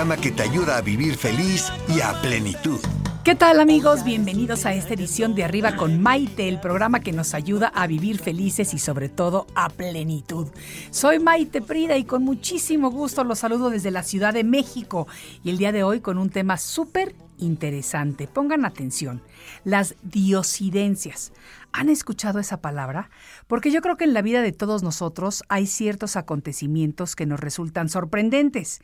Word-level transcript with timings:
Programa 0.00 0.22
que 0.22 0.30
te 0.30 0.42
ayuda 0.42 0.78
a 0.78 0.80
vivir 0.80 1.14
feliz 1.14 1.70
y 1.86 2.00
a 2.00 2.18
plenitud. 2.22 2.80
¿Qué 3.22 3.34
tal 3.34 3.60
amigos? 3.60 4.02
Bienvenidos 4.02 4.64
a 4.64 4.72
esta 4.72 4.94
edición 4.94 5.34
de 5.34 5.44
Arriba 5.44 5.76
con 5.76 6.00
Maite, 6.00 6.48
el 6.48 6.58
programa 6.58 7.00
que 7.00 7.12
nos 7.12 7.34
ayuda 7.34 7.68
a 7.68 7.86
vivir 7.86 8.18
felices 8.18 8.72
y 8.72 8.78
sobre 8.78 9.10
todo 9.10 9.46
a 9.54 9.68
plenitud. 9.68 10.48
Soy 10.90 11.18
Maite 11.18 11.60
Prida 11.60 11.98
y 11.98 12.04
con 12.04 12.24
muchísimo 12.24 12.90
gusto 12.90 13.24
los 13.24 13.40
saludo 13.40 13.68
desde 13.68 13.90
la 13.90 14.02
Ciudad 14.02 14.32
de 14.32 14.42
México 14.42 15.06
y 15.44 15.50
el 15.50 15.58
día 15.58 15.70
de 15.70 15.82
hoy 15.82 16.00
con 16.00 16.16
un 16.16 16.30
tema 16.30 16.56
súper 16.56 17.14
interesante. 17.36 18.26
Pongan 18.26 18.64
atención, 18.64 19.20
las 19.64 19.96
diosidencias. 20.02 21.30
¿Han 21.72 21.90
escuchado 21.90 22.38
esa 22.38 22.62
palabra? 22.62 23.10
Porque 23.46 23.70
yo 23.70 23.82
creo 23.82 23.98
que 23.98 24.04
en 24.04 24.14
la 24.14 24.22
vida 24.22 24.40
de 24.40 24.52
todos 24.52 24.82
nosotros 24.82 25.44
hay 25.50 25.66
ciertos 25.66 26.16
acontecimientos 26.16 27.14
que 27.14 27.26
nos 27.26 27.38
resultan 27.38 27.90
sorprendentes. 27.90 28.80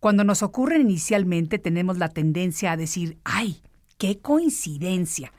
Cuando 0.00 0.24
nos 0.24 0.42
ocurren 0.42 0.80
inicialmente 0.80 1.58
tenemos 1.58 1.98
la 1.98 2.08
tendencia 2.08 2.72
a 2.72 2.76
decir, 2.78 3.18
¡ay! 3.22 3.62
¡Qué 3.98 4.18
coincidencia! 4.18 5.30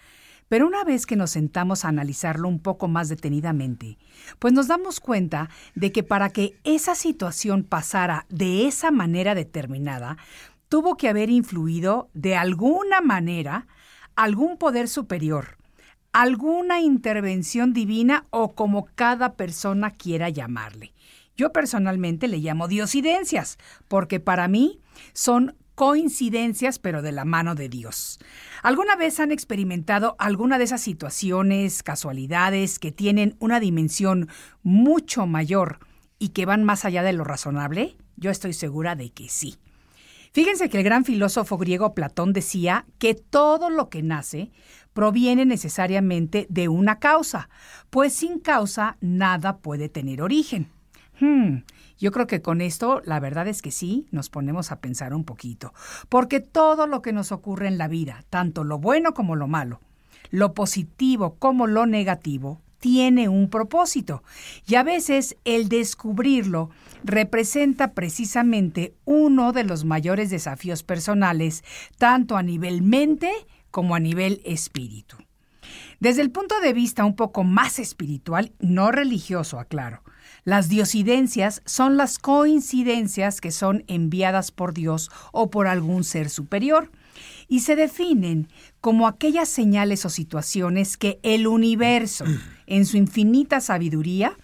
Pero 0.50 0.68
una 0.68 0.84
vez 0.84 1.08
que 1.08 1.16
nos 1.16 1.32
sentamos 1.32 1.84
a 1.84 1.88
analizarlo 1.88 2.48
un 2.48 2.60
poco 2.60 2.88
más 2.88 3.10
detenidamente, 3.10 3.98
pues 4.38 4.54
nos 4.54 4.68
damos 4.68 5.00
cuenta 5.00 5.50
de 5.74 5.92
que 5.92 6.04
para 6.04 6.30
que 6.30 6.60
esa 6.64 6.94
situación 6.94 7.64
pasara 7.64 8.28
de 8.30 8.68
esa 8.68 8.92
manera 8.92 9.34
determinada, 9.34 10.18
tuvo 10.70 10.96
que 10.96 11.10
haber 11.10 11.32
influido 11.32 12.10
de 12.14 12.36
alguna 12.36 13.02
manera 13.02 13.66
algún 14.16 14.58
poder 14.58 14.90
superior, 14.90 15.58
alguna 16.14 16.82
intervención 16.82 17.74
divina 17.74 18.28
o 18.30 18.54
como 18.54 18.86
cada 18.94 19.34
persona 19.34 19.90
quiera 19.90 20.30
llamarle. 20.30 20.94
Yo 21.36 21.52
personalmente 21.52 22.28
le 22.28 22.38
llamo 22.38 22.68
diosidencias, 22.68 23.58
porque 23.88 24.20
para 24.20 24.48
mí 24.48 24.80
son 25.14 25.56
coincidencias, 25.76 26.80
pero 26.80 27.02
de 27.02 27.12
la 27.12 27.26
mano 27.26 27.56
de 27.56 27.70
Dios. 27.70 28.20
¿Alguna 28.62 28.96
vez 28.96 29.20
han 29.20 29.32
experimentado 29.32 30.16
alguna 30.20 30.58
de 30.58 30.66
esas 30.66 30.82
situaciones, 30.82 31.82
casualidades 31.82 32.78
que 32.78 32.92
tienen 32.92 33.36
una 33.40 33.60
dimensión 33.60 34.30
mucho 34.62 35.26
mayor 35.26 35.80
y 36.20 36.30
que 36.30 36.46
van 36.46 36.64
más 36.64 36.86
allá 36.86 37.02
de 37.02 37.14
lo 37.14 37.24
razonable? 37.24 37.98
Yo 38.16 38.30
estoy 38.30 38.54
segura 38.54 38.96
de 38.96 39.12
que 39.12 39.30
sí. 39.30 39.58
Fíjense 40.34 40.70
que 40.70 40.78
el 40.78 40.84
gran 40.84 41.04
filósofo 41.04 41.58
griego 41.58 41.94
Platón 41.94 42.32
decía 42.32 42.86
que 43.00 43.16
todo 43.16 43.70
lo 43.70 43.90
que 43.90 44.02
nace 44.02 44.52
proviene 44.94 45.46
necesariamente 45.46 46.46
de 46.50 46.70
una 46.70 47.00
causa, 47.00 47.50
pues 47.90 48.14
sin 48.14 48.40
causa 48.40 48.98
nada 49.02 49.58
puede 49.58 49.90
tener 49.90 50.22
origen. 50.22 50.70
Hmm, 51.22 51.60
yo 52.00 52.12
creo 52.12 52.26
que 52.26 52.42
con 52.42 52.62
esto 52.62 53.02
la 53.06 53.20
verdad 53.20 53.48
es 53.48 53.62
que 53.62 53.70
sí, 53.70 54.08
nos 54.10 54.30
ponemos 54.30 54.72
a 54.72 54.82
pensar 54.82 55.14
un 55.14 55.24
poquito, 55.24 55.72
porque 56.10 56.40
todo 56.40 56.88
lo 56.88 57.04
que 57.04 57.14
nos 57.14 57.32
ocurre 57.32 57.68
en 57.68 57.78
la 57.78 57.88
vida, 57.88 58.26
tanto 58.32 58.64
lo 58.64 58.80
bueno 58.80 59.14
como 59.14 59.36
lo 59.36 59.48
malo, 59.48 59.82
lo 60.32 60.56
positivo 60.56 61.36
como 61.38 61.68
lo 61.68 61.86
negativo, 61.86 62.60
tiene 62.80 63.30
un 63.30 63.52
propósito. 63.52 64.24
Y 64.66 64.74
a 64.74 64.84
veces 64.84 65.38
el 65.46 65.70
descubrirlo 65.70 66.72
representa 67.04 67.94
precisamente 67.94 68.96
uno 69.06 69.52
de 69.52 69.64
los 69.64 69.86
mayores 69.86 70.32
desafíos 70.32 70.82
personales, 70.82 71.64
tanto 72.00 72.36
a 72.36 72.42
nivel 72.42 72.82
mente 72.82 73.32
como 73.70 73.94
a 73.94 74.00
nivel 74.00 74.42
espíritu. 74.44 75.18
Desde 76.00 76.24
el 76.24 76.32
punto 76.32 76.60
de 76.62 76.74
vista 76.74 77.06
un 77.06 77.16
poco 77.16 77.44
más 77.44 77.78
espiritual, 77.78 78.54
no 78.60 78.92
religioso, 78.92 79.60
aclaro, 79.60 80.02
las 80.44 80.70
diosidencias 80.70 81.62
son 81.66 81.98
las 81.98 82.18
coincidencias 82.18 83.42
que 83.42 83.52
son 83.52 83.84
enviadas 83.88 84.52
por 84.52 84.74
Dios 84.74 85.12
o 85.32 85.50
por 85.50 85.68
algún 85.68 86.04
ser 86.04 86.30
superior 86.30 86.92
y 87.48 87.60
se 87.60 87.76
definen 87.76 88.48
como 88.80 89.08
aquellas 89.08 89.50
señales 89.50 90.06
o 90.06 90.10
situaciones 90.10 90.98
que 90.98 91.20
el 91.24 91.48
universo, 91.48 92.26
en 92.66 92.86
su 92.86 92.98
infinita 92.98 93.60
sabiduría, 93.60 94.38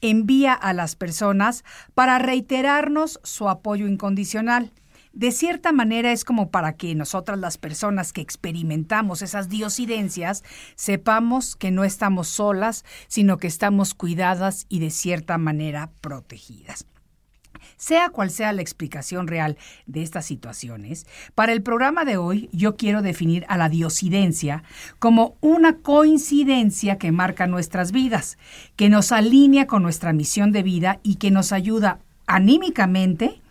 envía 0.00 0.52
a 0.54 0.72
las 0.72 0.96
personas 0.96 1.64
para 1.94 2.18
reiterarnos 2.18 3.20
su 3.22 3.48
apoyo 3.48 3.86
incondicional 3.86 4.72
de 5.12 5.30
cierta 5.30 5.72
manera 5.72 6.12
es 6.12 6.24
como 6.24 6.50
para 6.50 6.76
que 6.76 6.94
nosotras 6.94 7.38
las 7.38 7.58
personas 7.58 8.12
que 8.12 8.22
experimentamos 8.22 9.20
esas 9.20 9.48
diosidencias 9.48 10.42
sepamos 10.74 11.54
que 11.54 11.70
no 11.70 11.84
estamos 11.84 12.28
solas, 12.28 12.84
sino 13.08 13.36
que 13.36 13.46
estamos 13.46 13.94
cuidadas 13.94 14.66
y 14.68 14.80
de 14.80 14.90
cierta 14.90 15.36
manera 15.36 15.90
protegidas. 16.00 16.86
Sea 17.76 18.08
cual 18.08 18.30
sea 18.30 18.52
la 18.52 18.62
explicación 18.62 19.26
real 19.26 19.58
de 19.86 20.02
estas 20.02 20.24
situaciones, 20.24 21.06
para 21.34 21.52
el 21.52 21.62
programa 21.62 22.04
de 22.04 22.16
hoy 22.16 22.48
yo 22.52 22.76
quiero 22.76 23.02
definir 23.02 23.44
a 23.48 23.58
la 23.58 23.68
diosidencia 23.68 24.62
como 24.98 25.36
una 25.40 25.78
coincidencia 25.78 26.96
que 26.96 27.12
marca 27.12 27.46
nuestras 27.46 27.92
vidas, 27.92 28.38
que 28.76 28.88
nos 28.88 29.12
alinea 29.12 29.66
con 29.66 29.82
nuestra 29.82 30.12
misión 30.12 30.52
de 30.52 30.62
vida 30.62 31.00
y 31.02 31.16
que 31.16 31.30
nos 31.30 31.52
ayuda 31.52 32.00
anímicamente 32.26 33.41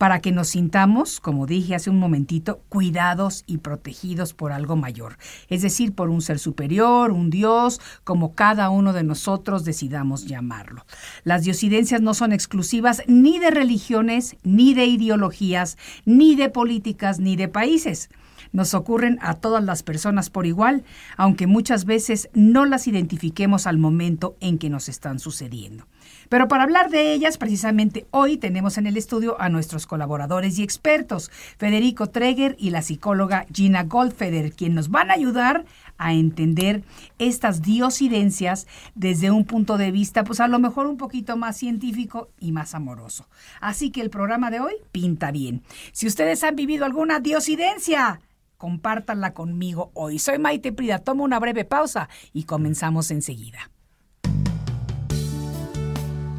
para 0.00 0.20
que 0.20 0.32
nos 0.32 0.48
sintamos, 0.48 1.20
como 1.20 1.44
dije 1.44 1.74
hace 1.74 1.90
un 1.90 1.98
momentito, 1.98 2.62
cuidados 2.70 3.44
y 3.46 3.58
protegidos 3.58 4.32
por 4.32 4.50
algo 4.50 4.74
mayor, 4.74 5.18
es 5.50 5.60
decir, 5.60 5.92
por 5.92 6.08
un 6.08 6.22
ser 6.22 6.38
superior, 6.38 7.10
un 7.10 7.28
Dios, 7.28 7.82
como 8.02 8.34
cada 8.34 8.70
uno 8.70 8.94
de 8.94 9.02
nosotros 9.02 9.66
decidamos 9.66 10.24
llamarlo. 10.24 10.86
Las 11.22 11.42
diosidencias 11.42 12.00
no 12.00 12.14
son 12.14 12.32
exclusivas 12.32 13.02
ni 13.08 13.38
de 13.38 13.50
religiones, 13.50 14.38
ni 14.42 14.72
de 14.72 14.86
ideologías, 14.86 15.76
ni 16.06 16.34
de 16.34 16.48
políticas, 16.48 17.20
ni 17.20 17.36
de 17.36 17.48
países 17.48 18.08
nos 18.52 18.74
ocurren 18.74 19.18
a 19.22 19.34
todas 19.34 19.62
las 19.62 19.82
personas 19.82 20.30
por 20.30 20.46
igual, 20.46 20.82
aunque 21.16 21.46
muchas 21.46 21.84
veces 21.84 22.30
no 22.34 22.64
las 22.64 22.88
identifiquemos 22.88 23.66
al 23.66 23.78
momento 23.78 24.36
en 24.40 24.58
que 24.58 24.70
nos 24.70 24.88
están 24.88 25.20
sucediendo. 25.20 25.86
Pero 26.30 26.46
para 26.46 26.62
hablar 26.62 26.90
de 26.90 27.12
ellas, 27.12 27.38
precisamente 27.38 28.06
hoy 28.12 28.36
tenemos 28.36 28.78
en 28.78 28.86
el 28.86 28.96
estudio 28.96 29.40
a 29.40 29.48
nuestros 29.48 29.88
colaboradores 29.88 30.60
y 30.60 30.62
expertos, 30.62 31.28
Federico 31.58 32.06
Treger 32.06 32.54
y 32.56 32.70
la 32.70 32.82
psicóloga 32.82 33.46
Gina 33.52 33.82
Goldfeder, 33.82 34.52
quien 34.52 34.76
nos 34.76 34.90
van 34.90 35.10
a 35.10 35.14
ayudar 35.14 35.64
a 35.98 36.14
entender 36.14 36.84
estas 37.18 37.62
diosidencias 37.62 38.68
desde 38.94 39.32
un 39.32 39.44
punto 39.44 39.76
de 39.76 39.90
vista, 39.90 40.22
pues 40.22 40.38
a 40.38 40.46
lo 40.46 40.60
mejor 40.60 40.86
un 40.86 40.98
poquito 40.98 41.36
más 41.36 41.56
científico 41.56 42.30
y 42.38 42.52
más 42.52 42.76
amoroso. 42.76 43.26
Así 43.60 43.90
que 43.90 44.00
el 44.00 44.08
programa 44.08 44.52
de 44.52 44.60
hoy 44.60 44.74
pinta 44.92 45.32
bien. 45.32 45.64
Si 45.90 46.06
ustedes 46.06 46.44
han 46.44 46.54
vivido 46.54 46.84
alguna 46.84 47.18
diosidencia, 47.18 48.20
compártanla 48.56 49.34
conmigo 49.34 49.90
hoy. 49.94 50.20
Soy 50.20 50.38
Maite 50.38 50.70
Prida, 50.70 51.00
tomo 51.00 51.24
una 51.24 51.40
breve 51.40 51.64
pausa 51.64 52.08
y 52.32 52.44
comenzamos 52.44 53.10
enseguida. 53.10 53.68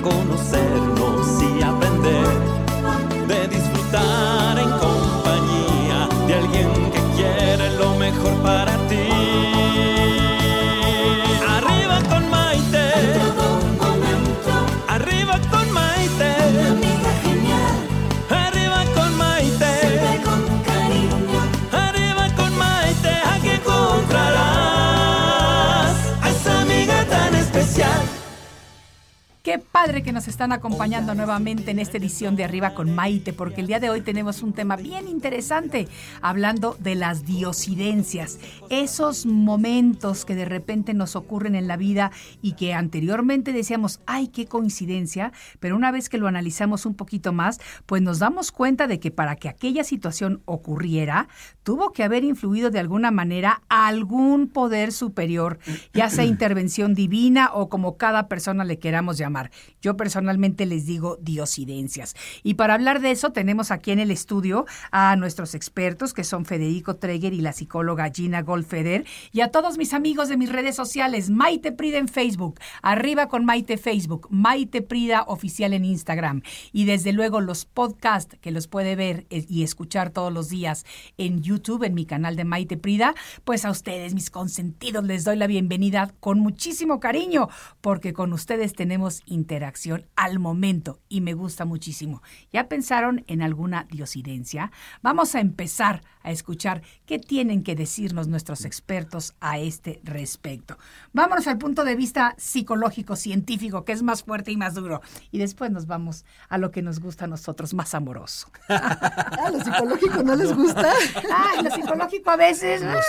de 0.00 0.08
conocernos 0.08 0.86
y 0.86 0.89
que 29.90 30.12
nos 30.12 30.28
están 30.28 30.52
acompañando 30.52 31.16
nuevamente 31.16 31.72
en 31.72 31.80
esta 31.80 31.98
edición 31.98 32.36
de 32.36 32.44
Arriba 32.44 32.74
con 32.74 32.94
Maite, 32.94 33.32
porque 33.32 33.60
el 33.60 33.66
día 33.66 33.80
de 33.80 33.90
hoy 33.90 34.02
tenemos 34.02 34.40
un 34.40 34.52
tema 34.52 34.76
bien 34.76 35.08
interesante, 35.08 35.88
hablando 36.22 36.76
de 36.78 36.94
las 36.94 37.26
diosidencias, 37.26 38.38
esos 38.70 39.26
momentos 39.26 40.24
que 40.24 40.36
de 40.36 40.44
repente 40.44 40.94
nos 40.94 41.16
ocurren 41.16 41.56
en 41.56 41.66
la 41.66 41.76
vida 41.76 42.12
y 42.40 42.52
que 42.52 42.72
anteriormente 42.72 43.52
decíamos, 43.52 44.00
ay, 44.06 44.28
qué 44.28 44.46
coincidencia, 44.46 45.32
pero 45.58 45.74
una 45.74 45.90
vez 45.90 46.08
que 46.08 46.18
lo 46.18 46.28
analizamos 46.28 46.86
un 46.86 46.94
poquito 46.94 47.32
más, 47.32 47.60
pues 47.86 48.00
nos 48.00 48.20
damos 48.20 48.52
cuenta 48.52 48.86
de 48.86 49.00
que 49.00 49.10
para 49.10 49.34
que 49.34 49.48
aquella 49.48 49.82
situación 49.82 50.40
ocurriera, 50.44 51.28
tuvo 51.64 51.92
que 51.92 52.04
haber 52.04 52.22
influido 52.22 52.70
de 52.70 52.78
alguna 52.78 53.10
manera 53.10 53.62
algún 53.68 54.46
poder 54.46 54.92
superior, 54.92 55.58
ya 55.92 56.08
sea 56.10 56.24
intervención 56.24 56.94
divina 56.94 57.50
o 57.52 57.68
como 57.68 57.96
cada 57.96 58.28
persona 58.28 58.64
le 58.64 58.78
queramos 58.78 59.18
llamar. 59.18 59.50
Yo 59.80 59.96
personalmente 59.96 60.66
les 60.66 60.86
digo 60.86 61.16
diosidencias. 61.20 62.14
Y 62.42 62.54
para 62.54 62.74
hablar 62.74 63.00
de 63.00 63.10
eso 63.10 63.30
tenemos 63.30 63.70
aquí 63.70 63.90
en 63.92 63.98
el 63.98 64.10
estudio 64.10 64.66
a 64.90 65.16
nuestros 65.16 65.54
expertos 65.54 66.12
que 66.12 66.24
son 66.24 66.44
Federico 66.44 66.96
Treger 66.96 67.32
y 67.32 67.40
la 67.40 67.52
psicóloga 67.52 68.10
Gina 68.14 68.42
Goldfeder 68.42 69.06
y 69.32 69.40
a 69.40 69.48
todos 69.48 69.78
mis 69.78 69.94
amigos 69.94 70.28
de 70.28 70.36
mis 70.36 70.52
redes 70.52 70.76
sociales, 70.76 71.30
Maite 71.30 71.72
Prida 71.72 71.98
en 71.98 72.08
Facebook, 72.08 72.60
arriba 72.82 73.28
con 73.28 73.44
Maite 73.44 73.78
Facebook, 73.78 74.26
Maite 74.30 74.82
Prida 74.82 75.24
oficial 75.26 75.72
en 75.72 75.84
Instagram 75.84 76.42
y 76.72 76.84
desde 76.84 77.12
luego 77.12 77.40
los 77.40 77.64
podcasts 77.64 78.36
que 78.40 78.50
los 78.50 78.68
puede 78.68 78.96
ver 78.96 79.26
eh, 79.30 79.46
y 79.48 79.62
escuchar 79.62 80.10
todos 80.10 80.32
los 80.32 80.48
días 80.50 80.84
en 81.16 81.42
YouTube, 81.42 81.84
en 81.84 81.94
mi 81.94 82.04
canal 82.04 82.36
de 82.36 82.44
Maite 82.44 82.76
Prida, 82.76 83.14
pues 83.44 83.64
a 83.64 83.70
ustedes, 83.70 84.14
mis 84.14 84.30
consentidos, 84.30 85.04
les 85.04 85.24
doy 85.24 85.36
la 85.36 85.46
bienvenida 85.46 86.12
con 86.20 86.40
muchísimo 86.40 87.00
cariño 87.00 87.48
porque 87.80 88.12
con 88.12 88.32
ustedes 88.32 88.74
tenemos 88.74 89.22
interacción 89.26 89.69
al 90.16 90.38
momento 90.38 91.00
y 91.08 91.20
me 91.20 91.34
gusta 91.34 91.64
muchísimo. 91.64 92.22
¿Ya 92.52 92.68
pensaron 92.68 93.24
en 93.26 93.42
alguna 93.42 93.86
diosidencia? 93.90 94.72
Vamos 95.02 95.34
a 95.34 95.40
empezar 95.40 96.02
a 96.22 96.30
escuchar 96.30 96.82
qué 97.06 97.18
tienen 97.18 97.62
que 97.62 97.74
decirnos 97.74 98.28
nuestros 98.28 98.64
expertos 98.64 99.34
a 99.40 99.58
este 99.58 100.00
respecto. 100.04 100.76
Vámonos 101.12 101.46
al 101.46 101.58
punto 101.58 101.84
de 101.84 101.96
vista 101.96 102.34
psicológico, 102.38 103.16
científico, 103.16 103.84
que 103.84 103.92
es 103.92 104.02
más 104.02 104.24
fuerte 104.24 104.52
y 104.52 104.56
más 104.56 104.74
duro. 104.74 105.00
Y 105.30 105.38
después 105.38 105.70
nos 105.70 105.86
vamos 105.86 106.24
a 106.48 106.58
lo 106.58 106.70
que 106.70 106.82
nos 106.82 107.00
gusta 107.00 107.24
a 107.24 107.28
nosotros, 107.28 107.74
más 107.74 107.94
amoroso. 107.94 108.48
Ah, 109.42 109.50
lo 109.50 109.62
psicológico 109.62 110.22
no 110.22 110.34
les 110.34 110.54
gusta. 110.54 110.92
Ah, 111.32 111.62
lo 111.62 111.70
psicológico 111.70 112.30
a 112.30 112.36
veces. 112.36 112.82
Ah, 112.82 113.00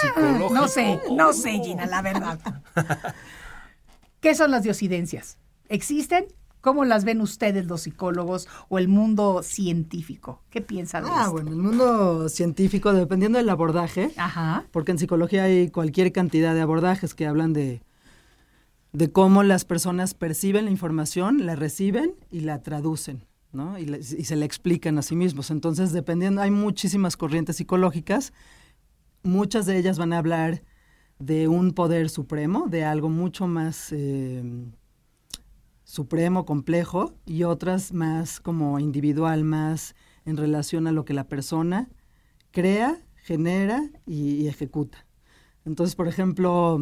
no 0.52 0.68
sé, 0.68 1.00
no 1.12 1.34
sé, 1.34 1.60
Gina, 1.64 1.86
la 1.86 2.02
verdad. 2.02 2.40
¿Qué 4.20 4.36
son 4.36 4.52
las 4.52 4.64
diosidencias? 4.64 5.38
¿Existen? 5.68 6.28
¿Cómo 6.62 6.86
las 6.86 7.04
ven 7.06 7.22
ustedes 7.22 7.66
los 7.66 7.82
psicólogos 7.82 8.48
o 8.70 8.78
el 8.78 8.88
mundo 8.88 9.42
científico? 9.44 10.42
¿Qué 10.50 10.62
piensan 10.62 11.04
de 11.04 11.10
Ah, 11.12 11.20
esto? 11.22 11.32
bueno, 11.34 11.50
el 11.52 11.58
mundo 11.58 12.30
científico, 12.30 12.94
dependiendo 12.94 13.38
del 13.40 13.50
abordaje, 13.50 14.12
Ajá. 14.18 14.66
porque 14.72 14.92
en 14.92 15.00
psicología 15.00 15.44
hay 15.46 15.70
cualquier 15.70 16.12
cantidad 16.12 16.54
de 16.54 16.62
abordajes 16.62 17.16
que 17.16 17.26
hablan 17.26 17.54
de, 17.54 17.82
de 18.94 19.12
cómo 19.12 19.42
las 19.44 19.66
personas 19.66 20.14
perciben 20.14 20.66
la 20.66 20.72
información, 20.72 21.46
la 21.46 21.56
reciben 21.56 22.14
y 22.30 22.42
la 22.42 22.62
traducen, 22.62 23.26
¿no? 23.54 23.80
Y, 23.80 24.04
se 24.04 24.36
la 24.36 24.46
explican 24.46 24.98
a 24.98 25.02
sí 25.02 25.16
mismos. 25.16 25.50
Entonces, 25.50 25.94
dependiendo, 25.94 26.42
hay 26.42 26.52
muchísimas 26.52 27.18
corrientes 27.18 27.56
psicológicas, 27.58 28.34
muchas 29.24 29.66
de 29.66 29.78
ellas 29.78 29.98
van 29.98 30.14
a 30.14 30.18
hablar 30.20 30.62
de 31.20 31.48
un 31.48 31.72
poder 31.74 32.10
supremo, 32.10 32.68
de 32.68 32.84
algo 32.84 33.10
mucho 33.10 33.48
más 33.48 33.90
eh, 33.92 34.44
supremo, 35.92 36.46
complejo, 36.46 37.14
y 37.26 37.44
otras 37.44 37.92
más 37.92 38.40
como 38.40 38.80
individual, 38.80 39.44
más 39.44 39.94
en 40.24 40.38
relación 40.38 40.88
a 40.88 40.94
lo 40.94 41.04
que 41.04 41.14
la 41.14 41.26
persona 41.26 41.90
crea, 42.52 42.98
genera 43.18 43.90
y, 44.06 44.36
y 44.36 44.48
ejecuta. 44.48 45.06
Entonces, 45.66 45.96
por 45.96 46.08
ejemplo, 46.08 46.80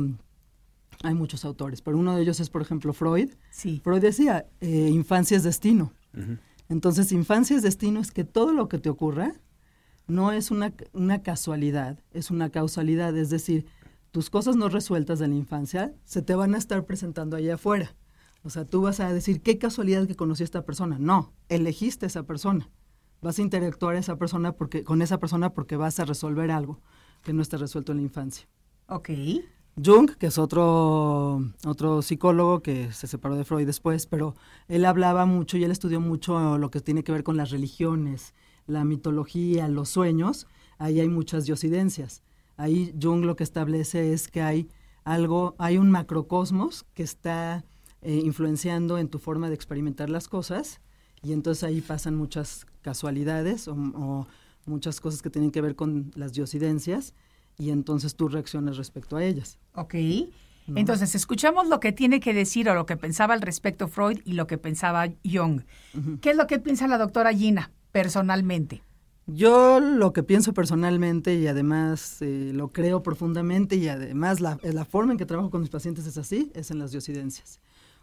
hay 1.01 1.15
muchos 1.15 1.43
autores, 1.43 1.81
pero 1.81 1.97
uno 1.97 2.15
de 2.15 2.21
ellos 2.21 2.39
es, 2.39 2.51
por 2.51 2.61
ejemplo, 2.61 2.93
Freud. 2.93 3.31
Sí. 3.49 3.81
Freud 3.83 3.99
decía, 3.99 4.45
eh, 4.61 4.89
infancia 4.93 5.35
es 5.37 5.41
destino. 5.43 5.91
Entonces, 6.69 7.11
infancia 7.11 7.57
es 7.57 7.63
destino 7.63 7.99
es 8.01 8.11
que 8.11 8.23
todo 8.23 8.53
lo 8.53 8.69
que 8.69 8.77
te 8.77 8.91
ocurra 8.91 9.33
no 10.05 10.31
es 10.31 10.51
una, 10.51 10.71
una 10.93 11.23
casualidad, 11.23 11.97
es 12.11 12.29
una 12.29 12.51
causalidad. 12.51 13.17
Es 13.17 13.31
decir, 13.31 13.65
tus 14.11 14.29
cosas 14.29 14.55
no 14.55 14.69
resueltas 14.69 15.17
de 15.17 15.29
la 15.29 15.35
infancia 15.35 15.95
se 16.03 16.21
te 16.21 16.35
van 16.35 16.53
a 16.53 16.59
estar 16.59 16.85
presentando 16.85 17.37
allá 17.37 17.55
afuera. 17.55 17.95
O 18.43 18.49
sea, 18.49 18.65
tú 18.65 18.81
vas 18.81 18.99
a 18.99 19.11
decir, 19.11 19.41
qué 19.41 19.57
casualidad 19.57 20.07
que 20.07 20.15
conocí 20.15 20.43
a 20.43 20.45
esta 20.45 20.65
persona. 20.65 20.97
No, 20.99 21.33
elegiste 21.49 22.05
a 22.05 22.07
esa 22.07 22.23
persona. 22.23 22.69
Vas 23.21 23.37
a 23.37 23.41
interactuar 23.41 23.95
a 23.95 23.99
esa 23.99 24.17
persona 24.17 24.53
porque, 24.53 24.83
con 24.83 25.01
esa 25.01 25.19
persona 25.19 25.53
porque 25.53 25.75
vas 25.75 25.99
a 25.99 26.05
resolver 26.05 26.51
algo 26.51 26.79
que 27.23 27.33
no 27.33 27.41
está 27.41 27.57
resuelto 27.57 27.91
en 27.91 27.97
la 27.97 28.03
infancia. 28.03 28.47
Ok. 28.87 29.09
Jung, 29.83 30.11
que 30.17 30.27
es 30.27 30.37
otro, 30.37 31.41
otro 31.65 32.01
psicólogo 32.01 32.61
que 32.61 32.91
se 32.91 33.07
separó 33.07 33.35
de 33.35 33.45
Freud 33.45 33.65
después, 33.65 34.07
pero 34.07 34.35
él 34.67 34.85
hablaba 34.85 35.25
mucho 35.25 35.57
y 35.57 35.63
él 35.63 35.71
estudió 35.71 35.99
mucho 35.99 36.57
lo 36.57 36.71
que 36.71 36.81
tiene 36.81 37.03
que 37.03 37.11
ver 37.11 37.23
con 37.23 37.37
las 37.37 37.51
religiones, 37.51 38.33
la 38.67 38.83
mitología, 38.83 39.67
los 39.67 39.89
sueños. 39.89 40.47
Ahí 40.77 40.99
hay 40.99 41.07
muchas 41.07 41.45
diosidencias. 41.45 42.23
Ahí 42.57 42.93
Jung 43.01 43.23
lo 43.23 43.35
que 43.35 43.43
establece 43.43 44.11
es 44.13 44.27
que 44.27 44.41
hay 44.41 44.69
algo, 45.03 45.55
hay 45.59 45.77
un 45.77 45.91
macrocosmos 45.91 46.85
que 46.93 47.03
está 47.03 47.63
eh, 48.01 48.21
influenciando 48.23 48.97
en 48.97 49.09
tu 49.09 49.19
forma 49.19 49.49
de 49.49 49.55
experimentar 49.55 50.09
las 50.09 50.27
cosas 50.27 50.79
y 51.21 51.33
entonces 51.33 51.63
ahí 51.63 51.81
pasan 51.81 52.15
muchas 52.15 52.65
casualidades 52.81 53.67
o, 53.67 53.73
o 53.73 54.27
muchas 54.65 55.01
cosas 55.01 55.21
que 55.21 55.29
tienen 55.29 55.51
que 55.51 55.61
ver 55.61 55.75
con 55.75 56.11
las 56.15 56.33
diosidencias 56.33 57.13
y 57.57 57.71
entonces 57.71 58.15
tú 58.15 58.29
reaccionas 58.29 58.77
respecto 58.77 59.17
a 59.17 59.23
ellas. 59.23 59.59
Ok. 59.75 59.95
Entonces, 60.75 61.15
escuchamos 61.15 61.67
lo 61.67 61.79
que 61.79 61.91
tiene 61.91 62.19
que 62.19 62.33
decir 62.33 62.69
o 62.69 62.75
lo 62.75 62.85
que 62.85 62.97
pensaba 62.97 63.33
al 63.33 63.41
respecto 63.41 63.87
Freud 63.87 64.19
y 64.25 64.33
lo 64.33 64.47
que 64.47 64.57
pensaba 64.57 65.07
Jung. 65.25 65.61
¿Qué 66.21 66.31
es 66.31 66.37
lo 66.37 66.47
que 66.47 66.59
piensa 66.59 66.87
la 66.87 66.97
doctora 66.97 67.33
Gina 67.33 67.71
personalmente? 67.91 68.83
Yo 69.25 69.79
lo 69.79 70.11
que 70.11 70.23
pienso 70.23 70.53
personalmente 70.53 71.35
y 71.35 71.47
además 71.47 72.21
eh, 72.21 72.51
lo 72.53 72.69
creo 72.69 73.03
profundamente 73.03 73.75
y 73.75 73.87
además 73.87 74.39
la, 74.39 74.57
la 74.63 74.85
forma 74.85 75.11
en 75.11 75.19
que 75.19 75.25
trabajo 75.25 75.51
con 75.51 75.61
mis 75.61 75.69
pacientes 75.69 76.07
es 76.07 76.17
así, 76.17 76.51
es 76.55 76.71
en 76.71 76.79
las 76.79 76.91
diosidencias. 76.91 77.59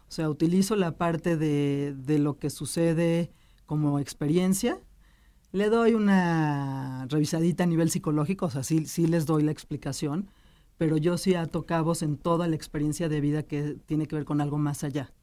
O 0.07 0.11
sea, 0.11 0.29
utilizo 0.29 0.75
la 0.75 0.97
parte 0.97 1.37
de, 1.37 1.93
de 1.97 2.19
lo 2.19 2.37
que 2.39 2.49
sucede 2.49 3.31
como 3.65 3.99
experiencia, 3.99 4.79
le 5.51 5.69
doy 5.69 5.93
una 5.93 7.05
revisadita 7.09 7.63
a 7.63 7.67
nivel 7.67 7.89
psicológico, 7.89 8.45
o 8.47 8.49
sea, 8.49 8.63
sí, 8.63 8.85
sí 8.85 9.07
les 9.07 9.25
doy 9.25 9.43
la 9.43 9.51
explicación, 9.51 10.29
pero 10.77 10.97
yo 10.97 11.17
sí 11.17 11.35
ato 11.35 11.65
cabos 11.65 12.01
en 12.01 12.17
toda 12.17 12.47
la 12.47 12.55
experiencia 12.55 13.09
de 13.09 13.21
vida 13.21 13.43
que 13.43 13.77
tiene 13.85 14.07
que 14.07 14.15
ver 14.15 14.25
con 14.25 14.41
algo 14.41 14.57
más 14.57 14.83
allá 14.83 15.13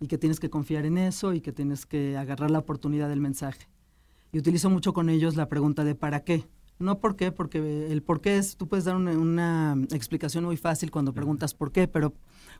y 0.00 0.06
que 0.06 0.18
tienes 0.18 0.40
que 0.40 0.50
confiar 0.50 0.86
en 0.86 0.98
eso 0.98 1.32
y 1.32 1.40
que 1.40 1.52
tienes 1.52 1.86
que 1.86 2.16
agarrar 2.16 2.50
la 2.50 2.58
oportunidad 2.58 3.08
del 3.08 3.20
mensaje. 3.20 3.68
Y 4.32 4.38
utilizo 4.38 4.70
mucho 4.70 4.92
con 4.92 5.08
ellos 5.08 5.36
la 5.36 5.48
pregunta 5.48 5.84
de 5.84 5.94
¿para 5.94 6.24
qué? 6.24 6.46
No 6.78 6.98
por 7.00 7.16
qué, 7.16 7.32
porque 7.32 7.90
el 7.90 8.02
por 8.02 8.20
qué 8.20 8.38
es, 8.38 8.56
tú 8.56 8.68
puedes 8.68 8.84
dar 8.84 8.96
una, 8.96 9.12
una 9.12 9.76
explicación 9.92 10.44
muy 10.44 10.56
fácil 10.56 10.90
cuando 10.90 11.12
preguntas 11.12 11.54
por 11.54 11.72
qué, 11.72 11.88
pero 11.88 12.12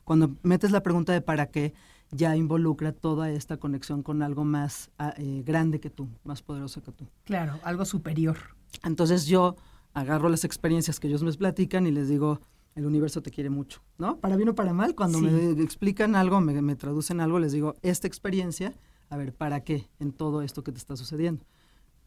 cuando 0.03 0.35
metes 0.43 0.71
la 0.71 0.83
pregunta 0.83 1.13
de 1.13 1.21
para 1.21 1.47
qué, 1.47 1.73
ya 2.11 2.35
involucra 2.35 2.91
toda 2.91 3.31
esta 3.31 3.57
conexión 3.57 4.03
con 4.03 4.21
algo 4.21 4.43
más 4.43 4.89
ah, 4.97 5.13
eh, 5.17 5.43
grande 5.45 5.79
que 5.79 5.89
tú, 5.89 6.09
más 6.23 6.41
poderoso 6.41 6.81
que 6.81 6.91
tú. 6.91 7.05
Claro, 7.23 7.59
algo 7.63 7.85
superior. 7.85 8.37
Entonces 8.83 9.25
yo 9.25 9.55
agarro 9.93 10.27
las 10.29 10.43
experiencias 10.43 10.99
que 10.99 11.07
ellos 11.07 11.23
me 11.23 11.31
platican 11.33 11.87
y 11.87 11.91
les 11.91 12.09
digo, 12.09 12.41
el 12.75 12.85
universo 12.85 13.21
te 13.21 13.31
quiere 13.31 13.49
mucho, 13.49 13.81
¿no? 13.97 14.17
Para 14.17 14.35
bien 14.35 14.49
o 14.49 14.55
para 14.55 14.73
mal, 14.73 14.95
cuando 14.95 15.19
Sí. 15.19 15.25
me 15.25 15.63
explican 15.63 16.15
algo, 16.15 16.41
me, 16.41 16.61
me 16.61 16.75
traducen 16.75 17.19
algo, 17.21 17.39
les 17.39 17.51
digo, 17.51 17.75
esta 17.81 18.07
experiencia, 18.07 18.73
a 19.09 19.17
ver, 19.17 19.33
¿para 19.33 19.63
qué 19.63 19.87
en 19.99 20.11
todo 20.11 20.41
esto 20.41 20.63
que 20.63 20.71
te 20.71 20.77
está 20.77 20.95
sucediendo? 20.95 21.45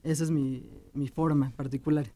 Esa 0.03 0.25
es 0.25 0.31
mi, 0.31 0.69
mi 0.95 1.09
forma 1.09 1.53
particular. 1.57 2.07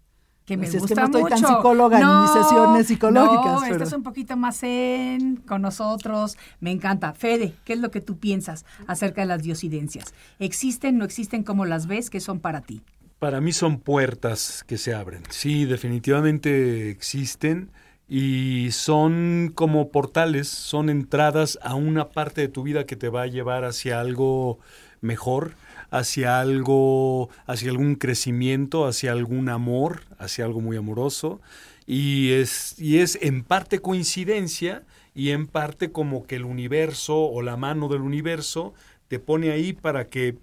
Que 0.44 0.56
me 0.56 0.66
Así 0.66 0.76
es 0.76 0.82
que 0.84 0.88
gusta 0.94 1.00
no 1.02 1.06
estoy 1.06 1.22
mucho. 1.24 1.34
tan 1.44 1.56
psicóloga 1.56 2.00
en 2.00 2.22
mis 2.22 2.30
sesiones 2.30 2.86
psicológicas, 2.86 3.52
No, 3.54 3.60
pero- 3.62 3.72
estás 3.74 3.92
un 3.92 4.02
poquito 4.04 4.36
más 4.36 4.62
en 4.62 5.36
con 5.36 5.60
nosotros. 5.62 6.36
Me 6.60 6.70
encanta. 6.70 7.14
Fede, 7.14 7.52
¿qué 7.64 7.72
es 7.72 7.80
lo 7.80 7.90
que 7.90 8.00
tú 8.00 8.18
piensas 8.18 8.64
acerca 8.86 9.22
de 9.22 9.26
las 9.26 9.42
diosidencias? 9.42 10.14
¿Existen, 10.38 10.98
no 10.98 11.04
existen? 11.04 11.42
¿Cómo 11.42 11.64
las 11.64 11.88
ves? 11.88 12.10
¿Qué 12.10 12.20
son 12.20 12.38
para 12.38 12.60
ti? 12.60 12.80
Para 13.18 13.40
mí 13.40 13.52
son 13.52 13.80
puertas 13.80 14.62
que 14.68 14.78
se 14.78 14.94
abren. 14.94 15.24
Sí, 15.30 15.64
definitivamente 15.64 16.90
existen 16.90 17.70
y 18.08 18.68
son 18.70 19.50
como 19.54 19.90
portales, 19.90 20.46
son 20.48 20.90
entradas 20.90 21.58
a 21.62 21.74
una 21.74 22.10
parte 22.10 22.42
de 22.42 22.48
tu 22.48 22.62
vida 22.62 22.84
que 22.86 22.94
te 22.94 23.08
va 23.08 23.22
a 23.22 23.26
llevar 23.26 23.64
hacia 23.64 24.00
algo 24.00 24.60
mejor, 25.00 25.54
hacia 25.90 26.40
algo, 26.40 27.28
hacia 27.46 27.70
algún 27.70 27.94
crecimiento, 27.96 28.86
hacia 28.86 29.12
algún 29.12 29.48
amor, 29.48 30.02
hacia 30.18 30.44
algo 30.44 30.60
muy 30.60 30.76
amoroso. 30.76 31.40
Y 31.86 32.32
es, 32.32 32.78
y 32.78 32.98
es 32.98 33.18
en 33.22 33.44
parte 33.44 33.80
coincidencia 33.80 34.82
y 35.14 35.30
en 35.30 35.46
parte 35.46 35.92
como 35.92 36.26
que 36.26 36.36
el 36.36 36.44
universo 36.44 37.16
o 37.16 37.42
la 37.42 37.56
mano 37.56 37.88
del 37.88 38.02
universo 38.02 38.74
te 39.08 39.18
pone 39.18 39.50
ahí 39.50 39.72
para 39.72 40.06
que 40.08 40.36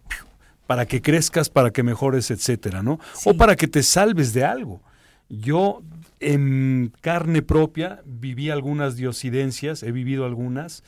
para 0.68 0.86
que 0.86 1.02
crezcas, 1.02 1.50
para 1.50 1.72
que 1.72 1.84
mejores, 1.84 2.32
etcétera, 2.32 2.82
¿no? 2.82 3.00
O 3.26 3.36
para 3.36 3.56
que 3.58 3.68
te 3.68 3.84
salves 3.84 4.34
de 4.34 4.46
algo. 4.46 4.82
Yo 5.30 5.82
en 6.20 6.94
carne 7.02 7.42
propia 7.42 8.02
viví 8.06 8.50
algunas 8.50 8.96
diosidencias, 8.96 9.84
he 9.84 9.92
vivido 9.92 10.26
algunas 10.26 10.84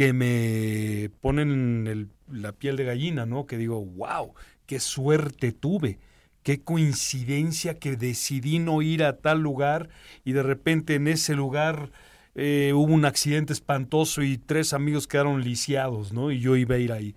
que 0.00 0.14
me 0.14 1.10
ponen 1.20 2.08
la 2.32 2.52
piel 2.52 2.78
de 2.78 2.84
gallina, 2.84 3.26
¿no? 3.26 3.44
Que 3.44 3.58
digo, 3.58 3.84
wow, 3.84 4.32
qué 4.64 4.80
suerte 4.80 5.52
tuve, 5.52 5.98
qué 6.42 6.62
coincidencia 6.62 7.78
que 7.78 7.96
decidí 7.96 8.60
no 8.60 8.80
ir 8.80 9.04
a 9.04 9.18
tal 9.18 9.42
lugar 9.42 9.90
y 10.24 10.32
de 10.32 10.42
repente 10.42 10.94
en 10.94 11.06
ese 11.06 11.34
lugar 11.34 11.90
eh, 12.34 12.72
hubo 12.74 12.94
un 12.94 13.04
accidente 13.04 13.52
espantoso 13.52 14.22
y 14.22 14.38
tres 14.38 14.72
amigos 14.72 15.06
quedaron 15.06 15.44
lisiados, 15.44 16.14
¿no? 16.14 16.30
Y 16.32 16.40
yo 16.40 16.56
iba 16.56 16.76
a 16.76 16.78
ir 16.78 16.92
ahí. 16.92 17.14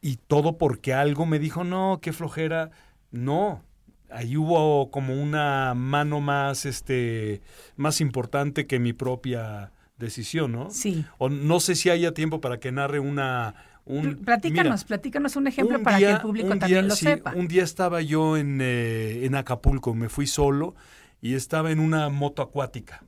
Y, 0.00 0.16
todo 0.26 0.56
porque 0.56 0.94
algo 0.94 1.26
me 1.26 1.38
dijo, 1.38 1.64
no, 1.64 1.98
qué 2.00 2.14
flojera. 2.14 2.70
No, 3.10 3.62
ahí 4.10 4.38
hubo 4.38 4.90
como 4.90 5.22
una 5.22 5.74
mano 5.74 6.22
más, 6.22 6.64
este, 6.64 7.42
más 7.76 8.00
importante 8.00 8.66
que 8.66 8.78
mi 8.78 8.94
propia 8.94 9.70
decisión, 10.02 10.52
¿no? 10.52 10.70
Sí. 10.70 11.06
O 11.16 11.30
no 11.30 11.60
sé 11.60 11.74
si 11.74 11.88
haya 11.88 12.12
tiempo 12.12 12.42
para 12.42 12.60
que 12.60 12.70
narre 12.70 13.00
una... 13.00 13.54
Un, 13.84 14.16
platícanos, 14.16 14.84
platícanos 14.84 15.34
un 15.34 15.48
ejemplo 15.48 15.82
para 15.82 15.98
que 15.98 16.10
el 16.10 16.20
público 16.20 16.56
también 16.56 16.86
lo 16.86 16.94
sepa. 16.94 17.32
Un 17.34 17.48
día 17.48 17.64
estaba 17.64 18.00
yo 18.02 18.36
en, 18.36 18.60
eh, 18.60 19.24
en 19.24 19.34
Acapulco, 19.34 19.94
me 19.94 20.08
fui 20.08 20.26
solo 20.26 20.76
y 21.22 21.34
estaba 21.34 21.70
en 21.70 21.78
una 21.78 22.08
moto 22.08 22.42
acuática. 22.42 23.04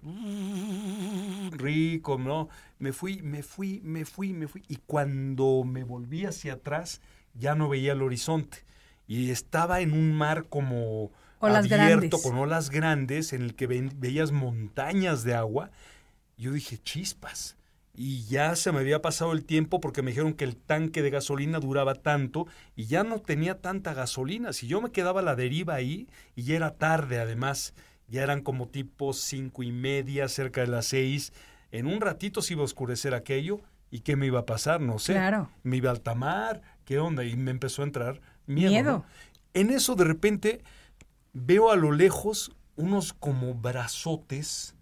Rico, 1.50 2.16
¿no? 2.16 2.48
Me 2.78 2.92
fui, 2.92 3.20
me 3.22 3.42
fui, 3.42 3.80
me 3.82 4.04
fui, 4.04 4.32
me 4.32 4.46
fui. 4.46 4.62
Y 4.68 4.76
cuando 4.86 5.64
me 5.64 5.82
volví 5.82 6.24
hacia 6.24 6.54
atrás, 6.54 7.00
ya 7.34 7.56
no 7.56 7.68
veía 7.68 7.92
el 7.92 8.02
horizonte. 8.02 8.58
Y 9.08 9.30
estaba 9.30 9.80
en 9.80 9.92
un 9.92 10.12
mar 10.12 10.46
como 10.48 11.10
abierto, 11.40 12.22
con 12.22 12.38
olas 12.38 12.70
grandes, 12.70 13.32
en 13.32 13.42
el 13.42 13.56
que 13.56 13.66
veías 13.66 14.30
montañas 14.30 15.24
de 15.24 15.34
agua. 15.34 15.72
Yo 16.36 16.52
dije, 16.52 16.78
chispas. 16.78 17.56
Y 17.96 18.24
ya 18.24 18.56
se 18.56 18.72
me 18.72 18.80
había 18.80 19.00
pasado 19.00 19.32
el 19.32 19.44
tiempo 19.44 19.80
porque 19.80 20.02
me 20.02 20.10
dijeron 20.10 20.34
que 20.34 20.44
el 20.44 20.56
tanque 20.56 21.00
de 21.00 21.10
gasolina 21.10 21.60
duraba 21.60 21.94
tanto 21.94 22.48
y 22.74 22.86
ya 22.86 23.04
no 23.04 23.20
tenía 23.20 23.60
tanta 23.60 23.94
gasolina. 23.94 24.52
Si 24.52 24.66
yo 24.66 24.80
me 24.80 24.90
quedaba 24.90 25.20
a 25.20 25.22
la 25.22 25.36
deriva 25.36 25.74
ahí 25.74 26.08
y 26.34 26.42
ya 26.42 26.56
era 26.56 26.74
tarde 26.74 27.20
además 27.20 27.72
ya 28.08 28.22
eran 28.22 28.42
como 28.42 28.68
tipo 28.68 29.12
cinco 29.12 29.62
y 29.62 29.72
media, 29.72 30.28
cerca 30.28 30.60
de 30.60 30.66
las 30.66 30.86
seis. 30.86 31.32
En 31.70 31.86
un 31.86 32.00
ratito 32.00 32.42
se 32.42 32.54
iba 32.54 32.62
a 32.62 32.66
oscurecer 32.66 33.14
aquello. 33.14 33.60
¿Y 33.90 34.00
qué 34.00 34.16
me 34.16 34.26
iba 34.26 34.40
a 34.40 34.46
pasar? 34.46 34.80
No 34.80 34.98
sé. 34.98 35.12
Claro. 35.12 35.50
Me 35.62 35.76
iba 35.76 35.90
a 35.90 35.92
altamar. 35.92 36.62
¿Qué 36.84 36.98
onda? 36.98 37.24
Y 37.24 37.36
me 37.36 37.50
empezó 37.50 37.82
a 37.82 37.86
entrar 37.86 38.20
miedo. 38.46 39.04
En 39.54 39.70
eso 39.70 39.94
de 39.94 40.04
repente 40.04 40.62
veo 41.32 41.70
a 41.70 41.76
lo 41.76 41.92
lejos 41.92 42.52
unos 42.76 43.12
como 43.12 43.54
brazotes, 43.54 44.74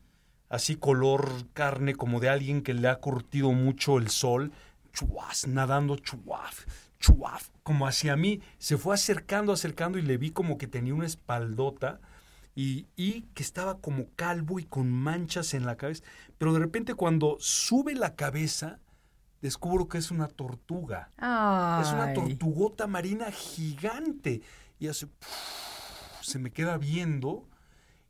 así 0.52 0.76
color 0.76 1.30
carne, 1.54 1.94
como 1.94 2.20
de 2.20 2.28
alguien 2.28 2.62
que 2.62 2.74
le 2.74 2.86
ha 2.86 2.96
curtido 2.96 3.52
mucho 3.52 3.96
el 3.96 4.10
sol, 4.10 4.52
chuas, 4.92 5.46
nadando, 5.48 5.96
chuaf, 5.96 6.66
chuaf, 7.00 7.48
como 7.62 7.86
hacia 7.86 8.16
mí. 8.16 8.42
Se 8.58 8.76
fue 8.76 8.94
acercando, 8.94 9.54
acercando 9.54 9.98
y 9.98 10.02
le 10.02 10.18
vi 10.18 10.30
como 10.30 10.58
que 10.58 10.66
tenía 10.66 10.94
una 10.94 11.06
espaldota 11.06 12.00
y, 12.54 12.82
que 13.34 13.42
estaba 13.42 13.80
como 13.80 14.08
calvo 14.14 14.60
y 14.60 14.64
con 14.64 14.92
manchas 14.92 15.54
en 15.54 15.64
la 15.64 15.76
cabeza. 15.76 16.04
Pero 16.36 16.52
de 16.52 16.58
repente 16.58 16.92
cuando 16.94 17.38
sube 17.40 17.94
la 17.94 18.14
cabeza, 18.14 18.78
descubro 19.40 19.88
que 19.88 19.96
es 19.96 20.10
una 20.10 20.28
tortuga. 20.28 21.08
Es 21.16 21.92
una 21.94 22.12
tortugota 22.12 22.86
marina 22.86 23.30
gigante. 23.30 24.42
Y 24.78 24.88
hace... 24.88 25.06
se 26.20 26.38
me 26.38 26.50
queda 26.50 26.76
viendo 26.76 27.48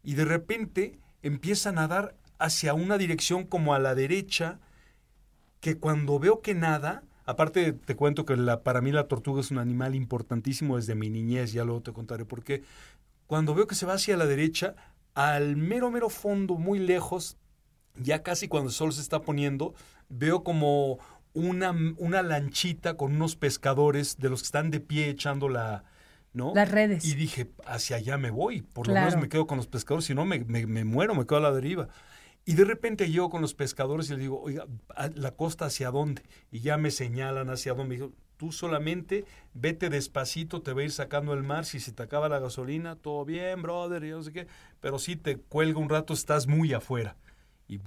y 0.03 0.15
de 0.15 0.25
repente 0.25 0.99
empieza 1.23 1.69
a 1.69 1.73
nadar 1.73 2.17
hacia 2.43 2.75
una 2.75 2.99
dirección 2.99 3.45
como 3.45 3.75
a 3.75 3.79
la 3.79 3.95
derecha, 3.95 4.59
que 5.61 5.79
cuando 5.79 6.19
veo 6.19 6.41
que 6.41 6.55
nada, 6.55 7.05
aparte 7.25 7.73
te 7.73 7.95
cuento 7.95 8.25
que 8.25 8.37
la, 8.37 8.63
para 8.63 8.81
mí 8.81 8.91
la 8.91 9.09
tortuga 9.09 9.41
es 9.41 9.51
un 9.51 9.59
animal 9.59 9.95
importantísimo 9.95 10.77
desde 10.77 10.95
mi 10.95 11.09
niñez, 11.09 11.53
ya 11.53 11.65
luego 11.65 11.83
te 11.83 11.93
contaré 11.93 12.25
por 12.25 12.43
qué, 12.43 12.63
cuando 13.27 13.55
veo 13.55 13.67
que 13.67 13.75
se 13.75 13.87
va 13.87 13.95
hacia 13.95 14.17
la 14.17 14.27
derecha, 14.27 14.75
al 15.15 15.57
mero, 15.57 15.91
mero 15.91 16.11
fondo, 16.11 16.57
muy 16.57 16.79
lejos, 16.79 17.37
ya 17.97 18.23
casi 18.23 18.49
cuando 18.49 18.71
el 18.71 18.75
sol 18.75 18.93
se 18.93 19.01
está 19.01 19.21
poniendo, 19.21 19.75
veo 20.09 20.43
como 20.43 20.99
una, 21.35 21.75
una 21.99 22.23
lanchita 22.23 22.97
con 22.97 23.15
unos 23.15 23.37
pescadores 23.37 24.19
de 24.19 24.29
los 24.31 24.43
que 24.43 24.47
están 24.47 24.71
de 24.71 24.81
pie 24.81 25.09
echando 25.09 25.49
la, 25.49 25.85
¿no? 26.33 26.53
Las 26.55 26.71
redes. 26.71 27.05
Y 27.05 27.15
dije, 27.15 27.51
hacia 27.67 27.97
allá 27.97 28.19
me 28.19 28.31
voy, 28.31 28.63
por 28.63 28.89
lo 28.89 28.95
menos 28.95 29.17
me 29.17 29.29
quedo 29.29 29.47
con 29.47 29.59
los 29.59 29.67
pescadores, 29.67 30.07
si 30.07 30.15
no 30.15 30.25
me, 30.25 30.41
me, 30.41 30.85
muero, 30.85 31.15
me 31.15 31.25
quedo 31.25 31.39
a 31.39 31.43
la 31.43 31.53
deriva. 31.53 31.89
Y 32.45 32.55
de 32.55 32.65
repente 32.65 33.11
llego 33.11 33.31
con 33.31 33.41
los 33.41 33.55
pescadores 33.55 34.09
y 34.09 34.13
les 34.13 34.21
digo, 34.21 34.41
oiga, 34.41 34.67
¿la 35.15 35.31
costa 35.33 35.67
hacia 35.67 35.91
dónde? 35.91 36.23
Y 36.51 36.61
ya 36.61 36.77
me 36.77 36.91
señalan 36.91 37.51
hacia 37.51 37.75
dónde. 37.75 37.89
Me 37.89 37.95
dijo, 37.95 38.13
Tú 38.43 38.51
solamente 38.51 39.25
vete 39.55 39.89
despacito, 39.89 40.63
te 40.63 40.73
va 40.73 40.81
a 40.81 40.85
ir 40.85 40.91
sacando 40.91 41.33
el 41.33 41.45
mar. 41.45 41.65
Si 41.65 41.79
se 41.79 41.93
te 41.93 42.03
acaba 42.03 42.29
la 42.29 42.41
gasolina, 42.41 42.97
todo 42.97 43.25
bien, 43.25 43.63
brother, 43.63 44.03
y 44.03 44.11
no 44.11 44.21
sé 44.25 44.33
qué. 44.33 44.49
Pero 44.81 44.99
si 44.99 45.15
te 45.15 45.37
cuelga 45.37 45.79
un 45.79 45.89
rato, 45.89 46.13
estás 46.13 46.49
muy 46.49 46.73
afuera. 46.73 47.17
Y 47.69 47.79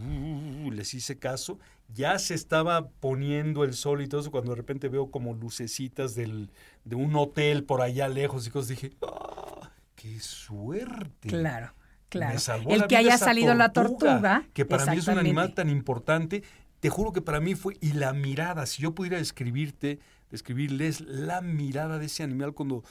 les 0.71 0.93
hice 0.93 1.19
caso. 1.19 1.59
Ya 1.93 2.17
se 2.19 2.35
estaba 2.35 2.88
poniendo 2.88 3.65
el 3.65 3.74
sol 3.74 4.01
y 4.01 4.07
todo 4.07 4.21
eso 4.21 4.31
cuando 4.31 4.51
de 4.51 4.55
repente 4.55 4.88
veo 4.88 5.12
como 5.12 5.33
lucecitas 5.33 6.15
del, 6.15 6.50
de 6.85 6.95
un 6.95 7.13
hotel 7.17 7.65
por 7.65 7.81
allá 7.81 8.07
lejos 8.07 8.47
y 8.47 8.50
cosas. 8.50 8.69
Dije, 8.69 8.91
¡ah! 9.01 9.71
¡Qué 9.97 10.21
suerte! 10.21 11.27
Claro. 11.27 11.74
Claro. 12.15 12.39
el 12.69 12.88
que 12.88 12.98
haya 12.98 13.17
salido 13.17 13.53
la 13.53 13.72
tortuga. 13.74 14.43
Que 14.53 14.65
para 14.65 14.86
mí 14.88 14.98
es 14.98 15.07
un 15.07 15.17
animal 15.17 15.53
tan 15.53 15.69
importante. 15.69 16.43
Te 16.79 16.89
juro 16.89 17.13
que 17.13 17.22
para 17.22 17.39
mí 17.39 17.55
fue. 17.55 17.77
Y 17.81 17.93
la 17.93 18.13
mirada, 18.13 18.65
si 18.65 18.81
yo 18.81 18.93
pudiera 18.93 19.17
describirte 19.17 20.00
describirles 20.29 21.01
la 21.01 21.41
mirada 21.41 21.98
de 22.00 22.07
ese 22.07 22.24
animal 22.24 22.53
cuando 22.53 22.84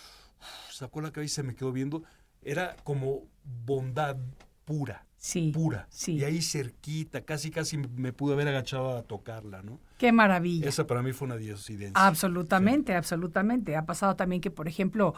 sacó 0.71 1.01
la 1.01 1.13
cabeza 1.13 1.33
y 1.33 1.35
se 1.35 1.43
me 1.43 1.55
quedó 1.55 1.73
viendo, 1.73 2.03
era 2.43 2.77
como 2.85 3.23
bondad 3.65 4.17
pura. 4.65 5.05
Sí. 5.25 5.53
Pura. 5.55 5.87
Sí. 5.89 6.17
Y 6.17 6.25
ahí 6.25 6.43
cerquita, 6.43 7.23
casi 7.23 7.51
casi 7.51 7.79
me 7.79 8.13
pude 8.13 8.35
haber 8.35 8.47
agachado 8.47 8.95
a 8.95 9.05
tocarla, 9.05 9.63
¿no? 9.63 9.81
Qué 9.97 10.13
maravilla. 10.13 10.69
Esa 10.69 10.87
para 10.87 11.03
mí 11.03 11.15
fue 11.15 11.25
una 11.25 11.39
diosidencia. 11.39 12.07
Absolutamente, 12.07 12.95
absolutamente. 12.95 13.75
Ha 13.75 13.87
pasado 13.87 14.17
también 14.17 14.43
que, 14.43 14.51
por 14.51 14.69
ejemplo, 14.69 15.15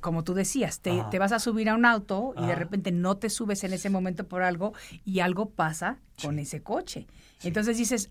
como 0.00 0.22
tú 0.22 0.34
decías, 0.34 0.80
te, 0.80 1.18
vas 1.18 1.32
a 1.32 1.38
subir 1.38 1.70
a 1.70 1.74
un 1.76 1.86
auto 1.86 2.34
y 2.36 2.44
de 2.44 2.54
repente 2.54 2.92
no 2.92 3.16
te 3.16 3.30
subes 3.30 3.64
en 3.64 3.72
ese 3.72 3.88
momento 3.88 4.28
por 4.28 4.42
algo 4.42 4.74
y 5.02 5.20
algo 5.20 5.48
pasa 5.48 5.98
con 6.22 6.38
ese 6.38 6.62
coche. 6.62 7.06
Entonces 7.42 7.78
dices, 7.78 8.10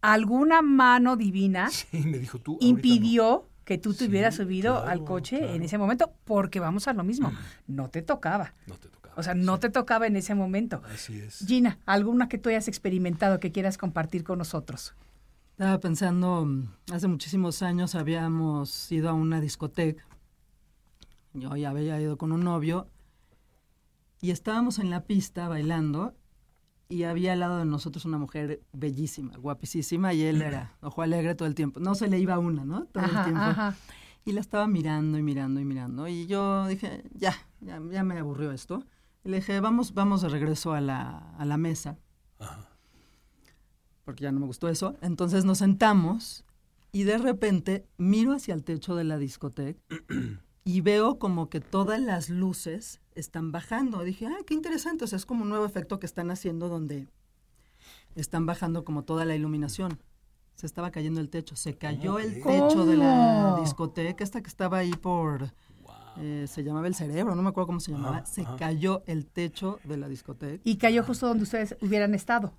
alguna 0.00 0.62
mano 0.62 1.16
divina 1.16 1.68
impidió 2.60 3.50
que 3.66 3.76
tú 3.76 3.92
te 3.92 4.06
hubieras 4.06 4.36
subido 4.36 4.82
al 4.82 5.04
coche 5.04 5.54
en 5.54 5.62
ese 5.62 5.76
momento, 5.76 6.14
porque 6.24 6.58
vamos 6.58 6.88
a 6.88 6.94
lo 6.94 7.04
mismo, 7.04 7.34
no 7.66 7.90
te 7.90 8.00
tocaba. 8.00 8.54
No 8.66 8.76
te 8.76 8.88
tocaba. 8.88 8.97
O 9.18 9.22
sea, 9.24 9.34
no 9.34 9.58
te 9.58 9.68
tocaba 9.68 10.06
en 10.06 10.14
ese 10.14 10.36
momento. 10.36 10.80
Así 10.94 11.18
es. 11.18 11.44
Gina, 11.44 11.80
¿alguna 11.86 12.28
que 12.28 12.38
tú 12.38 12.50
hayas 12.50 12.68
experimentado 12.68 13.40
que 13.40 13.50
quieras 13.50 13.76
compartir 13.76 14.22
con 14.22 14.38
nosotros? 14.38 14.94
Estaba 15.50 15.80
pensando, 15.80 16.48
hace 16.92 17.08
muchísimos 17.08 17.62
años 17.62 17.96
habíamos 17.96 18.92
ido 18.92 19.08
a 19.08 19.14
una 19.14 19.40
discoteca. 19.40 20.06
Yo 21.32 21.56
ya 21.56 21.70
había 21.70 22.00
ido 22.00 22.16
con 22.16 22.30
un 22.30 22.44
novio 22.44 22.86
y 24.20 24.30
estábamos 24.30 24.78
en 24.78 24.88
la 24.88 25.02
pista 25.02 25.48
bailando 25.48 26.14
y 26.88 27.02
había 27.02 27.32
al 27.32 27.40
lado 27.40 27.58
de 27.58 27.64
nosotros 27.64 28.04
una 28.04 28.18
mujer 28.18 28.62
bellísima, 28.72 29.36
guapísima, 29.36 30.14
y 30.14 30.22
él 30.22 30.42
era 30.42 30.76
ojo 30.80 31.02
alegre 31.02 31.34
todo 31.34 31.48
el 31.48 31.56
tiempo. 31.56 31.80
No 31.80 31.96
se 31.96 32.06
le 32.06 32.20
iba 32.20 32.38
una, 32.38 32.64
¿no? 32.64 32.84
Todo 32.84 33.04
el 33.04 33.24
tiempo. 33.24 33.42
Y 34.24 34.30
la 34.30 34.40
estaba 34.40 34.68
mirando 34.68 35.18
y 35.18 35.24
mirando 35.24 35.58
y 35.58 35.64
mirando. 35.64 36.06
Y 36.06 36.28
yo 36.28 36.68
dije, 36.68 37.02
ya, 37.14 37.34
ya, 37.60 37.82
ya 37.90 38.04
me 38.04 38.16
aburrió 38.16 38.52
esto. 38.52 38.84
Y 39.24 39.30
le 39.30 39.38
dije, 39.38 39.60
vamos, 39.60 39.94
vamos 39.94 40.22
de 40.22 40.28
regreso 40.28 40.72
a 40.72 40.80
la, 40.80 41.34
a 41.36 41.44
la 41.44 41.56
mesa. 41.56 41.98
Porque 44.04 44.24
ya 44.24 44.32
no 44.32 44.40
me 44.40 44.46
gustó 44.46 44.68
eso. 44.68 44.96
Entonces 45.02 45.44
nos 45.44 45.58
sentamos 45.58 46.44
y 46.92 47.02
de 47.02 47.18
repente 47.18 47.86
miro 47.98 48.32
hacia 48.32 48.54
el 48.54 48.64
techo 48.64 48.94
de 48.94 49.04
la 49.04 49.18
discoteca 49.18 49.80
y 50.68 50.82
veo 50.82 51.18
como 51.18 51.48
que 51.48 51.60
todas 51.60 51.98
las 51.98 52.28
luces 52.28 53.00
están 53.14 53.52
bajando. 53.52 54.02
Dije, 54.04 54.26
ah, 54.26 54.36
qué 54.46 54.52
interesante, 54.52 55.04
o 55.04 55.06
sea, 55.06 55.16
es 55.16 55.24
como 55.24 55.44
un 55.44 55.48
nuevo 55.48 55.64
efecto 55.64 55.98
que 55.98 56.04
están 56.04 56.30
haciendo 56.30 56.68
donde 56.68 57.08
están 58.14 58.44
bajando 58.44 58.84
como 58.84 59.04
toda 59.04 59.24
la 59.24 59.34
iluminación. 59.34 59.98
Se 60.56 60.66
estaba 60.66 60.90
cayendo 60.90 61.20
el 61.20 61.30
techo, 61.30 61.56
se 61.56 61.78
cayó 61.78 62.18
el 62.18 62.42
techo 62.42 62.84
de 62.84 62.96
la 62.96 63.58
discoteca, 63.60 64.22
esta 64.22 64.42
que 64.42 64.48
estaba 64.48 64.76
ahí 64.76 64.90
por, 64.90 65.54
eh, 66.20 66.46
se 66.48 66.62
llamaba 66.64 66.86
El 66.86 66.94
Cerebro, 66.94 67.34
no 67.34 67.42
me 67.42 67.48
acuerdo 67.50 67.66
cómo 67.68 67.80
se 67.80 67.92
llamaba, 67.92 68.24
se 68.24 68.44
cayó 68.58 69.02
el 69.06 69.26
techo 69.26 69.78
de 69.84 69.96
la 69.96 70.08
discoteca. 70.08 70.60
Y 70.64 70.76
cayó 70.76 71.02
justo 71.04 71.26
donde 71.28 71.44
ustedes 71.44 71.76
hubieran 71.80 72.14
estado. 72.14 72.52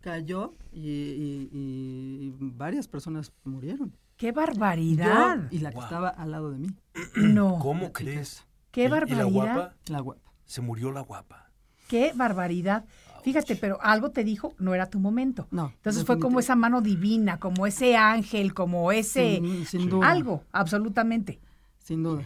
cayó 0.00 0.52
y, 0.72 0.80
y- 0.90 1.48
y 1.52 2.34
varias 2.38 2.88
personas 2.88 3.32
murieron. 3.44 3.92
¡Qué 4.16 4.32
barbaridad! 4.32 5.48
Yo 5.50 5.56
y 5.56 5.58
la 5.60 5.70
que 5.70 5.76
Wow. 5.76 5.84
estaba 5.84 6.08
al 6.10 6.30
lado 6.30 6.50
de 6.50 6.58
mí, 6.58 6.68
No. 7.16 7.58
¿Cómo 7.58 7.92
crees? 7.92 8.44
¡Qué 8.70 8.82
¿Y- 8.82 8.84
¿Y 8.84 8.88
la 8.88 8.94
barbaridad! 8.96 9.30
guapa? 9.32 9.74
la 9.86 10.00
guapa. 10.00 10.30
Se 10.44 10.60
murió 10.60 10.92
la 10.92 11.00
guapa. 11.00 11.50
¡Qué 11.88 12.12
barbaridad! 12.14 12.84
Fíjate, 13.22 13.56
pero 13.56 13.78
algo 13.80 14.10
te 14.10 14.22
dijo, 14.24 14.54
no 14.58 14.74
era 14.74 14.90
tu 14.90 15.00
momento. 15.00 15.48
No, 15.50 15.72
Entonces 15.76 16.04
fue 16.04 16.18
como 16.18 16.38
esa 16.40 16.54
mano 16.56 16.82
divina, 16.82 17.38
como 17.40 17.66
ese 17.66 17.96
ángel, 17.96 18.52
como 18.52 18.92
ese... 18.92 19.36
Sin, 19.36 19.64
sin 19.64 19.88
duda. 19.88 20.10
algo, 20.10 20.44
absolutamente. 20.52 21.40
Sin 21.78 22.02
duda. 22.02 22.22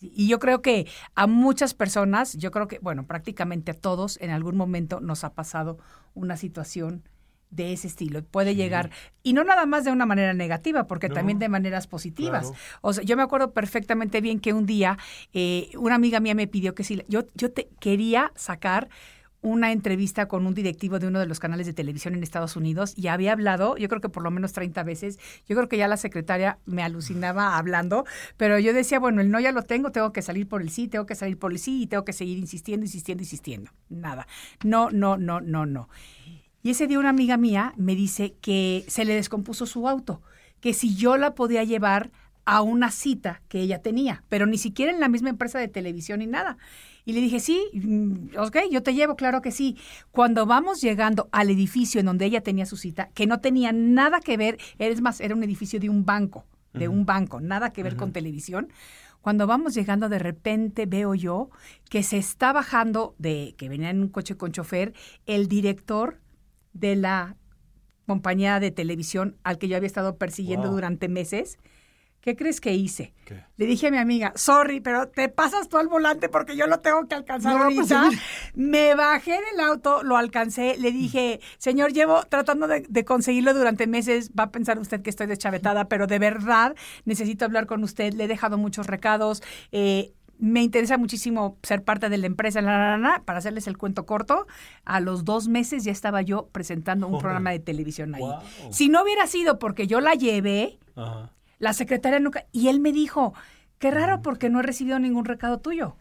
Y 0.00 0.28
yo 0.28 0.38
creo 0.38 0.62
que 0.62 0.86
a 1.14 1.26
muchas 1.26 1.74
personas, 1.74 2.34
yo 2.34 2.50
creo 2.50 2.68
que, 2.68 2.78
bueno, 2.78 3.06
prácticamente 3.06 3.72
a 3.72 3.74
todos, 3.74 4.18
en 4.20 4.30
algún 4.30 4.56
momento 4.56 5.00
nos 5.00 5.24
ha 5.24 5.34
pasado 5.34 5.78
una 6.14 6.36
situación 6.36 7.02
de 7.50 7.72
ese 7.72 7.88
estilo. 7.88 8.22
Puede 8.22 8.54
llegar, 8.54 8.90
y 9.22 9.32
no 9.32 9.42
nada 9.44 9.66
más 9.66 9.84
de 9.84 9.90
una 9.90 10.06
manera 10.06 10.32
negativa, 10.32 10.86
porque 10.86 11.08
No, 11.08 11.14
también 11.14 11.38
de 11.38 11.48
maneras 11.48 11.86
positivas. 11.86 12.46
claro. 12.48 12.56
O 12.80 12.92
sea, 12.92 13.04
yo 13.04 13.16
me 13.16 13.22
acuerdo 13.24 13.52
perfectamente 13.52 14.20
bien 14.20 14.38
que 14.38 14.52
un 14.52 14.66
día 14.66 14.98
eh, 15.32 15.70
una 15.76 15.96
amiga 15.96 16.20
mía 16.20 16.34
me 16.34 16.46
pidió 16.46 16.74
que 16.74 16.84
si 16.84 17.02
yo, 17.08 17.26
yo 17.34 17.50
te 17.52 17.68
quería 17.80 18.32
sacar 18.36 18.88
una 19.42 19.72
entrevista 19.72 20.28
con 20.28 20.46
un 20.46 20.54
directivo 20.54 20.98
de 20.98 21.06
uno 21.06 21.18
de 21.18 21.26
los 21.26 21.40
canales 21.40 21.66
de 21.66 21.72
televisión 21.72 22.14
en 22.14 22.22
Estados 22.22 22.56
Unidos 22.56 22.92
y 22.96 23.08
había 23.08 23.32
hablado, 23.32 23.76
yo 23.76 23.88
creo 23.88 24.00
que 24.00 24.08
por 24.08 24.22
lo 24.22 24.30
menos 24.30 24.52
30 24.52 24.82
veces, 24.82 25.18
yo 25.48 25.56
creo 25.56 25.68
que 25.68 25.78
ya 25.78 25.88
la 25.88 25.96
secretaria 25.96 26.58
me 26.66 26.82
alucinaba 26.82 27.56
hablando, 27.58 28.04
pero 28.36 28.58
yo 28.58 28.72
decía, 28.72 28.98
bueno, 28.98 29.20
el 29.20 29.30
no 29.30 29.40
ya 29.40 29.52
lo 29.52 29.62
tengo, 29.62 29.92
tengo 29.92 30.12
que 30.12 30.22
salir 30.22 30.46
por 30.46 30.60
el 30.62 30.70
sí, 30.70 30.88
tengo 30.88 31.06
que 31.06 31.14
salir 31.14 31.38
por 31.38 31.52
el 31.52 31.58
sí 31.58 31.82
y 31.82 31.86
tengo 31.86 32.04
que 32.04 32.12
seguir 32.12 32.38
insistiendo, 32.38 32.84
insistiendo, 32.84 33.22
insistiendo. 33.22 33.70
Nada. 33.88 34.26
No, 34.64 34.90
no, 34.90 35.16
no, 35.16 35.40
no, 35.40 35.66
no. 35.66 35.88
Y 36.62 36.70
ese 36.70 36.86
día 36.86 36.98
una 36.98 37.08
amiga 37.08 37.38
mía 37.38 37.72
me 37.76 37.94
dice 37.94 38.34
que 38.42 38.84
se 38.88 39.04
le 39.06 39.14
descompuso 39.14 39.64
su 39.64 39.88
auto, 39.88 40.20
que 40.60 40.74
si 40.74 40.94
yo 40.94 41.16
la 41.16 41.34
podía 41.34 41.64
llevar 41.64 42.10
a 42.44 42.62
una 42.62 42.90
cita 42.90 43.42
que 43.48 43.60
ella 43.60 43.80
tenía, 43.80 44.24
pero 44.28 44.46
ni 44.46 44.58
siquiera 44.58 44.92
en 44.92 45.00
la 45.00 45.08
misma 45.08 45.30
empresa 45.30 45.58
de 45.58 45.68
televisión 45.68 46.18
ni 46.18 46.26
nada. 46.26 46.58
Y 47.04 47.12
le 47.12 47.20
dije, 47.20 47.40
sí, 47.40 47.60
mm, 47.72 48.36
ok, 48.38 48.56
yo 48.70 48.82
te 48.82 48.94
llevo, 48.94 49.16
claro 49.16 49.40
que 49.40 49.50
sí. 49.50 49.76
Cuando 50.10 50.46
vamos 50.46 50.80
llegando 50.80 51.28
al 51.32 51.50
edificio 51.50 52.00
en 52.00 52.06
donde 52.06 52.26
ella 52.26 52.42
tenía 52.42 52.66
su 52.66 52.76
cita, 52.76 53.10
que 53.14 53.26
no 53.26 53.40
tenía 53.40 53.72
nada 53.72 54.20
que 54.20 54.36
ver, 54.36 54.58
es 54.78 55.00
más, 55.00 55.20
era 55.20 55.34
un 55.34 55.42
edificio 55.42 55.80
de 55.80 55.88
un 55.88 56.04
banco, 56.04 56.44
de 56.72 56.88
un 56.88 57.04
banco, 57.06 57.40
nada 57.40 57.72
que 57.72 57.82
ver 57.82 57.96
con 57.96 58.12
televisión. 58.12 58.68
Cuando 59.22 59.46
vamos 59.46 59.74
llegando, 59.74 60.08
de 60.08 60.18
repente 60.18 60.86
veo 60.86 61.14
yo 61.14 61.50
que 61.90 62.02
se 62.02 62.16
está 62.16 62.52
bajando 62.52 63.14
de, 63.18 63.54
que 63.58 63.68
venía 63.68 63.90
en 63.90 64.00
un 64.00 64.08
coche 64.08 64.36
con 64.36 64.52
chofer, 64.52 64.94
el 65.26 65.46
director 65.48 66.20
de 66.72 66.96
la 66.96 67.36
compañía 68.06 68.60
de 68.60 68.70
televisión 68.70 69.36
al 69.44 69.58
que 69.58 69.68
yo 69.68 69.76
había 69.76 69.86
estado 69.86 70.16
persiguiendo 70.16 70.68
Wow. 70.68 70.74
durante 70.76 71.08
meses. 71.08 71.58
¿Qué 72.20 72.36
crees 72.36 72.60
que 72.60 72.74
hice? 72.74 73.14
¿Qué? 73.24 73.42
Le 73.56 73.64
dije 73.66 73.86
a 73.86 73.90
mi 73.90 73.96
amiga, 73.96 74.32
sorry, 74.36 74.80
pero 74.80 75.08
te 75.08 75.28
pasas 75.30 75.68
tú 75.68 75.78
al 75.78 75.88
volante 75.88 76.28
porque 76.28 76.54
yo 76.56 76.66
lo 76.66 76.80
tengo 76.80 77.06
que 77.08 77.14
alcanzar 77.14 77.56
No, 77.56 77.62
ahorita. 77.64 78.08
pues, 78.08 78.18
Me 78.54 78.94
bajé 78.94 79.32
del 79.32 79.60
auto, 79.60 80.02
lo 80.02 80.16
alcancé, 80.18 80.76
le 80.78 80.92
dije, 80.92 81.40
señor, 81.58 81.92
llevo 81.92 82.22
tratando 82.24 82.66
de, 82.66 82.84
de 82.88 83.04
conseguirlo 83.06 83.54
durante 83.54 83.86
meses, 83.86 84.32
va 84.38 84.44
a 84.44 84.50
pensar 84.50 84.78
usted 84.78 85.00
que 85.00 85.08
estoy 85.10 85.28
deschavetada, 85.28 85.86
pero 85.86 86.06
de 86.06 86.18
verdad 86.18 86.74
necesito 87.06 87.44
hablar 87.46 87.66
con 87.66 87.82
usted, 87.84 88.12
le 88.12 88.24
he 88.24 88.28
dejado 88.28 88.58
muchos 88.58 88.86
recados, 88.86 89.42
eh, 89.72 90.12
me 90.38 90.62
interesa 90.62 90.96
muchísimo 90.98 91.58
ser 91.62 91.84
parte 91.84 92.08
de 92.08 92.16
la 92.18 92.26
empresa, 92.26 92.60
la, 92.62 92.96
la, 92.96 93.22
para 93.24 93.38
hacerles 93.38 93.66
el 93.66 93.76
cuento 93.76 94.06
corto, 94.06 94.46
a 94.84 95.00
los 95.00 95.24
dos 95.24 95.48
meses 95.48 95.84
ya 95.84 95.92
estaba 95.92 96.22
yo 96.22 96.48
presentando 96.50 97.06
un 97.08 97.18
programa 97.18 97.50
de 97.50 97.58
televisión 97.60 98.14
ahí. 98.14 98.22
Wow. 98.22 98.40
Si 98.70 98.88
no 98.88 99.02
hubiera 99.02 99.26
sido 99.26 99.58
porque 99.58 99.86
yo 99.86 100.00
la 100.00 100.14
llevé, 100.14 100.78
Ajá. 100.96 101.30
La 101.60 101.72
secretaria 101.72 102.18
nunca... 102.18 102.46
Y 102.50 102.66
él 102.66 102.80
me 102.80 102.92
dijo, 102.92 103.32
qué 103.78 103.92
raro 103.92 104.20
porque 104.22 104.50
no 104.50 104.58
he 104.58 104.62
recibido 104.64 104.98
ningún 104.98 105.24
recado 105.24 105.58
tuyo. 105.60 105.94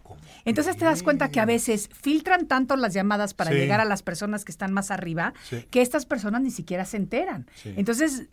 Entonces 0.45 0.75
te 0.77 0.85
das 0.85 1.03
cuenta 1.03 1.29
que 1.29 1.39
a 1.39 1.45
veces 1.45 1.89
filtran 1.93 2.47
tanto 2.47 2.75
las 2.75 2.93
llamadas 2.95 3.35
para 3.35 3.51
Sí. 3.51 3.57
llegar 3.57 3.79
a 3.79 3.85
las 3.85 4.01
personas 4.01 4.43
que 4.43 4.51
están 4.51 4.73
más 4.73 4.89
arriba 4.89 5.33
Sí. 5.49 5.65
que 5.69 5.81
estas 5.81 6.05
personas 6.07 6.41
ni 6.41 6.49
siquiera 6.49 6.85
se 6.85 6.97
enteran. 6.97 7.45
Sí. 7.55 7.73
Entonces... 7.77 8.29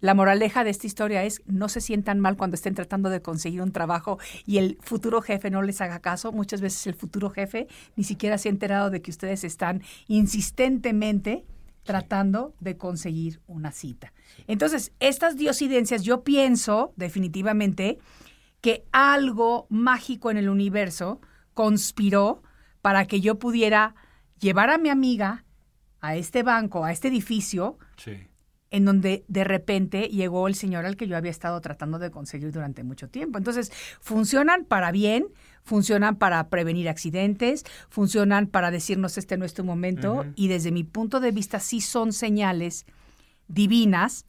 La 0.00 0.12
moraleja 0.12 0.62
de 0.62 0.68
esta 0.68 0.86
historia 0.86 1.24
es 1.24 1.40
no 1.46 1.70
se 1.70 1.80
sientan 1.80 2.20
mal 2.20 2.36
cuando 2.36 2.54
estén 2.54 2.74
tratando 2.74 3.08
de 3.08 3.22
conseguir 3.22 3.62
un 3.62 3.72
trabajo 3.72 4.18
y 4.44 4.58
el 4.58 4.76
futuro 4.82 5.22
jefe 5.22 5.48
no 5.50 5.62
les 5.62 5.80
haga 5.80 6.00
caso. 6.00 6.32
Muchas 6.32 6.60
veces 6.60 6.86
el 6.86 6.94
futuro 6.94 7.30
jefe 7.30 7.66
ni 7.96 8.04
siquiera 8.04 8.36
se 8.36 8.50
ha 8.50 8.52
enterado 8.52 8.90
de 8.90 9.00
que 9.00 9.10
ustedes 9.10 9.42
están 9.42 9.80
insistentemente 10.06 11.44
tratando 11.86 12.54
de 12.60 12.76
conseguir 12.76 13.40
una 13.46 13.72
cita. 13.72 14.12
Entonces, 14.46 14.92
estas 15.00 15.36
diosidencias, 15.36 16.02
yo 16.02 16.22
pienso 16.22 16.92
definitivamente 16.96 17.98
que 18.60 18.84
algo 18.92 19.66
mágico 19.70 20.30
en 20.30 20.36
el 20.36 20.48
universo 20.50 21.20
conspiró 21.54 22.42
para 22.82 23.06
que 23.06 23.20
yo 23.20 23.38
pudiera 23.38 23.94
llevar 24.38 24.68
a 24.70 24.78
mi 24.78 24.90
amiga 24.90 25.44
a 26.00 26.16
este 26.16 26.42
banco, 26.42 26.84
a 26.84 26.92
este 26.92 27.08
edificio, 27.08 27.78
Sí. 27.96 28.12
en 28.70 28.84
donde 28.84 29.24
de 29.28 29.44
repente 29.44 30.08
llegó 30.08 30.46
el 30.48 30.54
señor 30.54 30.84
al 30.84 30.96
que 30.96 31.06
yo 31.08 31.16
había 31.16 31.30
estado 31.30 31.60
tratando 31.60 31.98
de 31.98 32.10
conseguir 32.10 32.52
durante 32.52 32.82
mucho 32.84 33.08
tiempo. 33.08 33.38
Entonces, 33.38 33.72
funcionan 34.00 34.64
para 34.66 34.90
bien, 34.92 35.26
funcionan 35.66 36.16
para 36.16 36.48
prevenir 36.48 36.88
accidentes, 36.88 37.64
funcionan 37.90 38.46
para 38.46 38.70
decirnos 38.70 39.18
este 39.18 39.36
no 39.36 39.44
es 39.44 39.52
tu 39.52 39.64
momento 39.64 40.24
y 40.36 40.48
desde 40.48 40.70
mi 40.70 40.84
punto 40.84 41.20
de 41.20 41.32
vista 41.32 41.60
sí 41.60 41.80
son 41.80 42.12
señales 42.12 42.86
divinas 43.48 44.24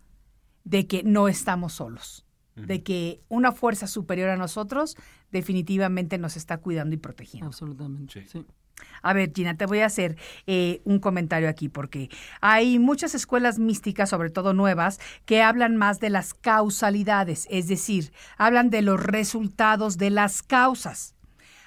de 0.65 0.87
que 0.87 1.03
no 1.03 1.27
estamos 1.29 1.73
solos, 1.73 2.25
de 2.55 2.81
que 2.81 3.21
una 3.29 3.51
fuerza 3.51 3.87
superior 3.87 4.29
a 4.29 4.35
nosotros 4.35 4.97
definitivamente 5.31 6.17
nos 6.17 6.35
está 6.35 6.57
cuidando 6.57 6.95
y 6.95 6.97
protegiendo. 6.97 7.47
Absolutamente. 7.47 8.25
Sí. 8.25 8.27
Sí. 8.27 8.45
A 9.01 9.13
ver, 9.13 9.31
Gina, 9.33 9.55
te 9.55 9.65
voy 9.65 9.79
a 9.79 9.85
hacer 9.85 10.17
eh, 10.45 10.81
un 10.83 10.99
comentario 10.99 11.49
aquí 11.49 11.69
porque 11.69 12.09
hay 12.41 12.79
muchas 12.79 13.15
escuelas 13.15 13.59
místicas, 13.59 14.09
sobre 14.09 14.29
todo 14.29 14.53
nuevas, 14.53 14.99
que 15.25 15.41
hablan 15.41 15.77
más 15.77 15.99
de 15.99 16.09
las 16.09 16.33
causalidades, 16.33 17.47
es 17.49 17.67
decir, 17.67 18.11
hablan 18.37 18.69
de 18.69 18.81
los 18.81 19.01
resultados 19.01 19.97
de 19.97 20.09
las 20.09 20.43
causas. 20.43 21.16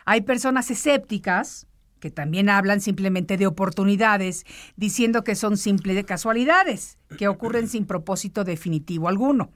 Hay 0.05 0.23
personas 0.23 0.71
escépticas 0.71 1.67
que 2.01 2.11
también 2.11 2.49
hablan 2.49 2.81
simplemente 2.81 3.37
de 3.37 3.47
oportunidades, 3.47 4.45
diciendo 4.77 5.23
que 5.23 5.35
son 5.37 5.57
simples 5.57 6.05
casualidades, 6.05 6.99
que 7.19 7.29
ocurren 7.29 7.69
sin 7.69 7.85
propósito 7.85 8.43
definitivo 8.43 9.09
alguno. 9.09 9.53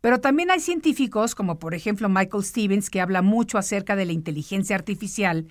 Pero 0.00 0.20
también 0.20 0.50
hay 0.50 0.58
científicos, 0.58 1.36
como 1.36 1.60
por 1.60 1.74
ejemplo 1.74 2.08
Michael 2.08 2.42
Stevens, 2.42 2.90
que 2.90 3.00
habla 3.00 3.22
mucho 3.22 3.56
acerca 3.56 3.94
de 3.94 4.06
la 4.06 4.12
inteligencia 4.12 4.74
artificial, 4.74 5.46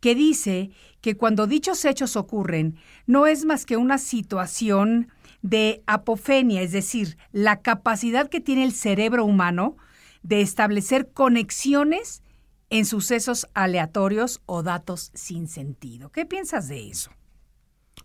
que 0.00 0.14
dice 0.14 0.70
que 1.02 1.16
cuando 1.16 1.46
dichos 1.46 1.84
hechos 1.84 2.16
ocurren, 2.16 2.76
no 3.06 3.26
es 3.26 3.44
más 3.44 3.66
que 3.66 3.76
una 3.76 3.98
situación 3.98 5.08
de 5.42 5.82
apofenia, 5.86 6.62
es 6.62 6.72
decir, 6.72 7.18
la 7.32 7.60
capacidad 7.60 8.28
que 8.28 8.40
tiene 8.40 8.64
el 8.64 8.72
cerebro 8.72 9.24
humano 9.24 9.76
de 10.22 10.40
establecer 10.40 11.10
conexiones 11.12 12.22
en 12.70 12.84
sucesos 12.86 13.46
aleatorios 13.54 14.40
o 14.46 14.62
datos 14.62 15.10
sin 15.14 15.48
sentido. 15.48 16.10
¿Qué 16.10 16.24
piensas 16.24 16.68
de 16.68 16.88
eso? 16.88 17.10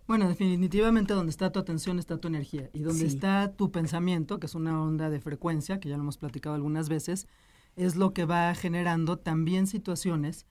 Bueno, 0.07 0.27
definitivamente 0.27 1.13
donde 1.13 1.29
está 1.31 1.51
tu 1.51 1.59
atención 1.59 1.97
está 1.99 2.17
tu 2.17 2.27
energía 2.27 2.69
y 2.73 2.79
donde 2.81 3.01
Sí. 3.01 3.15
está 3.15 3.53
tu 3.53 3.71
pensamiento, 3.71 4.39
que 4.39 4.45
es 4.47 4.55
una 4.55 4.81
onda 4.81 5.09
de 5.09 5.19
frecuencia, 5.19 5.79
que 5.79 5.89
ya 5.89 5.95
lo 5.97 6.03
hemos 6.03 6.17
platicado 6.17 6.55
algunas 6.55 6.89
veces, 6.89 7.27
es 7.75 7.95
lo 7.95 8.13
que 8.13 8.25
va 8.25 8.53
generando 8.55 9.17
también 9.17 9.67
situaciones, 9.67 10.45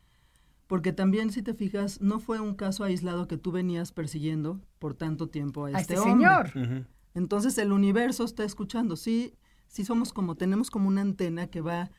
porque 0.67 0.93
también 0.93 1.31
si 1.31 1.43
te 1.43 1.55
fijas, 1.55 2.01
no 2.01 2.21
fue 2.21 2.41
un 2.41 2.55
caso 2.55 2.85
aislado 2.85 3.29
que 3.29 3.37
tú 3.37 3.53
venías 3.53 3.93
persiguiendo 3.93 4.61
por 4.79 4.95
tanto 4.95 5.29
tiempo 5.29 5.67
a 5.67 5.71
este, 5.71 5.79
A 5.79 5.81
este 5.81 5.99
hombre. 5.99 6.53
señor. 6.53 6.87
Entonces 7.15 7.57
el 7.59 7.71
universo 7.73 8.25
está 8.25 8.45
escuchando, 8.45 8.97
sí, 8.97 9.35
sí 9.69 9.85
somos 9.85 10.13
como, 10.13 10.35
tenemos 10.37 10.71
como 10.71 10.89
una 10.89 11.03
antena 11.03 11.47
que 11.49 11.61
va, 11.61 11.91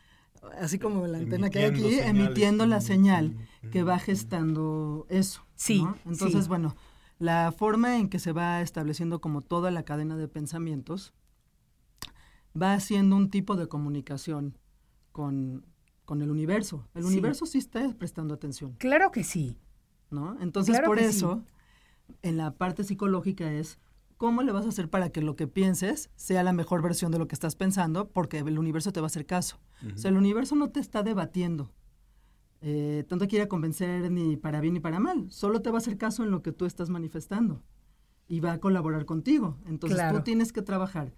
así 0.59 0.79
como 0.79 1.05
la 1.07 1.17
antena 1.17 1.49
que 1.49 1.59
hay 1.59 1.65
aquí, 1.65 1.81
Emitiendo 1.81 2.01
señales. 2.05 2.25
emitiendo 2.27 2.65
la 2.65 2.81
señal 2.81 3.37
que 3.71 3.83
va 3.83 3.99
gestando 3.99 5.05
eso. 5.09 5.45
Sí, 5.55 5.81
¿no? 5.83 5.97
Entonces, 6.05 6.43
sí. 6.43 6.47
bueno, 6.49 6.75
la 7.19 7.51
forma 7.51 7.97
en 7.97 8.09
que 8.09 8.19
se 8.19 8.31
va 8.31 8.61
estableciendo 8.61 9.21
como 9.21 9.41
toda 9.41 9.71
la 9.71 9.83
cadena 9.83 10.17
de 10.17 10.27
pensamientos 10.27 11.13
va 12.59 12.73
haciendo 12.73 13.15
un 13.15 13.29
tipo 13.29 13.55
de 13.55 13.67
comunicación 13.67 14.57
con, 15.11 15.65
con 16.05 16.21
el 16.21 16.29
universo. 16.31 16.87
El 16.93 17.03
Sí. 17.03 17.09
universo 17.09 17.45
sí 17.45 17.57
está 17.57 17.87
prestando 17.97 18.33
atención, 18.33 18.73
Claro 18.77 19.11
que 19.11 19.23
sí. 19.23 19.57
¿no? 20.11 20.37
Entonces, 20.41 20.73
Claro 20.75 20.87
por 20.87 20.99
sí. 20.99 21.05
eso, 21.05 21.43
en 22.21 22.37
la 22.37 22.51
parte 22.51 22.83
psicológica 22.83 23.51
es 23.51 23.79
cómo 24.17 24.41
le 24.43 24.51
vas 24.51 24.65
a 24.65 24.69
hacer 24.69 24.89
para 24.89 25.09
que 25.09 25.21
lo 25.21 25.35
que 25.35 25.47
pienses 25.47 26.09
sea 26.15 26.43
la 26.43 26.53
mejor 26.53 26.81
versión 26.81 27.11
de 27.11 27.19
lo 27.19 27.27
que 27.27 27.35
estás 27.35 27.55
pensando, 27.55 28.09
porque 28.09 28.39
el 28.39 28.57
universo 28.59 28.91
te 28.91 29.01
va 29.01 29.05
a 29.05 29.07
hacer 29.07 29.25
caso. 29.25 29.59
O 29.93 29.97
sea, 29.97 30.09
el 30.09 30.17
universo 30.17 30.55
no 30.55 30.69
te 30.69 30.79
está 30.79 31.03
debatiendo. 31.03 31.71
Eh, 32.61 33.03
tanto 33.07 33.27
quiere 33.27 33.47
convencer 33.47 34.09
ni 34.11 34.37
para 34.37 34.59
bien 34.59 34.73
ni 34.73 34.79
para 34.79 34.99
mal, 34.99 35.29
solo 35.29 35.61
te 35.61 35.69
va 35.69 35.77
a 35.77 35.79
hacer 35.79 35.97
caso 35.97 36.23
en 36.23 36.31
lo 36.31 36.41
que 36.41 36.51
tú 36.51 36.65
estás 36.65 36.89
manifestando. 36.89 37.61
y 38.27 38.39
va 38.39 38.53
a 38.53 38.57
colaborar 38.59 39.05
contigo. 39.05 39.59
Entonces 39.67 39.97
Claro. 39.99 40.17
tú 40.17 40.23
tienes 40.23 40.51
que 40.51 40.63
trabajar 40.63 41.13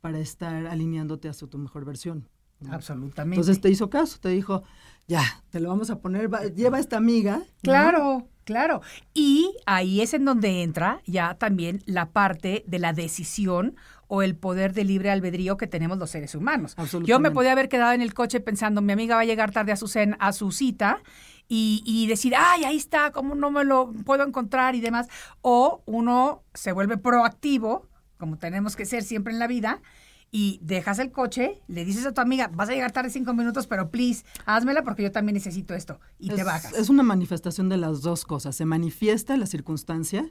para 0.00 0.18
estar 0.18 0.66
alineándote 0.66 1.28
hacia 1.28 1.46
tu 1.46 1.56
mejor 1.56 1.84
versión. 1.84 2.28
¿no? 2.58 2.72
Absolutamente. 2.72 3.36
Entonces 3.36 3.60
te 3.60 3.70
hizo 3.70 3.88
caso, 3.88 4.18
te 4.18 4.30
dijo, 4.30 4.64
ya, 5.06 5.22
te 5.50 5.60
lo 5.60 5.68
vamos 5.68 5.88
a 5.90 6.00
poner, 6.00 6.34
va- 6.34 6.46
lleva 6.46 6.80
esta 6.80 6.96
amiga. 6.96 7.44
¿no? 7.62 8.26
Claro. 8.48 8.80
Y 9.12 9.54
ahí 9.66 10.00
es 10.00 10.14
en 10.14 10.24
donde 10.24 10.62
entra 10.62 11.02
ya 11.04 11.34
también 11.34 11.82
la 11.84 12.06
parte 12.06 12.64
de 12.66 12.78
la 12.78 12.94
decisión 12.94 13.76
o 14.06 14.22
el 14.22 14.36
poder 14.36 14.72
de 14.72 14.84
libre 14.84 15.10
albedrío 15.10 15.58
que 15.58 15.66
tenemos 15.66 15.98
los 15.98 16.08
seres 16.08 16.34
humanos. 16.34 16.74
Yo 17.06 17.20
me 17.20 17.28
podía 17.30 17.52
haber 17.52 17.68
quedado 17.68 17.92
en 17.92 18.00
el 18.00 18.14
coche 18.14 18.40
pensando, 18.40 18.80
mi 18.80 18.94
amiga 18.94 19.16
va 19.16 19.20
a 19.20 19.26
llegar 19.26 19.52
tarde 19.52 19.72
a 19.72 19.76
su, 19.76 19.84
cen- 19.86 20.16
a 20.18 20.32
su 20.32 20.50
cita 20.50 21.02
y, 21.46 21.82
y 21.84 22.06
decir, 22.06 22.32
ay, 22.34 22.64
ahí 22.64 22.78
está, 22.78 23.10
¿cómo 23.12 23.34
no 23.34 23.50
me 23.50 23.64
lo 23.64 23.92
puedo 24.06 24.24
encontrar 24.26 24.74
y 24.74 24.80
demás? 24.80 25.08
O 25.42 25.82
uno 25.84 26.42
se 26.54 26.72
vuelve 26.72 26.96
proactivo, 26.96 27.86
como 28.16 28.38
tenemos 28.38 28.76
que 28.76 28.86
ser 28.86 29.02
siempre 29.02 29.34
en 29.34 29.38
la 29.38 29.46
vida, 29.46 29.82
y 30.30 30.58
dejas 30.62 30.98
el 30.98 31.10
coche, 31.10 31.62
le 31.68 31.84
dices 31.84 32.04
a 32.06 32.12
tu 32.12 32.20
amiga, 32.20 32.50
vas 32.52 32.68
a 32.68 32.72
llegar 32.72 32.92
tarde 32.92 33.10
cinco 33.10 33.34
minutos, 33.34 33.66
pero 33.66 33.90
please, 33.90 34.24
házmela 34.44 34.82
porque 34.82 35.02
yo 35.02 35.12
también 35.12 35.34
necesito 35.34 35.74
esto. 35.74 36.00
Y 36.18 36.28
te 36.30 36.44
bajas. 36.44 36.72
Es 36.74 36.88
una 36.88 37.02
manifestación 37.02 37.68
de 37.68 37.78
las 37.78 38.02
dos 38.02 38.24
cosas. 38.24 38.56
Se 38.56 38.64
manifiesta 38.64 39.36
la 39.36 39.46
circunstancia 39.46 40.30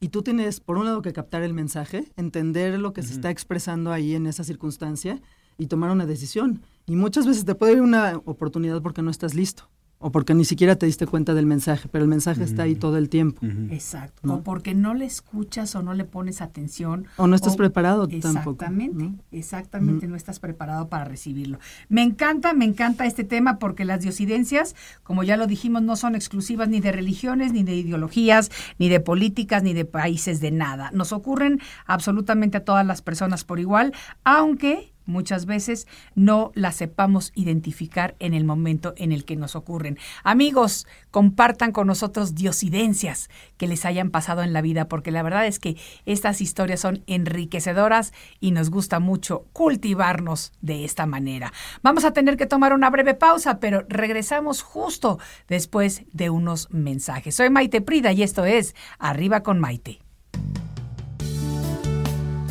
y 0.00 0.08
tú 0.08 0.22
tienes, 0.22 0.60
por 0.60 0.76
un 0.76 0.84
lado, 0.84 1.02
que 1.02 1.12
captar 1.12 1.42
el 1.42 1.54
mensaje, 1.54 2.12
entender 2.16 2.78
lo 2.78 2.92
que 2.92 3.02
se 3.02 3.14
está 3.14 3.30
expresando 3.30 3.92
ahí 3.92 4.14
en 4.14 4.26
esa 4.26 4.44
circunstancia 4.44 5.22
y 5.56 5.66
tomar 5.66 5.90
una 5.90 6.04
decisión. 6.04 6.62
Y 6.86 6.96
muchas 6.96 7.26
veces 7.26 7.44
te 7.44 7.54
puede 7.54 7.74
ir 7.74 7.80
una 7.80 8.20
oportunidad 8.24 8.82
porque 8.82 9.02
no 9.02 9.10
estás 9.10 9.34
listo 9.34 9.70
o 10.04 10.12
porque 10.12 10.34
ni 10.34 10.44
siquiera 10.44 10.76
te 10.76 10.84
diste 10.84 11.06
cuenta 11.06 11.32
del 11.32 11.46
mensaje, 11.46 11.88
pero 11.90 12.04
el 12.04 12.10
mensaje 12.10 12.44
está 12.44 12.64
ahí 12.64 12.74
todo 12.74 12.98
el 12.98 13.08
tiempo. 13.08 13.40
Exacto. 13.70 14.20
¿no? 14.22 14.34
O 14.34 14.42
porque 14.42 14.74
no 14.74 14.92
le 14.92 15.06
escuchas 15.06 15.74
o 15.76 15.82
no 15.82 15.94
le 15.94 16.04
pones 16.04 16.42
atención. 16.42 17.06
O 17.16 17.26
no 17.26 17.34
estás 17.34 17.56
preparado 17.56 18.06
tampoco, 18.06 18.50
Exactamente, 18.50 19.02
¿no? 19.02 19.18
exactamente, 19.32 20.06
no 20.06 20.14
estás 20.14 20.40
preparado 20.40 20.90
para 20.90 21.06
recibirlo. 21.06 21.58
Me 21.88 22.02
encanta, 22.02 22.52
me 22.52 22.66
encanta 22.66 23.06
este 23.06 23.24
tema 23.24 23.58
porque 23.58 23.86
las 23.86 24.02
diosidencias, 24.02 24.76
como 25.04 25.22
ya 25.22 25.38
lo 25.38 25.46
dijimos, 25.46 25.80
no 25.80 25.96
son 25.96 26.14
exclusivas 26.16 26.68
ni 26.68 26.80
de 26.80 26.92
religiones, 26.92 27.54
ni 27.54 27.62
de 27.62 27.74
ideologías, 27.74 28.50
ni 28.78 28.90
de 28.90 29.00
políticas, 29.00 29.62
ni 29.62 29.72
de 29.72 29.86
países, 29.86 30.38
de 30.38 30.50
nada. 30.50 30.90
Nos 30.92 31.14
ocurren 31.14 31.60
absolutamente 31.86 32.58
a 32.58 32.64
todas 32.66 32.84
las 32.84 33.00
personas 33.00 33.44
por 33.44 33.58
igual, 33.58 33.94
aunque 34.22 34.93
muchas 35.06 35.46
veces 35.46 35.86
no 36.14 36.52
las 36.54 36.76
sepamos 36.76 37.32
identificar 37.34 38.14
en 38.18 38.34
el 38.34 38.44
momento 38.44 38.94
en 38.96 39.12
el 39.12 39.24
que 39.24 39.36
nos 39.36 39.56
ocurren. 39.56 39.98
Amigos, 40.22 40.86
compartan 41.10 41.72
con 41.72 41.86
nosotros 41.86 42.34
diosidencias 42.34 43.28
que 43.56 43.66
les 43.66 43.84
hayan 43.84 44.10
pasado 44.10 44.42
en 44.42 44.52
la 44.52 44.62
vida, 44.62 44.88
porque 44.88 45.10
la 45.10 45.22
verdad 45.22 45.46
es 45.46 45.58
que 45.58 45.76
estas 46.06 46.40
historias 46.40 46.80
son 46.80 47.02
enriquecedoras 47.06 48.12
y 48.40 48.50
nos 48.50 48.70
gusta 48.70 49.00
mucho 49.00 49.46
cultivarnos 49.52 50.52
de 50.60 50.84
esta 50.84 51.06
manera. 51.06 51.52
Vamos 51.82 52.04
a 52.04 52.12
tener 52.12 52.36
que 52.36 52.46
tomar 52.46 52.72
una 52.72 52.90
breve 52.90 53.14
pausa, 53.14 53.60
pero 53.60 53.84
regresamos 53.88 54.62
justo 54.62 55.18
después 55.48 56.02
de 56.12 56.30
unos 56.30 56.68
mensajes. 56.70 57.34
Soy 57.34 57.50
Maite 57.50 57.80
Prida 57.80 58.12
y 58.12 58.22
esto 58.22 58.44
es 58.44 58.74
Arriba 58.98 59.42
con 59.42 59.60
Maite. 59.60 60.00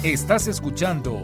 Estás 0.03 0.47
escuchando 0.47 1.23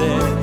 y 0.00 0.39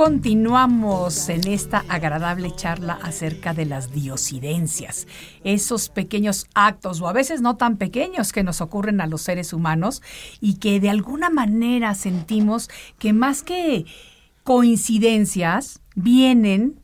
Continuamos 0.00 1.28
en 1.28 1.46
esta 1.46 1.84
agradable 1.86 2.56
charla 2.56 2.98
acerca 3.02 3.52
de 3.52 3.66
las 3.66 3.92
diosidencias, 3.92 5.06
esos 5.44 5.90
pequeños 5.90 6.46
actos 6.54 7.02
o 7.02 7.08
a 7.08 7.12
veces 7.12 7.42
no 7.42 7.58
tan 7.58 7.76
pequeños 7.76 8.32
que 8.32 8.42
nos 8.42 8.62
ocurren 8.62 9.02
a 9.02 9.06
los 9.06 9.20
seres 9.20 9.52
humanos 9.52 10.00
y 10.40 10.54
que 10.54 10.80
de 10.80 10.88
alguna 10.88 11.28
manera 11.28 11.94
sentimos 11.94 12.70
que 12.98 13.12
más 13.12 13.42
que 13.42 13.84
coincidencias 14.42 15.82
vienen 15.94 16.79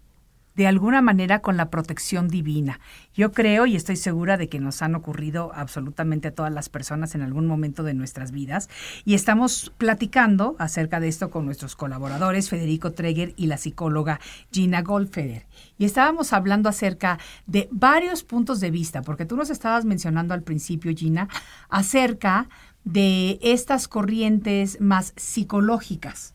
de 0.56 0.66
alguna 0.66 1.02
manera 1.02 1.40
con 1.40 1.56
la 1.56 1.68
protección 1.68 2.28
divina. 2.28 2.80
Yo 3.14 3.32
creo 3.32 3.66
y 3.66 3.76
estoy 3.76 3.96
segura 3.96 4.38
de 4.38 4.48
que 4.48 4.58
nos 4.58 4.80
han 4.80 4.94
ocurrido 4.94 5.52
absolutamente 5.54 6.28
a 6.28 6.34
todas 6.34 6.52
las 6.52 6.68
personas 6.70 7.14
en 7.14 7.22
algún 7.22 7.46
momento 7.46 7.82
de 7.82 7.94
nuestras 7.94 8.32
vidas 8.32 8.68
y 9.04 9.14
estamos 9.14 9.72
platicando 9.76 10.56
acerca 10.58 10.98
de 10.98 11.08
esto 11.08 11.30
con 11.30 11.44
nuestros 11.44 11.76
colaboradores 11.76 12.48
Federico 12.48 12.92
Treger 12.92 13.34
y 13.36 13.46
la 13.46 13.58
psicóloga 13.58 14.18
Gina 14.50 14.80
Goldfeder. 14.82 15.46
Y 15.78 15.84
estábamos 15.84 16.32
hablando 16.32 16.70
acerca 16.70 17.18
de 17.46 17.68
varios 17.70 18.24
puntos 18.24 18.60
de 18.60 18.70
vista, 18.70 19.02
porque 19.02 19.26
tú 19.26 19.36
nos 19.36 19.50
estabas 19.50 19.84
mencionando 19.84 20.32
al 20.32 20.42
principio, 20.42 20.92
Gina, 20.96 21.28
acerca 21.68 22.48
de 22.84 23.38
estas 23.42 23.88
corrientes 23.88 24.80
más 24.80 25.12
psicológicas. 25.16 26.34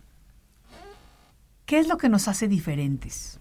¿Qué 1.65 1.79
es 1.79 1.87
lo 1.87 1.97
que 1.97 2.09
nos 2.09 2.27
hace 2.27 2.47
diferentes? 2.47 3.40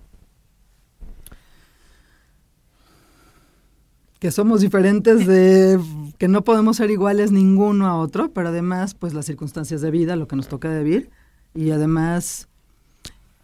Que 4.21 4.31
somos 4.31 4.61
diferentes 4.61 5.27
de 5.27 5.81
que 6.19 6.29
no 6.29 6.45
podemos 6.45 6.77
ser 6.77 6.91
iguales 6.91 7.33
ninguno 7.33 7.87
a 7.89 7.97
otro, 7.97 8.31
pero 8.33 8.51
además 8.51 8.95
pues 8.95 9.13
las 9.15 9.27
circunstancias 9.27 9.81
de 9.81 9.91
vida, 9.91 10.15
lo 10.15 10.29
que 10.29 10.37
nos 10.37 10.47
toca 10.49 10.69
vivir 10.79 11.11
y 11.55 11.73
además 11.73 12.47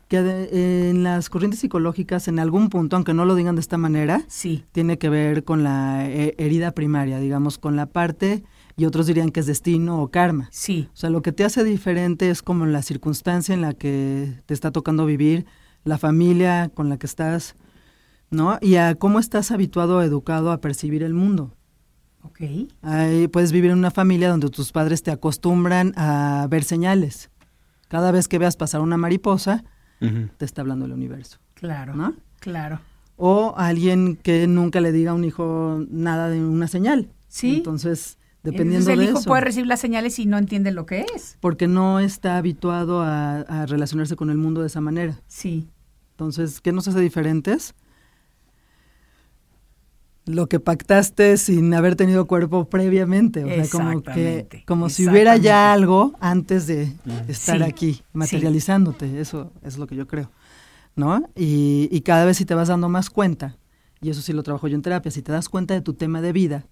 que 0.08 0.22
de- 0.22 0.90
en 0.90 1.02
las 1.02 1.28
corrientes 1.30 1.58
psicológicas 1.60 2.28
en 2.28 2.38
algún 2.38 2.68
punto, 2.68 2.94
aunque 2.94 3.12
no 3.14 3.24
lo 3.24 3.34
digan 3.34 3.56
de 3.56 3.60
esta 3.60 3.76
manera, 3.78 4.22
Sí. 4.28 4.64
tiene 4.70 4.98
que 4.98 5.08
ver 5.08 5.42
con 5.42 5.64
la 5.64 6.08
eh, 6.08 6.34
herida 6.38 6.70
primaria, 6.72 7.18
digamos, 7.18 7.58
con 7.58 7.74
la 7.74 7.86
parte 7.86 8.44
y 8.76 8.84
otros 8.84 9.06
dirían 9.08 9.30
que 9.30 9.40
es 9.40 9.46
destino 9.46 10.00
o 10.00 10.08
karma. 10.08 10.48
Sí, 10.52 10.88
O 10.92 10.96
sea, 10.96 11.10
lo 11.10 11.22
que 11.22 11.32
te 11.32 11.42
hace 11.44 11.64
diferente 11.64 12.30
es 12.30 12.42
como 12.42 12.66
la 12.66 12.82
circunstancia 12.82 13.52
en 13.54 13.62
la 13.62 13.72
que 13.72 14.34
te 14.46 14.54
está 14.54 14.70
tocando 14.70 15.06
vivir, 15.06 15.46
la 15.84 15.98
familia 15.98 16.70
con 16.72 16.88
la 16.88 16.98
que 16.98 17.06
estás, 17.06 17.56
¿no? 18.37 18.59
Y 18.61 18.77
a 18.77 18.94
cómo 18.94 19.18
estás 19.18 19.51
habituado 19.51 19.99
o 19.99 20.03
educado 20.03 20.53
a 20.53 20.61
percibir 20.61 21.03
el 21.03 21.14
mundo. 21.14 21.55
ok. 22.22 22.40
Ahí 22.83 23.27
puedes 23.29 23.51
vivir 23.51 23.70
en 23.72 23.79
una 23.79 23.90
familia 23.90 24.29
donde 24.31 24.49
tus 24.51 24.70
padres 24.72 25.03
te 25.03 25.11
acostumbran 25.11 25.92
a 25.96 26.46
ver 26.51 26.62
señales. 26.64 27.31
Cada 27.88 28.12
vez 28.12 28.29
que 28.29 28.38
veas 28.38 28.57
pasar 28.57 28.81
una 28.81 28.96
mariposa, 28.96 29.64
te 30.01 30.44
está 30.44 30.61
hablando 30.61 30.85
el 30.85 30.92
universo, 30.92 31.38
Claro, 31.55 31.94
¿no? 31.94 32.14
claro. 32.40 32.81
O 33.16 33.55
alguien 33.57 34.16
que 34.16 34.46
nunca 34.46 34.81
le 34.83 34.92
diga 34.92 35.12
a 35.12 35.14
un 35.14 35.25
hijo 35.25 35.83
nada 35.88 36.29
de 36.29 36.44
una 36.44 36.68
señal. 36.68 37.09
Sí. 37.29 37.57
Entonces, 37.57 38.18
dependiendo 38.42 38.90
Entonces 38.90 38.92
el 38.92 38.99
de 38.99 39.05
hijo 39.07 39.18
eso. 39.20 39.29
puede 39.31 39.40
recibir 39.40 39.66
las 39.66 39.81
señales 39.81 40.18
y 40.18 40.27
no 40.27 40.37
entiende 40.37 40.70
lo 40.70 40.85
que 40.85 41.07
es. 41.14 41.38
Porque 41.40 41.66
no 41.66 41.99
está 41.99 42.37
habituado 42.37 43.01
a, 43.01 43.38
a 43.40 43.64
relacionarse 43.66 44.16
con 44.16 44.29
el 44.29 44.37
mundo 44.37 44.61
de 44.61 44.66
esa 44.66 44.83
manera. 44.83 45.18
Sí, 45.29 45.66
Entonces, 46.11 46.61
¿qué 46.61 46.72
nos 46.72 46.88
hace 46.88 47.01
diferentes? 47.01 47.75
Lo 50.26 50.48
que 50.48 50.60
pactaste 50.60 51.36
sin 51.36 51.72
haber 51.72 51.96
tenido 51.96 52.26
cuerpo 52.26 52.68
previamente. 52.68 53.44
O 53.44 53.48
sea, 53.48 53.68
como 53.68 54.02
que, 54.02 54.64
como 54.66 54.88
si 54.88 55.08
hubiera 55.08 55.36
ya 55.36 55.72
algo 55.72 56.14
antes 56.20 56.66
de 56.66 56.92
estar 57.28 57.58
Sí, 57.58 57.62
aquí, 57.62 58.02
materializándote. 58.12 59.20
Eso 59.20 59.52
es 59.62 59.78
lo 59.78 59.86
que 59.86 59.96
yo 59.96 60.06
creo. 60.06 60.30
¿No? 60.96 61.22
Y, 61.36 61.88
y 61.90 62.00
cada 62.00 62.24
vez 62.24 62.38
si 62.38 62.44
te 62.44 62.54
vas 62.54 62.68
dando 62.68 62.88
más 62.88 63.10
cuenta, 63.10 63.56
y 64.00 64.10
eso 64.10 64.22
sí 64.22 64.32
lo 64.32 64.42
trabajo 64.42 64.66
yo 64.66 64.76
en 64.76 64.82
terapia, 64.82 65.10
si 65.10 65.22
te 65.22 65.30
das 65.30 65.48
cuenta 65.48 65.74
de 65.74 65.80
tu 65.80 65.94
tema 65.94 66.20
de 66.20 66.32
vida, 66.32 66.66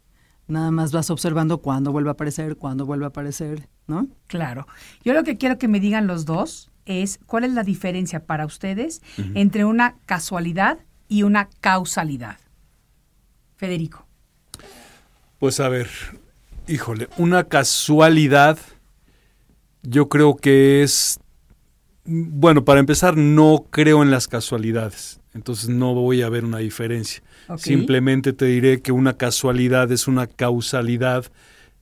Nada 0.47 0.71
más 0.71 0.93
vas 0.93 1.11
observando 1.11 1.59
cuándo 1.59 1.91
vuelve 1.91 2.11
a 2.11 2.13
aparecer, 2.13 2.57
cuándo 2.57 2.85
vuelve 2.85 3.07
a 3.07 3.09
aparecer, 3.09 3.69
¿no? 3.87 4.09
Claro. 4.27 4.67
Yo 5.03 5.15
lo 5.15 5.25
que 5.25 5.39
quiero 5.39 5.59
que 5.59 5.69
me 5.69 5.81
digan 5.81 6.07
los 6.07 6.27
dos 6.27 6.71
es 6.85 7.19
cuál 7.25 7.45
es 7.45 7.53
la 7.53 7.63
diferencia 7.63 8.27
para 8.27 8.45
ustedes 8.45 9.01
entre 9.35 9.65
una 9.65 9.97
casualidad 10.05 10.81
y 11.09 11.23
una 11.23 11.49
causalidad. 11.61 12.37
Federico. 13.57 14.07
Pues 15.39 15.61
a 15.61 15.69
ver, 15.69 15.89
híjole, 16.67 17.09
una 17.19 17.45
casualidad 17.45 18.59
yo 19.85 20.09
creo 20.09 20.37
que 20.37 20.83
es, 20.83 21.21
bueno, 22.05 22.65
para 22.65 22.81
empezar, 22.81 23.17
no 23.17 23.67
creo 23.71 24.03
en 24.03 24.11
las 24.11 24.29
casualidades, 24.29 25.21
entonces 25.35 25.69
no 25.69 25.95
voy 25.95 26.23
a 26.23 26.29
ver 26.29 26.45
una 26.45 26.59
diferencia. 26.59 27.23
Simplemente 27.59 28.33
te 28.33 28.47
diré 28.47 28.81
que 28.81 28.93
una 28.93 29.17
casualidad 29.17 29.93
es 29.93 30.09
una 30.09 30.27
causalidad 30.27 31.27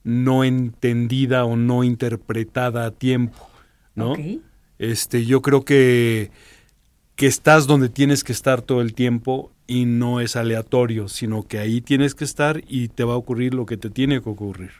no 0.03 0.43
entendida 0.43 1.45
o 1.45 1.55
no 1.55 1.85
interpretada 1.85 2.85
a 2.85 2.91
tiempo, 2.91 3.49
¿no? 3.95 4.15
Este, 4.79 5.25
yo 5.25 5.41
creo 5.41 5.63
que, 5.63 6.29
que 7.15 7.27
estás 7.27 7.67
donde 7.67 7.87
tienes 7.87 8.25
que 8.25 8.33
estar 8.33 8.61
todo 8.61 8.81
el 8.81 8.93
tiempo 8.93 9.52
y 9.67 9.85
no 9.85 10.19
es 10.19 10.35
aleatorio, 10.35 11.07
sino 11.07 11.43
que 11.43 11.59
ahí 11.59 11.81
tienes 11.81 12.15
que 12.15 12.23
estar 12.25 12.61
y 12.67 12.89
te 12.89 13.03
va 13.03 13.13
a 13.13 13.17
ocurrir 13.17 13.53
lo 13.53 13.65
que 13.65 13.77
te 13.77 13.89
tiene 13.89 14.21
que 14.21 14.29
ocurrir, 14.29 14.71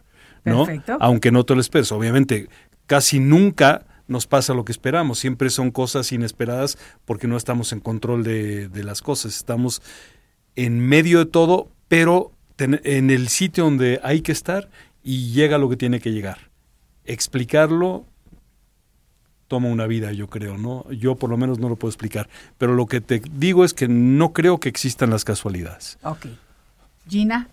¿no? 0.44 0.66
Perfecto. 0.66 0.98
Aunque 1.00 1.32
no 1.32 1.46
te 1.46 1.56
lo 1.56 1.62
esperes. 1.62 1.92
Obviamente, 1.92 2.50
casi 2.86 3.20
nunca 3.20 3.86
nos 4.08 4.28
pasa 4.28 4.54
lo 4.54 4.66
que 4.66 4.74
esperamos. 4.74 5.20
Siempre 5.20 5.50
son 5.50 5.72
cosas 5.72 6.12
inesperadas 6.12 6.78
porque 7.06 7.28
no 7.28 7.38
estamos 7.38 7.72
en 7.72 7.80
control 7.80 8.24
de, 8.24 8.68
de 8.68 8.84
las 8.84 9.02
cosas. 9.02 9.36
Estamos 9.36 9.82
en 10.56 10.80
medio 10.80 11.20
de 11.20 11.26
todo, 11.26 11.70
pero 11.88 12.32
ten- 12.58 12.82
en 12.84 13.10
el 13.10 13.30
sitio 13.30 13.64
donde 13.64 14.00
hay 14.04 14.22
que 14.22 14.34
estar 14.34 14.70
y 15.04 15.32
llega 15.32 15.58
lo 15.58 15.70
que 15.70 15.78
tiene 15.78 16.00
que 16.02 16.12
llegar. 16.12 16.52
Explicarlo 17.06 18.06
toma 19.48 19.68
una 19.68 19.88
vida, 19.88 20.12
yo 20.12 20.30
creo, 20.30 20.58
¿no? 20.58 20.90
Yo 20.92 21.16
por 21.16 21.30
lo 21.30 21.38
menos 21.38 21.60
no 21.60 21.70
lo 21.70 21.76
puedo 21.76 21.90
explicar. 21.90 22.30
Pero 22.58 22.74
lo 22.76 22.86
que 22.86 23.02
te 23.02 23.22
digo 23.34 23.66
es 23.66 23.74
que 23.74 23.88
no 23.88 24.34
creo 24.34 24.60
que 24.60 24.70
existan 24.70 25.10
las 25.10 25.26
casualidades. 25.26 25.98
Ok. 26.04 26.28
Gina. 27.08 27.50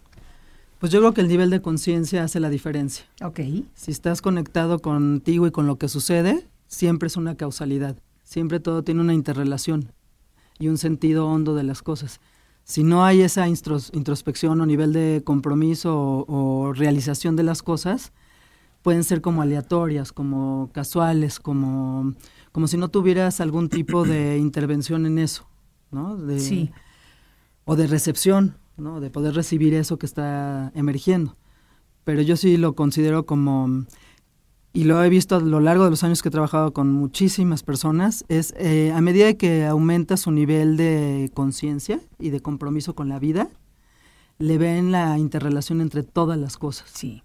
Pues 0.78 0.92
yo 0.92 1.00
creo 1.00 1.12
que 1.12 1.20
el 1.20 1.28
nivel 1.28 1.50
de 1.50 1.60
conciencia 1.60 2.24
hace 2.24 2.40
la 2.40 2.48
diferencia. 2.48 3.04
Ok. 3.22 3.40
Si 3.74 3.90
estás 3.90 4.22
conectado 4.22 4.78
contigo 4.78 5.46
y 5.46 5.50
con 5.50 5.66
lo 5.66 5.76
que 5.76 5.88
sucede, 5.88 6.46
siempre 6.68 7.08
es 7.08 7.16
una 7.16 7.34
causalidad. 7.34 7.96
Siempre 8.24 8.60
todo 8.60 8.82
tiene 8.82 9.00
una 9.00 9.12
interrelación 9.12 9.92
y 10.58 10.68
un 10.68 10.78
sentido 10.78 11.26
hondo 11.26 11.54
de 11.54 11.64
las 11.64 11.82
cosas. 11.82 12.20
Si 12.64 12.84
no 12.84 13.04
hay 13.04 13.22
esa 13.22 13.48
introspección 13.48 14.60
o 14.60 14.66
nivel 14.66 14.92
de 14.92 15.22
compromiso 15.24 15.98
o, 15.98 16.24
o 16.28 16.72
realización 16.72 17.34
de 17.34 17.42
las 17.42 17.62
cosas, 17.62 18.12
pueden 18.82 19.04
ser 19.04 19.20
como 19.20 19.42
aleatorias, 19.42 20.12
como 20.12 20.70
casuales, 20.72 21.38
como, 21.40 22.14
como 22.52 22.66
si 22.66 22.76
no 22.76 22.88
tuvieras 22.88 23.40
algún 23.40 23.68
tipo 23.68 24.04
de 24.04 24.38
intervención 24.48 25.06
en 25.06 25.18
eso, 25.18 25.46
¿no? 25.90 26.16
De- 26.16 26.40
Sí. 26.40 26.70
O 27.66 27.76
de 27.76 27.86
recepción, 27.86 28.56
¿no? 28.76 29.00
De 29.00 29.10
poder 29.10 29.34
recibir 29.34 29.74
eso 29.74 29.98
que 29.98 30.06
está 30.06 30.72
emergiendo. 30.74 31.36
Pero 32.04 32.22
yo 32.22 32.36
sí 32.36 32.56
lo 32.56 32.74
considero 32.74 33.26
como, 33.26 33.84
y 34.72 34.84
lo 34.84 35.04
he 35.04 35.08
visto 35.10 35.36
a 35.36 35.40
lo 35.40 35.60
largo 35.60 35.84
de 35.84 35.90
los 35.90 36.02
años 36.02 36.22
que 36.22 36.28
he 36.30 36.32
trabajado 36.32 36.72
con 36.72 36.90
muchísimas 36.90 37.62
personas, 37.62 38.24
es 38.28 38.54
eh, 38.56 38.92
a 38.94 39.00
medida 39.02 39.34
que 39.34 39.66
aumenta 39.66 40.16
su 40.16 40.30
nivel 40.32 40.76
de 40.78 41.30
conciencia 41.34 42.00
y 42.18 42.30
de 42.30 42.40
compromiso 42.40 42.94
con 42.94 43.08
la 43.08 43.18
vida, 43.20 43.50
le 44.38 44.56
ven 44.58 44.90
la 44.90 45.18
interrelación 45.18 45.80
entre 45.82 46.02
todas 46.02 46.38
las 46.38 46.56
cosas 46.56 46.90
Sí. 46.92 47.22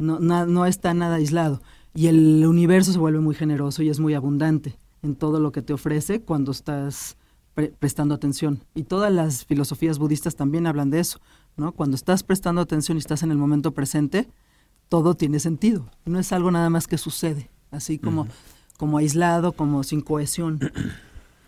No, 0.00 0.18
na- 0.20 0.46
no 0.46 0.66
está 0.66 0.92
nada 0.94 1.16
aislado. 1.16 1.60
Y 1.94 2.06
el 2.06 2.44
universo 2.46 2.92
se 2.92 2.98
vuelve 2.98 3.20
muy 3.20 3.34
generoso 3.34 3.82
y 3.82 3.88
es 3.88 4.00
muy 4.00 4.14
abundante 4.14 4.76
en 5.02 5.16
todo 5.16 5.40
lo 5.40 5.50
que 5.52 5.62
te 5.62 5.72
ofrece 5.72 6.20
cuando 6.22 6.52
estás 6.52 7.16
pre- 7.54 7.72
prestando 7.78 8.14
atención. 8.14 8.64
Y 8.74 8.84
todas 8.84 9.12
las 9.12 9.44
filosofías 9.44 9.98
budistas 9.98 10.36
también 10.36 10.66
hablan 10.66 10.90
de 10.90 11.00
eso, 11.00 11.18
¿no? 11.56 11.72
Cuando 11.72 11.96
estás 11.96 12.22
prestando 12.22 12.60
atención 12.60 12.96
y 12.96 13.00
estás 13.00 13.22
en 13.22 13.30
el 13.30 13.38
momento 13.38 13.72
presente, 13.72 14.28
todo 14.88 15.14
tiene 15.14 15.38
sentido. 15.40 15.88
No 16.04 16.18
es 16.18 16.32
algo 16.32 16.50
nada 16.50 16.70
más 16.70 16.86
que 16.86 16.98
sucede, 16.98 17.50
así 17.70 17.98
como, 17.98 18.26
como 18.76 18.98
aislado, 18.98 19.52
como 19.52 19.82
sin 19.82 20.00
cohesión. 20.00 20.58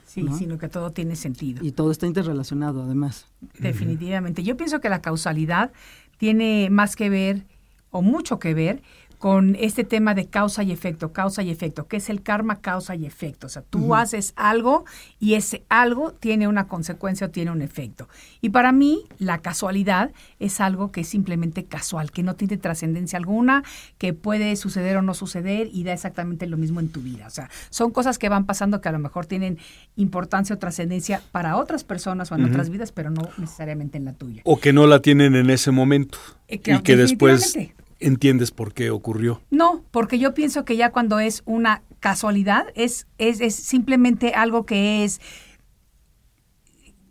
Sí, 0.06 0.22
¿No? 0.24 0.36
sino 0.36 0.58
que 0.58 0.68
todo 0.68 0.90
tiene 0.92 1.16
sentido. 1.16 1.64
Y 1.64 1.72
todo 1.72 1.90
está 1.90 2.06
interrelacionado, 2.06 2.82
además. 2.82 3.26
Definitivamente. 3.58 4.42
Yo 4.42 4.56
pienso 4.58 4.80
que 4.80 4.88
la 4.90 5.00
causalidad 5.00 5.72
tiene 6.18 6.68
más 6.70 6.96
que 6.96 7.08
ver 7.08 7.46
o 7.92 8.02
mucho 8.02 8.40
que 8.40 8.54
ver 8.54 8.82
con 9.22 9.56
este 9.60 9.84
tema 9.84 10.16
de 10.16 10.26
causa 10.26 10.64
y 10.64 10.72
efecto, 10.72 11.12
causa 11.12 11.44
y 11.44 11.50
efecto, 11.50 11.86
que 11.86 11.98
es 11.98 12.10
el 12.10 12.22
karma, 12.22 12.58
causa 12.58 12.96
y 12.96 13.06
efecto. 13.06 13.46
O 13.46 13.50
sea, 13.50 13.62
tú 13.62 13.94
haces 13.94 14.32
algo 14.34 14.84
y 15.20 15.34
ese 15.34 15.62
algo 15.68 16.10
tiene 16.10 16.48
una 16.48 16.66
consecuencia 16.66 17.28
o 17.28 17.30
tiene 17.30 17.52
un 17.52 17.62
efecto. 17.62 18.08
Y 18.40 18.48
para 18.48 18.72
mí, 18.72 19.04
la 19.18 19.38
casualidad 19.38 20.10
es 20.40 20.60
algo 20.60 20.90
que 20.90 21.02
es 21.02 21.08
simplemente 21.08 21.66
casual, 21.66 22.10
que 22.10 22.24
no 22.24 22.34
tiene 22.34 22.56
trascendencia 22.56 23.16
alguna, 23.16 23.62
que 23.96 24.12
puede 24.12 24.56
suceder 24.56 24.96
o 24.96 25.02
no 25.02 25.14
suceder 25.14 25.68
y 25.72 25.84
da 25.84 25.92
exactamente 25.92 26.48
lo 26.48 26.56
mismo 26.56 26.80
en 26.80 26.88
tu 26.88 27.00
vida. 27.00 27.28
O 27.28 27.30
sea, 27.30 27.48
son 27.70 27.92
cosas 27.92 28.18
que 28.18 28.28
van 28.28 28.44
pasando 28.44 28.80
que 28.80 28.88
a 28.88 28.92
lo 28.92 28.98
mejor 28.98 29.26
tienen 29.26 29.58
importancia 29.94 30.56
o 30.56 30.58
trascendencia 30.58 31.22
para 31.30 31.58
otras 31.58 31.84
personas 31.84 32.32
o 32.32 32.34
en 32.34 32.46
otras 32.46 32.70
vidas, 32.70 32.90
pero 32.90 33.10
no 33.10 33.28
necesariamente 33.38 33.98
en 33.98 34.04
la 34.04 34.14
tuya. 34.14 34.42
O 34.44 34.58
que 34.58 34.72
no 34.72 34.88
la 34.88 34.98
tienen 34.98 35.36
en 35.36 35.48
ese 35.48 35.70
momento. 35.70 36.18
Eh, 36.48 36.58
claro, 36.58 36.80
y 36.80 36.82
que 36.82 36.96
después. 36.96 37.56
Entiendes 38.06 38.50
por 38.50 38.74
qué 38.74 38.90
ocurrió. 38.90 39.40
No, 39.50 39.84
porque 39.90 40.18
yo 40.18 40.34
pienso 40.34 40.64
que 40.64 40.76
ya 40.76 40.90
cuando 40.92 41.18
es 41.20 41.42
una 41.46 41.82
casualidad, 42.00 42.66
es, 42.74 43.06
es, 43.18 43.40
es 43.40 43.54
simplemente 43.54 44.34
algo 44.34 44.66
que 44.66 45.04
es 45.04 45.20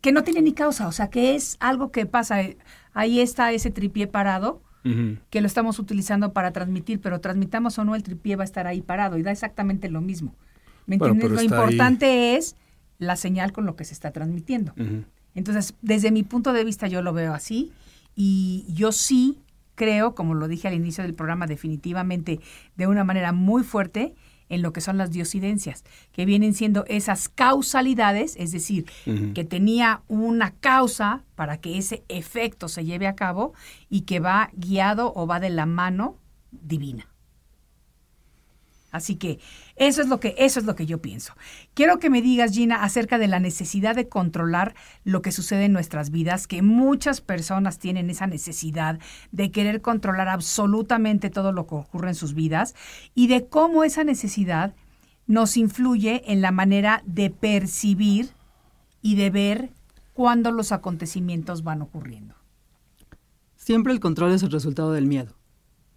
que 0.01 0.12
no 0.12 0.23
tiene 0.23 0.41
ni 0.41 0.54
causa, 0.54 0.88
o 0.88 0.91
sea, 0.91 1.10
que 1.10 1.36
es 1.36 1.58
algo 1.60 1.91
que 1.91 2.06
pasa. 2.06 2.41
eh, 2.41 2.58
Ahí 2.93 3.19
está 3.21 3.51
ese 3.51 3.71
tripié 3.71 4.08
parado 4.08 4.62
que 5.30 5.41
lo 5.41 5.47
estamos 5.47 5.77
utilizando 5.77 6.34
para 6.34 6.51
transmitir, 6.51 6.99
pero 6.99 7.21
transmitamos 7.21 7.77
o 7.77 7.86
no, 7.86 7.93
el 7.93 8.01
tripié 8.01 8.36
va 8.36 8.41
a 8.43 8.45
estar 8.45 8.65
ahí 8.65 8.82
parado 8.82 9.19
y 9.19 9.21
da 9.21 9.30
exactamente 9.32 9.89
lo 9.89 10.01
mismo. 10.01 10.34
¿Me 10.88 10.97
Bueno, 10.97 11.13
entiendes? 11.13 11.36
Lo 11.36 11.39
ahí. 11.39 11.45
importante 11.45 12.36
es 12.36 12.56
la 12.97 13.15
señal 13.15 13.51
con 13.51 13.67
lo 13.67 13.75
que 13.75 13.86
se 13.86 13.93
está 13.93 14.10
transmitiendo. 14.10 14.73
Entonces, 15.36 15.75
desde 15.84 16.10
mi 16.12 16.23
punto 16.23 16.51
de 16.51 16.63
vista, 16.65 16.88
yo 16.88 17.04
lo 17.04 17.13
veo 17.13 17.32
así 17.36 17.71
y 18.15 18.65
yo 18.69 18.91
sí 18.91 19.38
creo, 19.82 20.13
como 20.13 20.36
lo 20.36 20.48
dije 20.48 20.67
al 20.67 20.76
inicio 20.76 21.04
del 21.04 21.15
programa, 21.15 21.48
definitivamente 21.48 22.39
de 22.76 22.86
una 22.86 23.04
manera 23.04 23.32
muy 23.32 23.63
fuerte 23.63 24.13
en 24.48 24.62
lo 24.62 24.74
que 24.74 24.82
son 24.82 24.96
las 25.00 25.10
diosidencias, 25.10 25.84
que 26.12 26.26
vienen 26.26 26.54
siendo 26.54 26.86
esas 26.86 27.30
causalidades, 27.30 28.36
es 28.38 28.52
decir, 28.52 28.86
que 29.34 29.44
tenía 29.44 30.04
una 30.08 30.52
causa 30.52 31.24
para 31.34 31.58
que 31.58 31.80
ese 31.80 32.04
efecto 32.10 32.67
se 32.67 32.86
lleve 32.86 33.08
a 33.08 33.15
cabo 33.15 33.56
y 33.89 34.02
que 34.02 34.20
va 34.20 34.52
guiado 34.54 35.13
o 35.15 35.26
va 35.26 35.39
de 35.39 35.50
la 35.50 35.65
mano 35.65 36.20
divina. 36.52 37.11
Así 38.91 39.15
que 39.15 39.39
eso 39.77 40.01
es 40.01 40.10
lo 40.10 40.19
que 40.19 40.36
eso 40.38 40.60
es 40.60 40.65
lo 40.65 40.75
que 40.75 40.86
yo 40.86 41.01
pienso. 41.01 41.34
Quiero 41.73 41.99
que 41.99 42.10
me 42.10 42.21
digas 42.21 42.51
Gina 42.51 42.84
acerca 42.84 43.17
de 43.17 43.27
la 43.27 43.39
necesidad 43.39 43.95
de 43.95 44.10
controlar 44.10 44.75
lo 45.04 45.21
que 45.21 45.32
sucede 45.32 45.65
en 45.65 45.73
nuestras 45.73 46.12
vidas, 46.12 46.47
que 46.47 46.62
muchas 46.62 47.21
personas 47.21 47.80
tienen 47.80 48.10
esa 48.10 48.27
necesidad 48.27 48.99
de 49.32 49.51
querer 49.51 49.82
controlar 49.82 50.27
absolutamente 50.27 51.30
todo 51.30 51.51
lo 51.54 51.67
que 51.67 51.75
ocurre 51.75 52.10
en 52.10 52.15
sus 52.15 52.34
vidas 52.34 52.75
y 53.15 53.27
de 53.27 53.47
cómo 53.47 53.84
esa 53.84 54.04
necesidad 54.04 54.75
nos 55.25 55.56
influye 55.56 56.23
en 56.32 56.41
la 56.41 56.51
manera 56.51 57.01
de 57.06 57.30
percibir 57.30 58.32
y 59.01 59.15
de 59.15 59.30
ver 59.30 59.69
cuándo 60.13 60.51
los 60.51 60.71
acontecimientos 60.71 61.63
van 61.63 61.82
ocurriendo. 61.82 62.36
Siempre 63.56 63.93
el 63.93 63.99
control 63.99 64.34
es 64.34 64.43
el 64.43 64.51
resultado 64.51 64.91
del 64.91 65.06
miedo. 65.06 65.36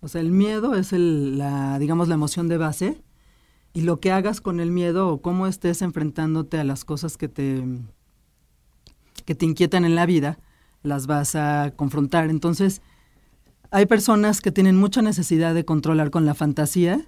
O 0.04 0.08
sea, 0.08 0.20
el 0.20 0.30
miedo 0.30 0.74
es 0.74 0.92
el, 0.92 1.38
la, 1.38 1.78
digamos, 1.78 2.08
la 2.08 2.14
emoción 2.14 2.46
de 2.46 2.58
base 2.58 3.02
y 3.72 3.80
lo 3.80 4.00
que 4.00 4.12
hagas 4.12 4.42
con 4.42 4.60
el 4.60 4.70
miedo 4.70 5.08
o 5.08 5.22
cómo 5.22 5.46
estés 5.46 5.80
enfrentándote 5.80 6.60
a 6.60 6.64
las 6.64 6.84
cosas 6.84 7.16
que 7.16 7.26
te, 7.26 7.64
que 9.24 9.34
te 9.34 9.46
inquietan 9.46 9.86
en 9.86 9.94
la 9.94 10.04
vida, 10.04 10.38
las 10.82 11.06
vas 11.06 11.34
a 11.36 11.72
confrontar. 11.74 12.28
Entonces, 12.28 12.82
hay 13.70 13.86
personas 13.86 14.42
que 14.42 14.52
tienen 14.52 14.76
mucha 14.76 15.00
necesidad 15.00 15.54
de 15.54 15.64
controlar 15.64 16.10
con 16.10 16.26
la 16.26 16.34
fantasía 16.34 17.00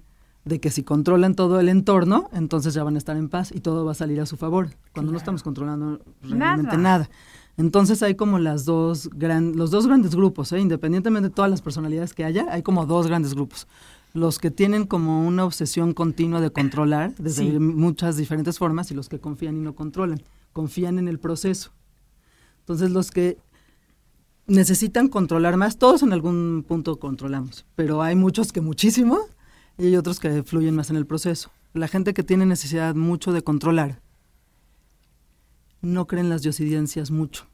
de 0.46 0.58
que 0.58 0.70
si 0.70 0.82
controlan 0.82 1.34
todo 1.34 1.60
el 1.60 1.68
entorno, 1.68 2.30
entonces 2.32 2.72
ya 2.72 2.82
van 2.82 2.94
a 2.94 2.98
estar 2.98 3.18
en 3.18 3.28
paz 3.28 3.52
y 3.54 3.60
todo 3.60 3.84
va 3.84 3.92
a 3.92 3.94
salir 3.94 4.22
a 4.22 4.26
su 4.26 4.38
favor, 4.38 4.70
cuando 4.94 5.12
no 5.12 5.18
estamos 5.18 5.42
controlando 5.42 6.00
realmente 6.22 6.78
Nada. 6.78 6.78
nada. 6.78 7.10
Entonces 7.56 8.02
hay 8.02 8.14
como 8.16 8.38
las 8.38 8.64
dos 8.64 9.08
gran, 9.14 9.56
los 9.56 9.70
dos 9.70 9.86
grandes 9.86 10.14
grupos, 10.14 10.52
¿eh? 10.52 10.60
independientemente 10.60 11.30
de 11.30 11.34
todas 11.34 11.50
las 11.50 11.62
personalidades 11.62 12.12
que 12.12 12.24
haya, 12.24 12.46
hay 12.50 12.62
como 12.62 12.84
dos 12.86 13.06
grandes 13.06 13.34
grupos. 13.34 13.66
Los 14.12 14.38
que 14.38 14.50
tienen 14.50 14.84
como 14.86 15.26
una 15.26 15.44
obsesión 15.44 15.94
continua 15.94 16.40
de 16.40 16.50
controlar 16.50 17.14
desde 17.18 17.44
Sí. 17.44 17.58
muchas 17.58 18.16
diferentes 18.16 18.58
formas 18.58 18.90
y 18.90 18.94
los 18.94 19.08
que 19.08 19.18
confían 19.18 19.56
y 19.56 19.60
no 19.60 19.74
controlan, 19.74 20.22
confían 20.52 20.98
en 20.98 21.08
el 21.08 21.18
proceso. 21.18 21.70
Entonces 22.60 22.90
los 22.90 23.10
que 23.10 23.38
necesitan 24.46 25.08
controlar 25.08 25.56
más. 25.56 25.78
Todos 25.78 26.02
en 26.02 26.12
algún 26.12 26.64
punto 26.66 26.96
controlamos, 26.98 27.64
pero 27.74 28.02
hay 28.02 28.16
muchos 28.16 28.52
que 28.52 28.60
muchísimo 28.60 29.18
y 29.78 29.86
hay 29.86 29.96
otros 29.96 30.20
que 30.20 30.42
fluyen 30.42 30.74
más 30.76 30.90
en 30.90 30.96
el 30.96 31.06
proceso. 31.06 31.50
La 31.74 31.88
gente 31.88 32.14
que 32.14 32.22
tiene 32.22 32.46
necesidad 32.46 32.94
mucho 32.94 33.32
de 33.32 33.42
controlar 33.42 34.00
no 35.86 36.06
creen 36.06 36.28
las 36.28 36.42
diosidencias 36.42 37.10
mucho. 37.10 37.46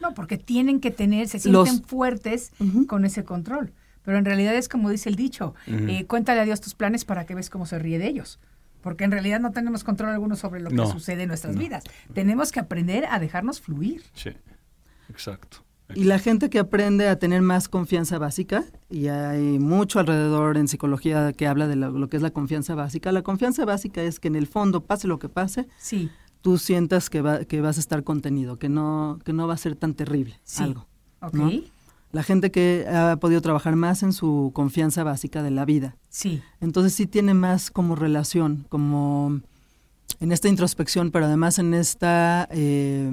No, 0.00 0.14
porque 0.14 0.38
tienen 0.38 0.80
que 0.80 0.90
tener, 0.90 1.28
se 1.28 1.38
sienten 1.38 1.82
fuertes 1.82 2.52
con 2.86 3.04
ese 3.04 3.24
control. 3.24 3.72
Pero 4.02 4.16
en 4.16 4.24
realidad 4.24 4.54
es 4.54 4.68
como 4.68 4.90
dice 4.90 5.08
el 5.08 5.16
dicho, 5.16 5.54
eh, 5.66 6.06
cuéntale 6.06 6.40
a 6.40 6.44
Dios 6.44 6.60
tus 6.60 6.74
planes 6.74 7.04
para 7.04 7.26
que 7.26 7.34
ves 7.34 7.50
cómo 7.50 7.66
se 7.66 7.78
ríe 7.78 7.98
de 7.98 8.06
ellos. 8.06 8.38
Porque 8.80 9.04
en 9.04 9.10
realidad 9.10 9.40
no 9.40 9.50
tenemos 9.50 9.82
control 9.82 10.10
alguno 10.10 10.36
sobre 10.36 10.60
lo 10.60 10.70
que 10.70 10.86
sucede 10.86 11.24
en 11.24 11.28
nuestras 11.28 11.56
vidas. 11.56 11.84
Tenemos 12.14 12.52
que 12.52 12.60
aprender 12.60 13.06
a 13.10 13.18
dejarnos 13.18 13.60
fluir. 13.60 14.02
Sí, 14.14 14.30
exacto. 15.10 15.64
Y 15.94 16.04
la 16.04 16.18
gente 16.18 16.50
que 16.50 16.58
aprende 16.58 17.08
a 17.08 17.18
tener 17.18 17.40
más 17.40 17.68
confianza 17.68 18.18
básica, 18.18 18.64
y 18.90 19.08
hay 19.08 19.58
mucho 19.58 19.98
alrededor 19.98 20.58
en 20.58 20.68
psicología 20.68 21.32
que 21.32 21.46
habla 21.46 21.66
de 21.66 21.76
lo, 21.76 22.08
que 22.08 22.16
es 22.16 22.22
la 22.22 22.30
confianza 22.30 22.74
básica, 22.74 23.10
la 23.10 23.22
confianza 23.22 23.64
básica 23.64 24.02
es 24.02 24.20
que 24.20 24.28
en 24.28 24.36
el 24.36 24.46
fondo, 24.46 24.84
pase 24.84 25.08
lo 25.08 25.18
que 25.18 25.28
pase, 25.28 25.66
sí. 25.78 26.10
Tú 26.42 26.58
sientas 26.58 27.10
que, 27.10 27.22
va, 27.22 27.44
que 27.44 27.60
vas 27.60 27.76
a 27.76 27.80
estar 27.80 28.04
contenido, 28.04 28.58
que 28.58 28.68
no, 28.68 29.18
que 29.24 29.32
no 29.32 29.46
va 29.46 29.54
a 29.54 29.58
ser 29.58 29.76
tan 29.76 29.94
terrible 29.94 30.40
algo. 30.58 30.86
La 32.10 32.22
gente 32.22 32.50
que 32.50 32.86
ha 32.88 33.16
podido 33.16 33.42
trabajar 33.42 33.76
más 33.76 34.02
en 34.02 34.14
su 34.14 34.50
confianza 34.54 35.04
básica 35.04 35.42
de 35.42 35.50
la 35.50 35.66
vida. 35.66 35.96
Sí. 36.08 36.40
Entonces 36.60 36.94
sí 36.94 37.06
tiene 37.06 37.34
más 37.34 37.70
como 37.70 37.96
relación, 37.96 38.64
como 38.70 39.40
en 40.20 40.32
esta 40.32 40.48
introspección, 40.48 41.10
pero 41.10 41.26
además 41.26 41.58
en 41.58 41.74
esta... 41.74 42.48
Eh, 42.50 43.10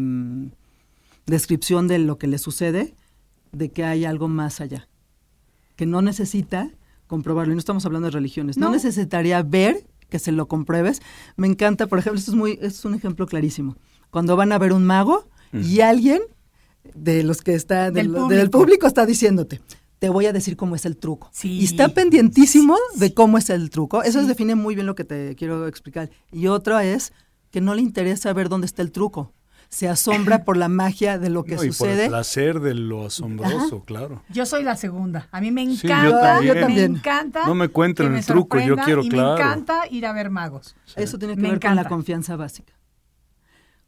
descripción 1.25 1.87
de 1.87 1.99
lo 1.99 2.17
que 2.17 2.27
le 2.27 2.37
sucede, 2.37 2.93
de 3.51 3.69
que 3.69 3.83
hay 3.83 4.05
algo 4.05 4.27
más 4.27 4.61
allá, 4.61 4.87
que 5.75 5.85
no 5.85 6.01
necesita 6.01 6.71
comprobarlo. 7.07 7.53
Y 7.53 7.55
no 7.55 7.59
estamos 7.59 7.85
hablando 7.85 8.07
de 8.07 8.11
religiones, 8.11 8.57
no, 8.57 8.71
necesitaría 8.71 9.41
ver 9.43 9.85
que 10.09 10.19
se 10.19 10.31
lo 10.31 10.47
compruebes. 10.47 11.01
Me 11.35 11.47
encanta, 11.47 11.87
por 11.87 11.99
ejemplo, 11.99 12.19
esto 12.19 12.31
es, 12.31 12.37
muy, 12.37 12.59
es 12.61 12.85
un 12.85 12.95
ejemplo 12.95 13.25
clarísimo. 13.25 13.77
Cuando 14.09 14.35
van 14.35 14.51
a 14.51 14.57
ver 14.57 14.73
un 14.73 14.85
mago 14.85 15.27
y 15.53 15.81
alguien 15.81 16.21
de 16.93 17.23
los 17.23 17.41
que 17.41 17.53
está, 17.53 17.91
del, 17.91 18.11
público. 18.49 18.87
está 18.87 19.05
diciéndote, 19.05 19.61
te 19.99 20.09
voy 20.09 20.25
a 20.25 20.33
decir 20.33 20.57
cómo 20.57 20.75
es 20.75 20.85
el 20.85 20.97
truco. 20.97 21.31
Y 21.43 21.63
está 21.63 21.89
pendientísimo 21.89 22.77
de 22.95 23.13
cómo 23.13 23.37
es 23.37 23.49
el 23.49 23.69
truco. 23.69 24.03
Eso 24.03 24.23
define 24.25 24.55
muy 24.55 24.75
bien 24.75 24.87
lo 24.87 24.95
que 24.95 25.03
te 25.03 25.35
quiero 25.35 25.67
explicar. 25.67 26.09
Y 26.31 26.47
otra 26.47 26.83
es 26.85 27.13
que 27.51 27.61
no 27.61 27.73
le 27.73 27.81
interesa 27.81 28.33
ver 28.33 28.49
dónde 28.49 28.67
está 28.67 28.81
el 28.81 28.91
truco 28.91 29.33
se 29.69 29.87
asombra 29.87 30.43
por 30.43 30.57
la 30.57 30.67
magia 30.67 31.19
de 31.19 31.29
lo 31.29 31.43
que 31.43 31.57
sucede. 31.57 31.69
Y 31.69 31.95
por 31.95 32.03
el 32.03 32.09
placer 32.09 32.59
de 32.59 32.73
lo 32.73 33.05
asombroso, 33.05 33.83
claro. 33.83 34.23
Yo 34.29 34.45
soy 34.45 34.63
la 34.63 34.75
segunda. 34.75 35.27
A 35.31 35.41
mí 35.41 35.51
me 35.51 35.63
encanta, 35.63 36.41
yo 36.41 36.53
también. 36.53 36.93
me 36.93 36.97
encanta. 36.99 37.47
No 37.47 37.55
me 37.55 37.69
cuenten 37.69 38.15
el 38.15 38.25
truco, 38.25 38.59
yo 38.59 38.75
quiero, 38.77 39.03
y 39.03 39.09
claro. 39.09 39.35
Me 39.35 39.41
encanta 39.41 39.87
ir 39.89 40.05
a 40.05 40.13
ver 40.13 40.29
magos. 40.29 40.75
Eso 40.95 41.17
tiene 41.17 41.35
que 41.35 41.41
ver 41.41 41.59
con 41.59 41.75
la 41.75 41.85
confianza 41.85 42.35
básica. 42.35 42.73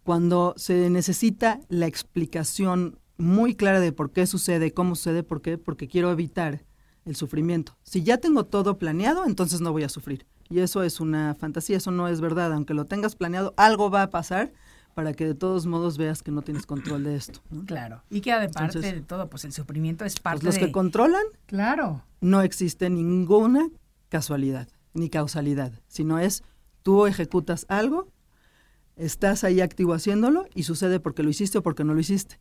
Cuando 0.03 0.53
se 0.57 0.89
necesita 0.89 1.59
la 1.67 1.85
explicación 1.85 2.99
muy 3.17 3.55
clara 3.55 3.79
de 3.79 3.91
por 3.91 4.11
qué 4.11 4.25
sucede, 4.25 4.73
cómo 4.73 4.95
sucede, 4.95 5.23
por 5.23 5.41
qué, 5.41 5.57
porque 5.57 5.87
quiero 5.87 6.11
evitar 6.11 6.63
el 7.05 7.15
sufrimiento. 7.15 7.77
Si 7.83 8.03
ya 8.03 8.17
tengo 8.17 8.45
todo 8.45 8.77
planeado, 8.77 9.25
entonces 9.25 9.61
no 9.61 9.71
voy 9.71 9.83
a 9.83 9.89
sufrir. 9.89 10.25
Y 10.49 10.59
eso 10.59 10.83
es 10.83 10.99
una 10.99 11.35
fantasía, 11.35 11.77
eso 11.77 11.91
no 11.91 12.07
es 12.07 12.21
verdad. 12.21 12.53
Aunque 12.53 12.73
lo 12.73 12.85
tengas 12.85 13.15
planeado, 13.15 13.53
algo 13.57 13.89
va 13.89 14.03
a 14.03 14.09
pasar 14.09 14.53
para 14.97 15.13
que 15.13 15.27
de 15.27 15.35
todos 15.35 15.67
modos 15.67 15.99
veas 15.99 16.23
que 16.23 16.31
no 16.31 16.41
tienes 16.41 16.65
control 16.65 17.03
de 17.03 17.15
esto. 17.15 17.39
Claro. 17.67 18.01
Y 18.09 18.21
que 18.21 18.33
de 18.33 18.49
parte 18.49 18.79
de 18.79 19.01
todo, 19.01 19.29
pues 19.29 19.45
el 19.45 19.53
sufrimiento 19.53 20.05
es 20.05 20.19
parte 20.19 20.41
pues 20.41 20.55
los 20.55 20.57
que 20.57 20.71
controlan, 20.71 21.21
claro, 21.45 22.03
no 22.19 22.41
existe 22.41 22.89
ninguna 22.89 23.69
casualidad 24.09 24.67
ni 24.95 25.11
causalidad, 25.11 25.71
sino 25.87 26.17
es 26.17 26.43
tú 26.81 27.05
ejecutas 27.05 27.67
algo, 27.69 28.11
estás 28.95 29.43
ahí 29.43 29.61
activo 29.61 29.93
haciéndolo 29.93 30.47
y 30.55 30.63
sucede 30.63 30.99
porque 30.99 31.21
lo 31.21 31.29
hiciste 31.29 31.59
o 31.59 31.61
porque 31.61 31.83
no 31.83 31.93
lo 31.93 31.99
hiciste. 31.99 32.39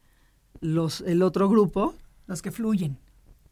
Los 0.63 1.03
el 1.03 1.21
otro 1.21 1.51
grupo, 1.51 1.95
los 2.27 2.41
que 2.41 2.53
fluyen, 2.53 2.97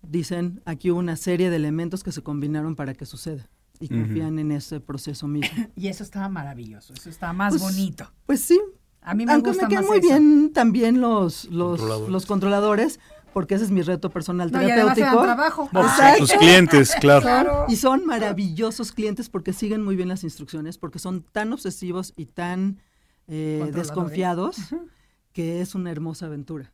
dicen 0.01 0.62
aquí 0.64 0.90
hubo 0.90 0.99
una 0.99 1.17
serie 1.17 1.51
de 1.51 1.57
elementos 1.57 2.03
que 2.03 2.11
se 2.11 2.23
combinaron 2.23 2.75
para 2.75 2.95
que 2.95 3.05
suceda 3.05 3.51
y 3.81 3.88
confían 3.88 4.38
en 4.38 4.51
ese 4.51 4.81
proceso 4.81 5.29
mismo. 5.29 5.69
y 5.77 5.88
eso 5.88 6.03
estaba 6.03 6.31
maravilloso, 6.31 6.95
eso 6.95 7.11
está 7.11 7.35
más 7.35 7.53
pues, 7.53 7.62
bonito. 7.62 8.11
Pues 8.25 8.40
sí, 8.40 8.59
a 9.05 9.14
mí 9.14 9.27
me 9.27 9.33
Aunque 9.33 9.53
me 9.53 9.69
quedan 9.69 9.87
muy 9.87 10.01
bien 10.01 10.53
también 10.53 11.01
los, 11.01 11.45
los, 11.47 11.79
controladores. 11.79 12.11
los 12.11 12.27
controladores 12.27 13.01
porque 13.35 13.57
ese 13.57 13.64
es 13.64 13.71
mi 13.71 13.83
reto 13.83 14.11
personal 14.11 14.51
no, 14.51 14.61
terapéutico. 14.61 15.07
Y 15.07 15.25
trabajo. 15.25 15.71
sus 16.19 16.33
clientes, 16.33 16.95
claro. 17.01 17.67
Y 17.69 17.77
son 17.77 18.07
maravillosos 18.07 18.93
clientes 18.93 19.29
porque 19.29 19.53
siguen 19.53 19.83
muy 19.83 19.97
bien 19.97 20.09
las 20.09 20.23
instrucciones, 20.23 20.79
porque 20.79 21.01
son 21.01 21.23
tan 21.23 21.53
obsesivos 21.53 22.14
y 22.17 22.27
tan 22.27 22.79
eh, 23.27 23.71
desconfiados 23.75 24.57
que 25.33 25.61
es 25.61 25.75
una 25.75 25.90
hermosa 25.90 26.27
aventura. 26.27 26.73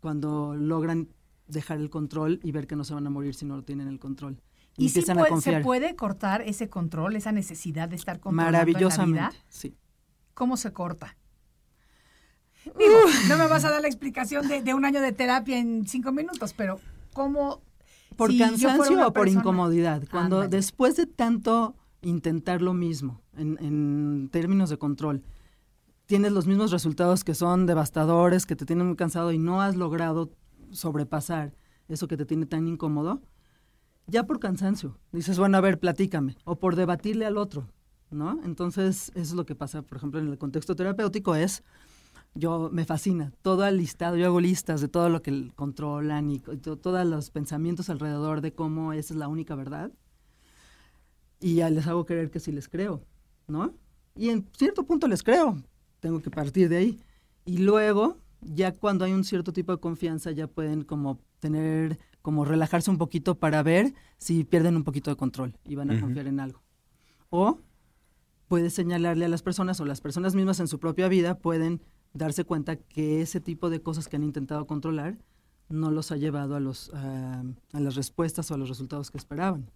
Cuando 0.00 0.56
logran 0.56 1.08
dejar 1.46 1.78
el 1.78 1.90
control 1.90 2.40
y 2.42 2.50
ver 2.50 2.66
que 2.66 2.74
no 2.74 2.82
se 2.82 2.92
van 2.92 3.06
a 3.06 3.10
morir 3.10 3.34
si 3.34 3.46
no 3.46 3.56
lo 3.56 3.62
tienen 3.62 3.86
el 3.86 4.00
control. 4.00 4.42
Y, 4.76 4.88
si 4.88 5.02
se 5.02 5.60
puede 5.60 5.94
cortar 5.94 6.42
ese 6.42 6.68
control, 6.68 7.14
esa 7.14 7.30
necesidad 7.30 7.88
de 7.88 7.96
estar 7.96 8.18
controlando 8.20 8.58
Maravillosamente, 8.58 9.18
en 9.18 9.24
la 9.24 9.30
vida? 9.30 9.44
sí. 9.48 9.76
¿Cómo 10.34 10.56
se 10.56 10.72
corta? 10.72 11.16
Digo, 12.64 12.96
no 13.28 13.38
me 13.38 13.46
vas 13.48 13.64
a 13.64 13.70
dar 13.70 13.82
la 13.82 13.88
explicación 13.88 14.46
de, 14.48 14.74
un 14.74 14.84
año 14.84 15.00
de 15.00 15.12
terapia 15.12 15.58
en 15.58 15.86
cinco 15.86 16.12
minutos, 16.12 16.54
pero 16.56 16.80
¿cómo? 17.12 17.60
¿Por 18.16 18.36
cansancio 18.36 19.06
o 19.06 19.12
por 19.12 19.28
incomodidad? 19.28 20.02
Cuando 20.10 20.46
después 20.48 20.96
de 20.96 21.06
tanto 21.06 21.74
intentar 22.02 22.62
lo 22.62 22.74
mismo 22.74 23.20
en, 23.36 24.28
términos 24.30 24.70
de 24.70 24.78
control, 24.78 25.22
tienes 26.06 26.32
los 26.32 26.46
mismos 26.46 26.70
resultados 26.70 27.24
que 27.24 27.34
son 27.34 27.66
devastadores, 27.66 28.46
que 28.46 28.56
te 28.56 28.66
tienen 28.66 28.86
muy 28.86 28.96
cansado 28.96 29.32
y 29.32 29.38
no 29.38 29.62
has 29.62 29.76
logrado 29.76 30.30
sobrepasar 30.70 31.54
eso 31.88 32.06
que 32.06 32.16
te 32.16 32.24
tiene 32.24 32.46
tan 32.46 32.68
incómodo, 32.68 33.22
ya 34.06 34.24
por 34.24 34.38
cansancio. 34.40 34.98
Dices, 35.12 35.38
bueno, 35.38 35.58
a 35.58 35.60
ver, 35.60 35.78
platícame. 35.78 36.36
O 36.44 36.56
por 36.56 36.76
debatirle 36.76 37.26
al 37.26 37.36
otro, 37.36 37.68
¿no? 38.10 38.40
Entonces, 38.44 39.10
eso 39.14 39.20
es 39.20 39.32
lo 39.32 39.46
que 39.46 39.54
pasa, 39.54 39.82
por 39.82 39.98
ejemplo, 39.98 40.20
en 40.20 40.28
el 40.28 40.38
contexto 40.38 40.74
terapéutico 40.76 41.34
es 41.34 41.62
yo 42.34 42.70
me 42.72 42.84
fascina 42.84 43.32
todo 43.42 43.66
el 43.66 43.76
listado, 43.76 44.16
yo 44.16 44.26
hago 44.26 44.40
listas 44.40 44.80
de 44.80 44.88
todo 44.88 45.08
lo 45.08 45.22
que 45.22 45.52
controlan 45.54 46.30
y, 46.30 46.38
todos 46.38 47.06
los 47.06 47.30
pensamientos 47.30 47.90
alrededor 47.90 48.40
de 48.40 48.54
cómo 48.54 48.92
esa 48.92 49.14
es 49.14 49.18
la 49.18 49.28
única 49.28 49.54
verdad. 49.54 49.92
Y 51.40 51.56
ya 51.56 51.70
les 51.70 51.86
hago 51.86 52.06
creer 52.06 52.30
que 52.30 52.40
sí 52.40 52.52
les 52.52 52.68
creo, 52.68 53.04
¿no? 53.48 53.74
Y 54.14 54.30
en 54.30 54.48
cierto 54.56 54.84
punto 54.84 55.08
les 55.08 55.22
creo, 55.22 55.60
tengo 56.00 56.22
que 56.22 56.30
partir 56.30 56.68
de 56.68 56.76
ahí. 56.76 57.00
Y 57.44 57.58
luego, 57.58 58.18
ya 58.40 58.72
cuando 58.72 59.04
hay 59.04 59.12
un 59.12 59.24
cierto 59.24 59.52
tipo 59.52 59.72
de 59.72 59.78
confianza, 59.78 60.30
ya 60.30 60.46
pueden 60.46 60.84
como 60.84 61.20
tener, 61.40 61.98
como 62.22 62.44
relajarse 62.44 62.90
un 62.90 62.98
poquito 62.98 63.34
para 63.34 63.62
ver 63.62 63.92
si 64.18 64.44
pierden 64.44 64.76
un 64.76 64.84
poquito 64.84 65.10
de 65.10 65.16
control 65.16 65.58
y 65.64 65.74
van 65.74 65.90
a 65.90 66.00
confiar 66.00 66.28
en 66.28 66.40
algo. 66.40 66.62
O 67.30 67.58
puedes 68.46 68.72
señalarle 68.74 69.24
a 69.24 69.28
las 69.28 69.42
personas 69.42 69.80
o 69.80 69.84
las 69.84 70.00
personas 70.00 70.34
mismas 70.34 70.60
en 70.60 70.68
su 70.68 70.78
propia 70.78 71.08
vida 71.08 71.38
pueden 71.38 71.80
darse 72.14 72.44
cuenta 72.44 72.76
que 72.76 73.22
ese 73.22 73.40
tipo 73.40 73.70
de 73.70 73.80
cosas 73.80 74.08
que 74.08 74.16
han 74.16 74.22
intentado 74.22 74.66
controlar 74.66 75.18
no 75.68 75.90
los 75.90 76.12
ha 76.12 76.16
llevado 76.16 76.54
a, 76.54 76.60
los, 76.60 76.90
a, 76.94 77.42
las 77.72 77.94
respuestas 77.94 78.50
o 78.50 78.54
a 78.54 78.58
los 78.58 78.68
resultados 78.68 79.10
que 79.10 79.18
esperaban. 79.18 79.70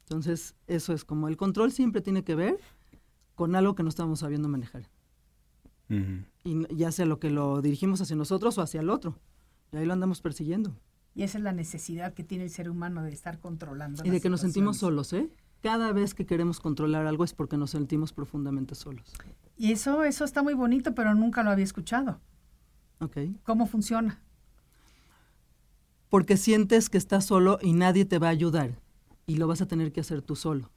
Entonces, 0.00 0.54
eso 0.66 0.92
es 0.92 1.04
como 1.04 1.28
el 1.28 1.36
control 1.36 1.72
siempre 1.72 2.00
tiene 2.00 2.24
que 2.24 2.34
ver 2.34 2.58
con 3.34 3.56
algo 3.56 3.74
que 3.74 3.82
no 3.82 3.88
estamos 3.88 4.20
sabiendo 4.20 4.48
manejar. 4.48 4.88
Y 6.44 6.74
ya 6.74 6.90
sea 6.90 7.06
lo 7.06 7.20
que 7.20 7.30
lo 7.30 7.62
dirigimos 7.62 8.00
hacia 8.00 8.16
nosotros 8.16 8.58
o 8.58 8.62
hacia 8.62 8.80
el 8.80 8.90
otro. 8.90 9.18
Y 9.72 9.76
ahí 9.76 9.86
lo 9.86 9.92
andamos 9.92 10.20
persiguiendo. 10.20 10.74
Y 11.14 11.22
esa 11.22 11.38
es 11.38 11.44
la 11.44 11.52
necesidad 11.52 12.14
que 12.14 12.24
tiene 12.24 12.44
el 12.44 12.50
ser 12.50 12.68
humano 12.68 13.02
de 13.02 13.12
estar 13.12 13.38
controlando. 13.38 14.04
Y 14.04 14.10
de 14.10 14.20
que 14.20 14.28
nos 14.28 14.40
sentimos 14.40 14.78
solos, 14.78 15.12
¿eh? 15.12 15.30
Cada 15.62 15.92
vez 15.92 16.14
que 16.14 16.26
queremos 16.26 16.60
controlar 16.60 17.06
algo 17.06 17.24
es 17.24 17.32
porque 17.32 17.56
nos 17.56 17.70
sentimos 17.70 18.12
profundamente 18.12 18.74
solos. 18.74 19.12
Y 19.56 19.72
eso, 19.72 20.04
eso 20.04 20.24
está 20.24 20.42
muy 20.42 20.54
bonito, 20.54 20.94
pero 20.94 21.14
nunca 21.14 21.42
lo 21.42 21.50
había 21.50 21.64
escuchado. 21.64 22.20
¿Cómo 23.44 23.66
funciona? 23.66 24.18
Porque 26.08 26.36
sientes 26.36 26.88
que 26.88 26.96
estás 26.96 27.26
solo 27.26 27.58
y 27.60 27.74
nadie 27.74 28.06
te 28.06 28.18
va 28.18 28.28
a 28.28 28.30
ayudar 28.30 28.80
y 29.26 29.36
lo 29.36 29.46
vas 29.46 29.60
a 29.60 29.66
tener 29.66 29.92
que 29.92 30.00
hacer 30.00 30.22
tú 30.22 30.36
solo. 30.36 30.70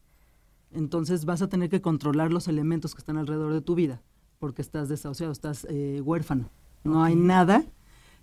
Entonces 0.71 1.23
vas 1.23 1.41
a 1.41 1.47
tener 1.47 1.69
que 1.69 1.81
controlar 1.81 2.33
los 2.33 2.49
elementos 2.49 2.93
que 2.93 2.99
están 2.99 3.17
alrededor 3.17 3.53
de 3.53 3.61
tu 3.61 3.75
vida 3.75 4.01
porque 4.39 4.61
estás 4.61 4.89
desahuciado, 4.89 5.31
estás 5.31 5.65
eh, 5.69 6.01
huérfano. 6.03 6.49
No 6.83 7.03
hay 7.03 7.15
nada 7.15 7.65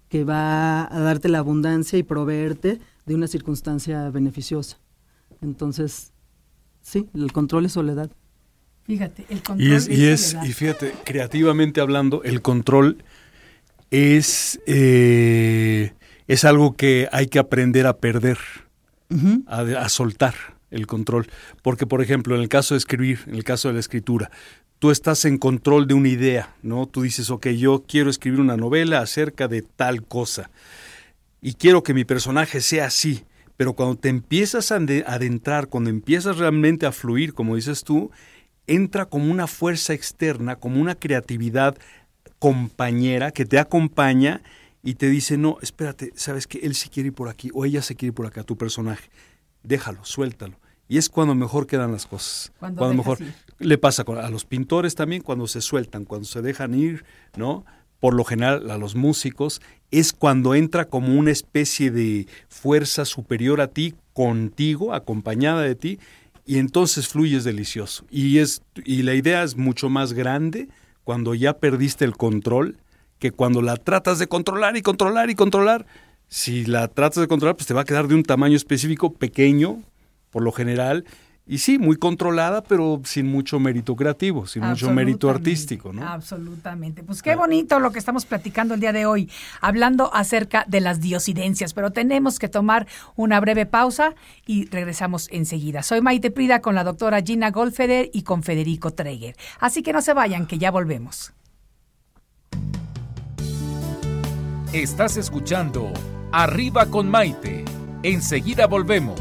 que 0.09 0.24
va 0.24 0.84
a 0.84 1.00
darte 1.00 1.28
la 1.28 1.38
abundancia 1.38 1.98
y 1.98 2.02
proveerte 2.02 2.80
de 3.07 3.14
una 3.14 3.26
circunstancia 3.26 4.11
beneficiosa. 4.11 4.78
Entonces, 5.40 6.12
sí, 6.80 7.09
el 7.14 7.32
control 7.32 7.66
es 7.66 7.72
soledad. 7.72 8.11
Fíjate, 8.87 9.24
el 9.30 9.43
control 9.43 9.68
y 9.68 9.74
es, 9.74 9.89
y 9.89 10.07
es 10.07 10.37
y 10.45 10.53
fíjate, 10.53 10.93
creativamente 11.05 11.80
hablando, 11.80 12.22
el 12.22 12.43
control 12.43 13.03
es, 13.91 14.61
eh, 14.66 15.93
es 16.26 16.45
algo 16.45 16.76
que 16.76 17.09
hay 17.12 17.28
que 17.28 17.39
aprender 17.39 17.87
a 17.87 17.97
perder, 17.97 18.39
a, 19.47 19.61
a 19.61 19.89
soltar 19.89 20.35
el 20.70 20.87
control. 20.87 21.28
Porque, 21.62 21.87
por 21.87 22.03
ejemplo, 22.03 22.35
en 22.35 22.43
el 22.43 22.49
caso 22.49 22.74
de 22.74 22.78
escribir, 22.78 23.20
en 23.26 23.37
el 23.37 23.45
caso 23.45 23.68
de 23.68 23.74
la 23.74 23.80
escritura, 23.80 24.30
tú 24.78 24.91
estás 24.91 25.24
en 25.24 25.39
control 25.39 25.87
de 25.87 25.95
una 25.95 26.09
idea, 26.09 26.55
¿no? 26.62 26.87
Tú 26.87 27.03
dices, 27.03 27.30
ok, 27.30 27.49
yo 27.49 27.85
quiero 27.89 28.11
escribir 28.11 28.41
una 28.41 28.57
novela 28.57 29.01
acerca 29.01 29.49
de 29.49 29.62
tal 29.62 30.05
cosa 30.05 30.51
y 31.41 31.55
quiero 31.55 31.82
que 31.82 31.95
mi 31.95 32.05
personaje 32.05 32.61
sea 32.61 32.87
así, 32.87 33.24
pero 33.57 33.74
cuando 33.74 33.97
te 33.97 34.09
empiezas 34.09 34.72
a 34.72 34.76
adentrar, 34.76 35.68
cuando 35.68 35.91
empiezas 35.91 36.39
realmente 36.39 36.87
a 36.87 36.93
fluir, 36.93 37.35
como 37.35 37.57
dices 37.57 37.85
tú, 37.85 38.11
entra 38.66 39.06
como 39.06 39.30
una 39.30 39.46
fuerza 39.46 39.92
externa, 39.92 40.56
como 40.56 40.80
una 40.80 40.94
creatividad 40.94 41.76
compañera 42.38 43.30
que 43.30 43.44
te 43.44 43.58
acompaña 43.58 44.42
y 44.82 44.94
te 44.94 45.08
dice, 45.08 45.38
no, 45.38 45.56
espérate, 45.62 46.12
sabes 46.14 46.46
que 46.46 46.58
él 46.58 46.74
sí 46.74 46.88
quiere 46.88 47.08
ir 47.08 47.14
por 47.14 47.28
aquí 47.28 47.50
o 47.54 47.64
ella 47.64 47.82
se 47.82 47.94
quiere 47.94 48.10
ir 48.10 48.14
por 48.14 48.26
acá, 48.26 48.42
tu 48.42 48.56
personaje. 48.56 49.08
Déjalo, 49.62 50.04
suéltalo. 50.04 50.58
Y 50.88 50.98
es 50.98 51.08
cuando 51.08 51.34
mejor 51.34 51.66
quedan 51.66 51.92
las 51.92 52.06
cosas. 52.06 52.52
Cuando, 52.58 52.92
mejor 52.92 53.18
le 53.58 53.78
pasa 53.78 54.04
a 54.06 54.30
los 54.30 54.44
pintores 54.44 54.94
también 54.94 55.22
cuando 55.22 55.46
se 55.46 55.62
sueltan, 55.62 56.04
cuando 56.04 56.26
se 56.26 56.42
dejan 56.42 56.74
ir, 56.74 57.04
¿no? 57.36 57.64
Por 58.00 58.12
lo 58.12 58.24
general 58.24 58.70
a 58.70 58.76
los 58.76 58.94
músicos 58.94 59.62
es 59.90 60.12
cuando 60.12 60.54
entra 60.54 60.84
como 60.84 61.18
una 61.18 61.30
especie 61.30 61.90
de 61.90 62.26
fuerza 62.48 63.06
superior 63.06 63.62
a 63.62 63.68
ti, 63.68 63.94
contigo, 64.12 64.92
acompañada 64.92 65.62
de 65.62 65.74
ti, 65.74 65.98
y 66.47 66.59
entonces 66.59 67.09
fluyes 67.09 67.45
delicioso. 67.45 68.05
Y 68.11 68.38
es 68.38 68.62
y 68.84 69.03
la 69.03 69.14
idea 69.14 69.42
es 69.42 69.57
mucho 69.57 69.88
más 69.88 70.12
grande 70.12 70.68
cuando 71.05 71.34
ya 71.34 71.59
perdiste 71.59 72.05
el 72.05 72.16
control 72.16 72.78
que 73.18 73.30
cuando 73.30 73.62
la 73.62 73.76
tratas 73.76 74.18
de 74.18 74.26
controlar 74.26 74.76
y 74.76 74.82
controlar 74.82 75.30
y 75.30 75.34
controlar. 75.34 75.86
Si 76.28 76.64
la 76.64 76.88
tratas 76.88 77.20
de 77.20 77.28
controlar, 77.28 77.57
pues 77.57 77.66
te 77.66 77.74
va 77.74 77.82
a 77.82 77.84
quedar 77.84 78.09
de 78.09 78.14
un 78.14 78.22
tamaño 78.22 78.57
específico 78.57 79.12
pequeño, 79.12 79.82
por 80.30 80.42
lo 80.42 80.53
general, 80.53 81.05
y 81.47 81.59
sí, 81.59 81.78
muy 81.78 81.97
controlada, 81.97 82.62
pero 82.62 83.03
sin 83.05 83.26
mucho 83.26 83.61
mérito 83.61 83.95
creativo, 83.97 84.47
sin 84.47 84.62
mucho 84.64 84.90
mérito 84.90 85.28
artístico, 85.28 85.92
¿no? 85.92 86.07
Absolutamente. 86.07 87.03
Pues 87.03 87.22
qué 87.22 87.36
bonito 87.36 87.80
lo 87.80 87.92
que 87.92 87.99
estamos 87.99 88.24
platicando 88.24 88.74
el 88.74 88.80
día 88.80 88.95
de 88.95 89.05
hoy, 89.05 89.30
hablando 89.61 90.14
acerca 90.14 90.64
de 90.66 90.80
las 90.80 91.01
diosidencias, 91.01 91.74
pero 91.74 91.90
tenemos 91.90 92.38
que 92.38 92.49
tomar 92.49 92.86
una 93.14 93.40
breve 93.40 93.66
pausa 93.66 94.14
y 94.47 94.66
regresamos 94.66 95.28
enseguida. 95.30 95.82
Soy 95.82 96.01
Maite 96.01 96.30
Prida 96.30 96.61
con 96.61 96.74
la 96.74 96.82
doctora 96.82 97.20
Gina 97.20 97.51
Goldfeder 97.51 98.09
y 98.14 98.22
con 98.22 98.42
Federico 98.42 98.92
Treger. 98.92 99.36
Así 99.61 99.82
que 99.82 99.92
no 99.92 100.01
se 100.01 100.14
vayan, 100.14 100.47
que 100.47 100.57
ya 100.57 100.70
volvemos. 100.70 101.34
Estás 104.72 105.18
escuchando 105.18 105.92
Arriba 106.32 106.86
con 106.86 107.09
Maite. 107.09 107.64
Enseguida 108.03 108.66
volvemos. 108.66 109.20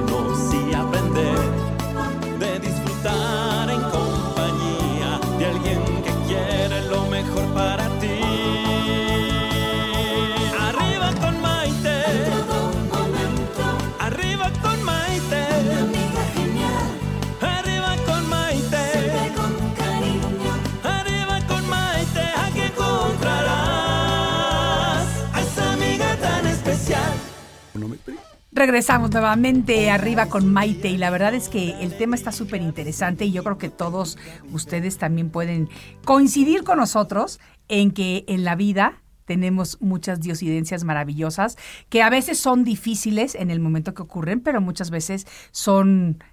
Regresamos 28.61 29.09
nuevamente 29.09 29.89
arriba 29.89 30.27
con 30.27 30.53
Maite 30.53 30.87
y 30.87 30.97
la 30.97 31.09
verdad 31.09 31.33
es 31.33 31.49
que 31.49 31.71
el 31.81 31.97
tema 31.97 32.15
está 32.15 32.31
súper 32.31 32.61
interesante 32.61 33.25
y 33.25 33.31
yo 33.31 33.43
creo 33.43 33.57
que 33.57 33.69
todos 33.69 34.19
ustedes 34.51 34.99
también 34.99 35.31
pueden 35.31 35.67
coincidir 36.05 36.63
con 36.63 36.77
nosotros 36.77 37.39
en 37.69 37.89
que 37.89 38.23
en 38.27 38.43
la 38.43 38.53
vida 38.53 39.01
tenemos 39.25 39.81
muchas 39.81 40.19
diosidencias 40.19 40.83
maravillosas 40.83 41.57
que 41.89 42.03
a 42.03 42.11
veces 42.11 42.37
son 42.37 42.63
difíciles 42.63 43.33
en 43.33 43.49
el 43.49 43.59
momento 43.59 43.95
que 43.95 44.03
ocurren, 44.03 44.41
pero 44.41 44.61
muchas 44.61 44.91
veces 44.91 45.25
son 45.49 46.23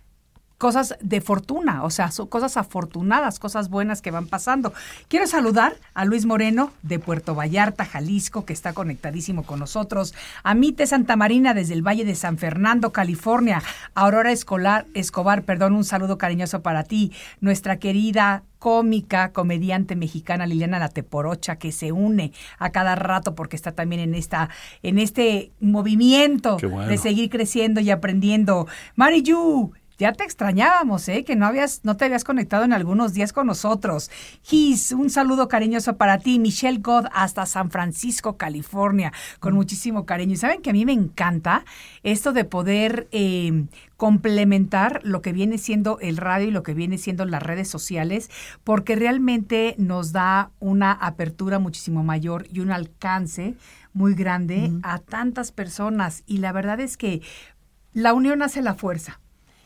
cosas 0.58 0.96
de 1.00 1.20
fortuna, 1.20 1.84
o 1.84 1.90
sea, 1.90 2.10
son 2.10 2.26
cosas 2.26 2.56
afortunadas, 2.56 3.38
cosas 3.38 3.70
buenas 3.70 4.02
que 4.02 4.10
van 4.10 4.26
pasando. 4.26 4.72
Quiero 5.06 5.28
saludar 5.28 5.76
a 5.94 6.04
Luis 6.04 6.26
Moreno 6.26 6.72
de 6.82 6.98
Puerto 6.98 7.36
Vallarta, 7.36 7.84
Jalisco, 7.84 8.44
que 8.44 8.52
está 8.52 8.72
conectadísimo 8.72 9.44
con 9.44 9.60
nosotros, 9.60 10.14
a 10.42 10.54
Mite 10.54 10.86
Santa 10.86 11.14
Marina 11.14 11.54
desde 11.54 11.74
el 11.74 11.86
Valle 11.86 12.04
de 12.04 12.16
San 12.16 12.38
Fernando, 12.38 12.92
California, 12.92 13.62
Aurora 13.94 14.32
Escolar, 14.32 14.86
Escobar, 14.94 15.44
perdón, 15.44 15.74
un 15.74 15.84
saludo 15.84 16.18
cariñoso 16.18 16.60
para 16.60 16.82
ti, 16.82 17.12
nuestra 17.40 17.78
querida 17.78 18.42
cómica, 18.58 19.32
comediante 19.32 19.94
mexicana 19.96 20.46
Liliana 20.46 20.78
La 20.78 20.88
Teporocha, 20.88 21.56
que 21.56 21.72
se 21.72 21.92
une 21.92 22.32
a 22.58 22.70
cada 22.70 22.94
rato 22.96 23.34
porque 23.34 23.56
está 23.56 23.72
también 23.72 24.00
en 24.00 24.14
esta, 24.14 24.50
en 24.82 24.98
este 24.98 25.52
movimiento 25.60 26.58
bueno. 26.60 26.88
de 26.88 26.98
seguir 26.98 27.30
creciendo 27.30 27.80
y 27.80 27.90
aprendiendo. 27.90 28.66
Mariyu, 28.96 29.72
ya 29.98 30.12
te 30.12 30.22
extrañábamos, 30.22 31.08
¿eh? 31.08 31.24
Que 31.24 31.34
no 31.34 31.44
habías, 31.44 31.80
no 31.82 31.96
te 31.96 32.04
habías 32.04 32.22
conectado 32.22 32.64
en 32.64 32.72
algunos 32.72 33.14
días 33.14 33.32
con 33.32 33.48
nosotros. 33.48 34.10
Gis, 34.42 34.92
un 34.92 35.10
saludo 35.10 35.48
cariñoso 35.48 35.96
para 35.96 36.18
ti. 36.18 36.38
Michelle 36.38 36.78
God 36.78 37.06
hasta 37.12 37.46
San 37.46 37.70
Francisco, 37.70 38.36
California, 38.36 39.12
con 39.40 39.54
muchísimo 39.54 40.06
cariño. 40.06 40.34
Y 40.34 40.36
saben 40.36 40.62
que 40.62 40.70
a 40.70 40.72
mí 40.72 40.84
me 40.84 40.92
encanta 40.92 41.64
esto 42.04 42.32
de 42.32 42.44
poder 42.44 43.08
eh, 43.10 43.66
complementar 43.96 45.00
lo 45.02 45.20
que 45.20 45.32
viene 45.32 45.58
siendo 45.58 45.98
el 45.98 46.16
radio 46.16 46.46
y 46.46 46.52
lo 46.52 46.62
que 46.62 46.74
viene 46.74 46.96
siendo 46.96 47.24
las 47.24 47.42
redes 47.42 47.68
sociales, 47.68 48.30
porque 48.62 48.94
realmente 48.94 49.74
nos 49.78 50.12
da 50.12 50.52
una 50.60 50.92
apertura 50.92 51.58
muchísimo 51.58 52.04
mayor 52.04 52.46
y 52.52 52.60
un 52.60 52.70
alcance 52.70 53.56
muy 53.92 54.14
grande 54.14 54.72
a 54.84 54.98
tantas 55.00 55.50
personas. 55.50 56.22
Y 56.26 56.38
la 56.38 56.52
verdad 56.52 56.78
es 56.78 56.96
que 56.96 57.20
la 57.92 58.14
unión 58.14 58.42
hace 58.42 58.62
la 58.62 58.74
fuerza. 58.74 59.18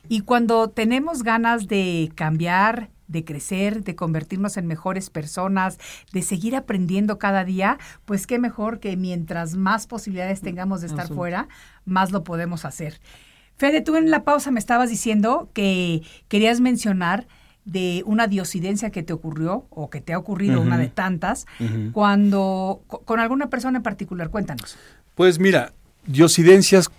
Y 0.09 0.20
cuando 0.20 0.68
tenemos 0.68 1.22
ganas 1.22 1.68
de 1.68 2.11
cambiar, 2.14 2.90
de 3.09 3.24
crecer, 3.24 3.84
de 3.84 3.94
convertirnos 3.94 4.57
en 4.57 4.66
mejores 4.66 5.11
personas, 5.11 5.78
de 6.12 6.22
seguir 6.22 6.57
aprendiendo 6.57 7.18
cada 7.18 7.44
día, 7.44 7.78
pues 8.05 8.26
qué 8.26 8.38
mejor 8.38 8.80
que 8.80 8.96
mientras 8.96 9.55
más 9.55 9.86
posibilidades 9.86 10.40
tengamos 10.40 10.80
de 10.80 10.86
estar 10.86 11.07
fuera, 11.16 11.48
más 11.84 12.11
lo 12.11 12.24
podemos 12.24 12.64
hacer. 12.64 13.00
Fede, 13.57 13.80
tú 13.82 13.96
en 13.96 14.11
la 14.11 14.24
pausa 14.24 14.50
me 14.50 14.59
estabas 14.59 14.88
diciendo 14.90 15.50
que 15.53 16.03
querías 16.28 16.61
mencionar 16.61 17.26
de 17.64 18.03
una 18.07 18.26
diosidencia 18.26 18.90
que 18.90 19.03
te 19.05 19.12
ocurrió 19.12 19.66
o 19.70 19.88
que 19.88 20.00
te 20.00 20.14
ha 20.14 20.18
ocurrido, 20.18 20.61
una 20.61 20.78
de 20.78 20.88
tantas, 20.88 21.46
cuando 21.92 22.82
co- 22.88 23.00
con 23.03 23.20
alguna 23.20 23.50
persona 23.50 23.76
en 23.78 23.82
particular. 23.82 24.30
Cuéntanos. 24.30 24.76
Pues 25.14 25.38
mira, 25.38 25.72
diosidencias 26.07 26.90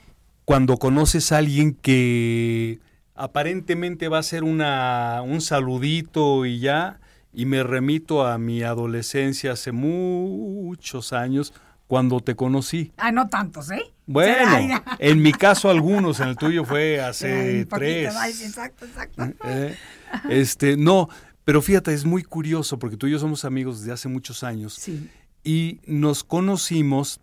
cuando 0.45 0.78
conoces 0.78 1.32
a 1.32 1.38
alguien 1.39 1.74
que 1.74 2.80
aparentemente 3.16 4.07
va 4.07 4.20
a 4.20 4.24
ser 4.24 4.43
una, 4.43 5.22
un 5.24 5.41
saludito 5.41 6.45
y 6.45 6.59
ya, 6.59 6.99
y 7.34 7.45
me 7.45 7.64
remito 7.64 8.26
a 8.26 8.38
mi 8.38 8.64
adolescencia 8.64 9.53
hace 9.53 9.72
muchos 9.72 11.14
años 11.14 11.53
cuando 11.88 12.20
te 12.22 12.36
conocí. 12.36 12.91
Ah, 12.97 13.11
no 13.11 13.28
tantos, 13.28 13.70
¿eh? 13.72 13.84
Bueno, 14.05 14.51
Ay, 14.55 14.70
en 14.99 15.22
mi 15.22 15.32
caso 15.32 15.70
algunos, 15.70 16.20
en 16.20 16.30
el 16.30 16.36
tuyo 16.36 16.66
fue 16.66 16.99
hace 17.01 17.66
tres. 17.66 18.14
más, 18.14 18.41
exacto, 18.41 18.86
exacto. 18.86 19.24
Eh, 19.45 19.76
Este, 20.30 20.76
no, 20.78 21.09
pero 21.43 21.61
fíjate, 21.61 21.93
es 21.93 22.05
muy 22.05 22.24
curioso 22.24 22.78
porque 22.80 22.97
tú 22.97 23.07
y 23.07 23.11
yo 23.11 23.20
somos 23.20 23.45
amigos 23.45 23.80
desde 23.80 23.93
hace 23.93 24.09
muchos 24.09 24.43
años 24.43 24.74
Sí. 24.76 25.09
y 25.43 25.80
nos 25.86 26.24
conocimos 26.24 27.20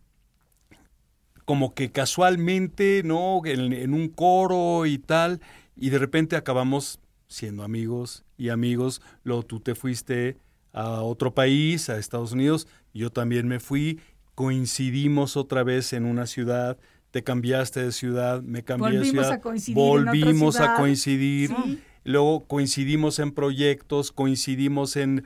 como 1.44 1.74
que 1.74 1.90
casualmente, 1.90 3.02
¿no? 3.04 3.42
En, 3.44 3.72
en 3.72 3.92
un 3.94 4.08
coro 4.08 4.86
y 4.86 4.98
tal, 4.98 5.40
y 5.80 5.90
de 5.90 5.98
repente 5.98 6.36
acabamos 6.36 7.00
siendo 7.26 7.64
amigos 7.64 8.24
y 8.36 8.50
amigos. 8.50 9.02
Luego 9.24 9.42
tú 9.42 9.58
te 9.58 9.74
fuiste 9.74 10.36
a 10.72 11.02
otro 11.02 11.34
país, 11.34 11.88
a 11.88 11.98
Estados 11.98 12.32
Unidos, 12.32 12.68
yo 12.94 13.10
también 13.10 13.48
me 13.48 13.58
fui, 13.58 13.98
coincidimos 14.36 15.36
otra 15.36 15.64
vez 15.64 15.92
en 15.92 16.04
una 16.04 16.26
ciudad 16.26 16.78
te 17.10 17.24
cambiaste 17.24 17.82
de 17.84 17.92
ciudad, 17.92 18.42
me 18.42 18.62
cambié 18.62 18.98
Volvimos 18.98 19.06
de 19.06 19.10
ciudad, 19.10 19.32
a 19.32 19.40
coincidir 19.40 19.76
en 19.78 19.82
otra 19.82 20.12
volvimos 20.12 20.60
a 20.60 20.76
coincidir, 20.76 21.50
Sí. 21.50 21.80
Luego 22.04 22.40
coincidimos 22.46 23.18
en 23.18 23.32
proyectos, 23.32 24.10
coincidimos 24.12 24.96
en 24.96 25.24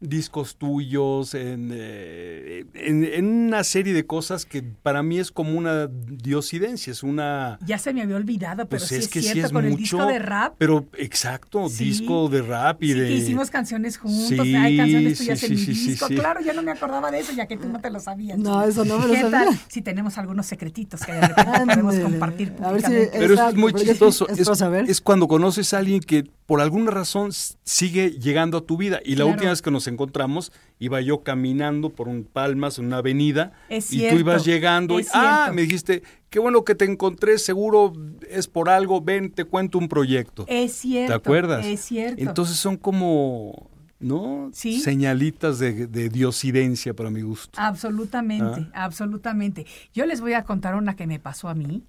discos 0.00 0.56
tuyos, 0.56 1.34
en, 1.34 1.70
eh, 1.72 2.64
en, 2.74 3.04
en 3.04 3.26
una 3.26 3.62
serie 3.64 3.92
de 3.92 4.06
cosas 4.06 4.44
que 4.44 4.62
para 4.62 5.02
mí 5.02 5.18
es 5.18 5.30
como 5.30 5.56
una 5.56 5.86
diosidencia, 5.86 6.90
es 6.90 7.02
una... 7.02 7.58
Ya 7.64 7.78
se 7.78 7.92
me 7.94 8.02
había 8.02 8.16
olvidado, 8.16 8.66
pero 8.68 8.80
Pues 8.80 8.88
sí 8.88 8.94
es 8.96 9.04
es, 9.04 9.08
que 9.08 9.20
sí 9.22 9.28
cierto, 9.32 9.46
es 9.46 9.52
con 9.52 9.64
el 9.66 9.76
disco 9.76 10.04
de 10.06 10.18
rap. 10.18 10.54
Pero 10.58 10.86
exacto, 10.98 11.68
Sí. 11.68 11.84
disco 11.84 12.28
de 12.28 12.42
rap 12.42 12.82
y 12.82 12.88
Sí, 12.92 12.98
de... 12.98 13.06
que 13.08 13.14
hicimos 13.14 13.50
canciones 13.50 13.96
juntos, 13.98 14.28
Sí, 14.28 14.54
hay 14.54 14.76
canciones 14.76 15.18
tuyas 15.18 15.38
sí, 15.38 15.46
en 15.46 15.52
mi 15.52 15.58
sí, 15.58 15.74
sí, 15.74 15.90
disco. 15.90 16.08
sí. 16.08 16.14
Claro, 16.16 16.40
ya 16.40 16.52
no 16.52 16.62
me 16.62 16.72
acordaba 16.72 17.10
de 17.10 17.20
eso, 17.20 17.32
ya 17.32 17.46
que 17.46 17.56
tú 17.56 17.68
no 17.68 17.80
te 17.80 17.90
lo 17.90 18.00
sabías. 18.00 18.38
No, 18.38 18.62
eso 18.64 18.84
no 18.84 18.98
me 18.98 19.06
lo 19.06 19.14
¿Qué 19.14 19.20
sabía. 19.22 19.44
tal 19.46 19.60
si 19.68 19.82
tenemos 19.82 20.18
algunos 20.18 20.46
secretitos 20.46 21.00
que 21.04 21.12
de 21.12 21.20
repente 21.20 21.52
podemos 21.66 21.94
compartir 21.98 22.52
A 22.62 22.72
ver 22.72 22.80
si- 22.82 22.86
públicamente? 22.88 23.18
Pero 23.18 23.48
es 23.48 23.54
muy 23.54 23.72
chistoso. 23.74 24.26
es 24.86 25.00
cuando 25.00 25.28
conoces 25.28 25.72
a 25.74 25.78
alguien 25.78 26.00
que 26.00 26.15
por 26.24 26.60
alguna 26.60 26.90
razón 26.92 27.30
sigue 27.64 28.10
llegando 28.12 28.58
a 28.58 28.60
tu 28.60 28.76
vida. 28.76 29.00
Y 29.04 29.10
la 29.10 29.16
Claro. 29.16 29.30
última 29.30 29.50
vez 29.50 29.62
que 29.62 29.70
nos 29.70 29.86
encontramos, 29.88 30.52
iba 30.78 31.00
yo 31.00 31.22
caminando 31.22 31.90
por 31.90 32.08
un 32.08 32.24
Palmas, 32.24 32.78
en 32.78 32.86
una 32.86 32.98
avenida, 32.98 33.52
Es 33.68 33.92
y 33.92 34.08
tú 34.08 34.16
ibas 34.16 34.44
llegando 34.44 35.00
y, 35.00 35.06
ah, 35.12 35.50
me 35.52 35.62
dijiste, 35.62 36.02
qué 36.30 36.38
bueno 36.38 36.64
que 36.64 36.74
te 36.74 36.84
encontré, 36.84 37.38
seguro 37.38 37.92
es 38.30 38.46
por 38.46 38.68
algo, 38.68 39.00
ven, 39.00 39.30
te 39.32 39.44
cuento 39.44 39.78
un 39.78 39.88
proyecto. 39.88 40.44
Es 40.48 40.72
cierto. 40.74 41.12
¿Te 41.12 41.16
acuerdas? 41.16 41.66
Es 41.66 41.80
cierto. 41.80 42.22
Entonces 42.22 42.56
son 42.56 42.76
como, 42.76 43.68
¿no? 43.98 44.50
Sí. 44.52 44.80
Señalitas 44.80 45.58
de, 45.58 45.86
de 45.88 46.08
diosidencia 46.08 46.94
para 46.94 47.10
mi 47.10 47.22
gusto. 47.22 47.58
Absolutamente, 47.60 48.68
Ah. 48.72 48.84
absolutamente. 48.84 49.66
Yo 49.92 50.06
les 50.06 50.20
voy 50.20 50.34
a 50.34 50.44
contar 50.44 50.74
una 50.76 50.94
que 50.94 51.06
me 51.08 51.18
pasó 51.18 51.48
a 51.48 51.54
mí, 51.54 51.82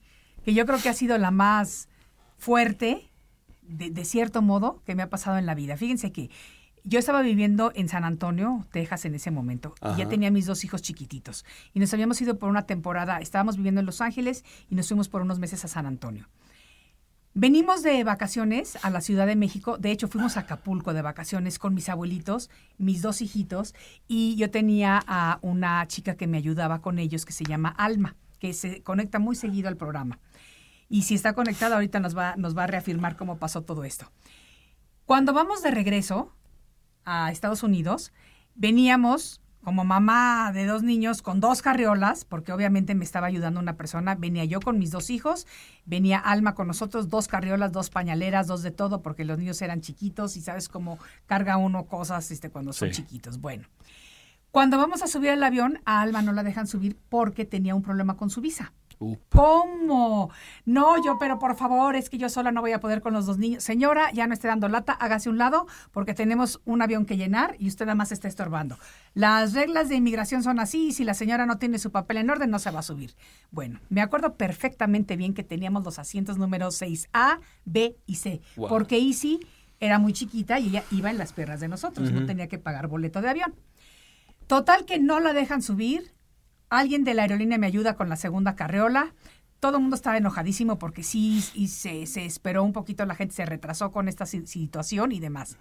que 0.43 0.53
yo 0.55 0.65
creo 0.65 0.79
que 0.81 0.89
ha 0.89 0.93
sido 0.93 1.17
la 1.17 1.29
más 1.31 1.89
fuerte, 2.37 3.06
de, 3.67 3.89
de 3.89 4.05
cierto 4.05 4.41
modo, 4.41 4.81
que 4.85 4.95
me 4.95 5.03
ha 5.03 5.09
pasado 5.09 5.37
en 5.37 5.45
la 5.45 5.55
vida. 5.55 5.77
Fíjense 5.77 6.11
que 6.11 6.29
yo 6.83 6.99
estaba 6.99 7.21
viviendo 7.21 7.73
en 7.75 7.89
San 7.89 8.05
Antonio, 8.05 8.65
Texas, 8.71 9.03
en 9.03 9.15
ese 9.15 9.29
momento, 9.29 9.75
y 9.93 9.99
ya 9.99 10.07
tenía 10.07 10.31
mis 10.31 10.45
dos 10.45 10.63
hijos 10.63 10.81
chiquititos. 10.81 11.43
Y 11.73 11.81
nos 11.81 11.93
habíamos 11.93 12.21
ido 12.21 12.39
por 12.39 12.49
una 12.49 12.65
temporada, 12.65 13.19
estábamos 13.19 13.57
viviendo 13.57 13.81
en 13.81 13.85
Los 13.85 13.99
Ángeles 13.99 14.45
y 14.69 14.75
nos 14.75 14.87
fuimos 14.87 15.09
por 15.09 15.21
unos 15.21 15.37
meses 15.37 15.65
a 15.65 15.67
San 15.67 15.85
Antonio. 15.85 16.29
Venimos 17.33 17.83
de 17.83 18.03
vacaciones 18.05 18.77
a 18.83 18.89
la 18.89 19.01
Ciudad 19.01 19.27
de 19.27 19.35
México. 19.35 19.77
De 19.77 19.91
hecho, 19.91 20.07
fuimos 20.07 20.37
a 20.37 20.41
Acapulco 20.41 20.93
de 20.93 21.01
vacaciones 21.01 21.59
con 21.59 21.73
mis 21.73 21.89
abuelitos, 21.89 22.49
mis 22.77 23.01
dos 23.01 23.21
hijitos, 23.21 23.75
y 24.07 24.35
yo 24.37 24.49
tenía 24.49 25.03
a 25.05 25.39
una 25.41 25.85
chica 25.87 26.15
que 26.15 26.25
me 26.25 26.37
ayudaba 26.37 26.79
con 26.79 26.99
ellos 26.99 27.25
que 27.25 27.33
se 27.33 27.43
llama 27.43 27.69
Alma, 27.69 28.15
que 28.39 28.53
se 28.53 28.81
conecta 28.81 29.19
muy 29.19 29.35
seguido 29.35 29.67
al 29.67 29.77
programa. 29.77 30.19
Y 30.89 31.03
si 31.03 31.15
está 31.15 31.33
conectada, 31.33 31.75
ahorita 31.75 31.99
nos 31.99 32.17
va, 32.17 32.35
nos 32.37 32.57
va 32.57 32.63
a 32.63 32.67
reafirmar 32.67 33.15
cómo 33.17 33.37
pasó 33.37 33.61
todo 33.63 33.83
esto. 33.83 34.09
Cuando 35.05 35.33
vamos 35.33 35.61
de 35.63 35.71
regreso 35.71 36.33
a 37.05 37.31
Estados 37.31 37.63
Unidos, 37.63 38.11
veníamos 38.55 39.41
como 39.63 39.83
mamá 39.83 40.51
de 40.53 40.65
dos 40.65 40.81
niños 40.83 41.21
con 41.21 41.41
dos 41.41 41.61
carriolas, 41.61 42.23
porque 42.23 42.53
obviamente 42.53 42.95
me 42.95 43.03
estaba 43.03 43.27
ayudando 43.27 43.59
una 43.59 43.75
persona, 43.75 44.15
venía 44.15 44.45
yo 44.45 44.61
con 44.61 44.79
mis 44.79 44.91
dos 44.91 45.09
hijos, 45.09 45.45
venía 45.85 46.19
Alma 46.19 46.55
con 46.55 46.67
nosotros, 46.67 47.09
dos 47.09 47.27
carriolas, 47.27 47.73
dos 47.73 47.89
pañaleras, 47.89 48.47
dos 48.47 48.63
de 48.63 48.71
todo, 48.71 49.01
porque 49.01 49.25
los 49.25 49.37
niños 49.37 49.61
eran 49.61 49.81
chiquitos 49.81 50.37
y 50.37 50.41
sabes 50.41 50.69
cómo 50.69 50.99
carga 51.25 51.57
uno 51.57 51.85
cosas 51.85 52.31
este, 52.31 52.49
cuando 52.49 52.71
son 52.71 52.89
Sí. 52.93 53.01
chiquitos. 53.01 53.41
Bueno, 53.41 53.67
cuando 54.51 54.77
vamos 54.77 55.01
a 55.01 55.07
subir 55.07 55.31
al 55.31 55.43
avión, 55.43 55.81
a 55.83 55.99
Alma 56.01 56.21
no 56.21 56.31
la 56.31 56.43
dejan 56.43 56.67
subir 56.67 56.97
porque 57.09 57.43
tenía 57.43 57.75
un 57.75 57.81
problema 57.81 58.15
con 58.15 58.29
su 58.29 58.39
visa. 58.39 58.71
Upa. 58.99 59.37
¿Cómo? 59.37 60.31
No, 60.65 61.03
yo, 61.03 61.17
pero 61.19 61.37
por 61.39 61.55
favor, 61.55 61.95
es 61.95 62.09
que 62.09 62.17
yo 62.17 62.29
sola 62.29 62.51
no 62.51 62.61
voy 62.61 62.71
a 62.71 62.79
poder 62.79 63.01
con 63.01 63.13
los 63.13 63.25
dos 63.25 63.37
niños. 63.37 63.63
Señora, 63.63 64.11
ya 64.11 64.25
no 64.27 64.33
esté 64.33 64.47
dando 64.47 64.67
lata, 64.69 64.93
hágase 64.93 65.29
un 65.29 65.37
lado 65.37 65.67
porque 65.91 66.13
tenemos 66.13 66.61
un 66.65 66.81
avión 66.81 67.05
que 67.05 67.15
llenar 67.17 67.55
y 67.59 67.67
usted 67.67 67.85
nada 67.85 67.95
más 67.95 68.11
está 68.11 68.27
estorbando. 68.27 68.77
Las 69.13 69.53
reglas 69.53 69.89
de 69.89 69.95
inmigración 69.95 70.41
son 70.43 70.59
así 70.59 70.87
y 70.87 70.91
si 70.93 71.03
la 71.03 71.13
señora 71.13 71.45
no 71.45 71.57
tiene 71.57 71.77
su 71.79 71.91
papel 71.91 72.17
en 72.17 72.29
orden 72.29 72.49
no 72.49 72.59
se 72.59 72.71
va 72.71 72.79
a 72.79 72.83
subir. 72.83 73.15
Bueno, 73.51 73.79
me 73.89 74.01
acuerdo 74.01 74.35
perfectamente 74.35 75.15
bien 75.15 75.33
que 75.33 75.43
teníamos 75.43 75.83
los 75.83 75.99
asientos 75.99 76.37
números 76.37 76.81
6A, 76.81 77.39
B 77.65 77.95
y 78.05 78.15
C, 78.15 78.41
Wow. 78.55 78.69
porque 78.69 78.97
Easy 78.97 79.39
era 79.79 79.99
muy 79.99 80.13
chiquita 80.13 80.59
y 80.59 80.69
ella 80.69 80.83
iba 80.91 81.11
en 81.11 81.19
las 81.19 81.33
piernas 81.33 81.59
de 81.59 81.67
nosotros, 81.67 82.11
no 82.11 82.25
tenía 82.25 82.47
que 82.47 82.57
pagar 82.57 82.87
boleto 82.87 83.21
de 83.21 83.29
avión. 83.29 83.53
Total 84.47 84.85
que 84.85 84.97
no 84.97 85.19
la 85.19 85.33
dejan 85.33 85.61
subir. 85.61 86.13
Alguien 86.69 87.03
de 87.03 87.13
la 87.13 87.23
aerolínea 87.23 87.57
me 87.57 87.67
ayuda 87.67 87.95
con 87.95 88.09
la 88.09 88.15
segunda 88.15 88.55
carreola. 88.55 89.13
Todo 89.59 89.77
el 89.77 89.81
mundo 89.81 89.95
estaba 89.95 90.17
enojadísimo 90.17 90.77
porque 90.77 91.01
sí, 91.03 91.43
y 91.55 91.69
se, 91.69 92.05
se 92.05 92.25
esperó 92.25 92.63
un 92.63 92.73
poquito, 92.73 93.05
la 93.05 93.15
gente 93.15 93.33
se 93.33 93.45
retrasó 93.45 93.91
con 93.91 94.07
esta 94.07 94.25
si- 94.25 94.45
situación 94.45 95.11
y 95.11 95.19
demás. 95.19 95.57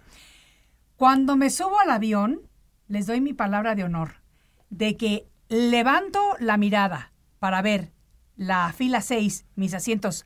Cuando 0.95 1.35
me 1.35 1.49
subo 1.49 1.79
al 1.79 1.89
avión, 1.91 2.41
les 2.87 3.07
doy 3.07 3.21
mi 3.21 3.33
palabra 3.33 3.75
de 3.75 3.83
honor 3.83 4.15
de 4.69 4.97
que 4.97 5.27
levanto 5.49 6.19
la 6.39 6.57
mirada 6.57 7.11
para 7.39 7.61
ver 7.61 7.91
la 8.35 8.71
fila 8.73 9.01
6, 9.01 9.45
mis 9.55 9.73
asientos 9.73 10.25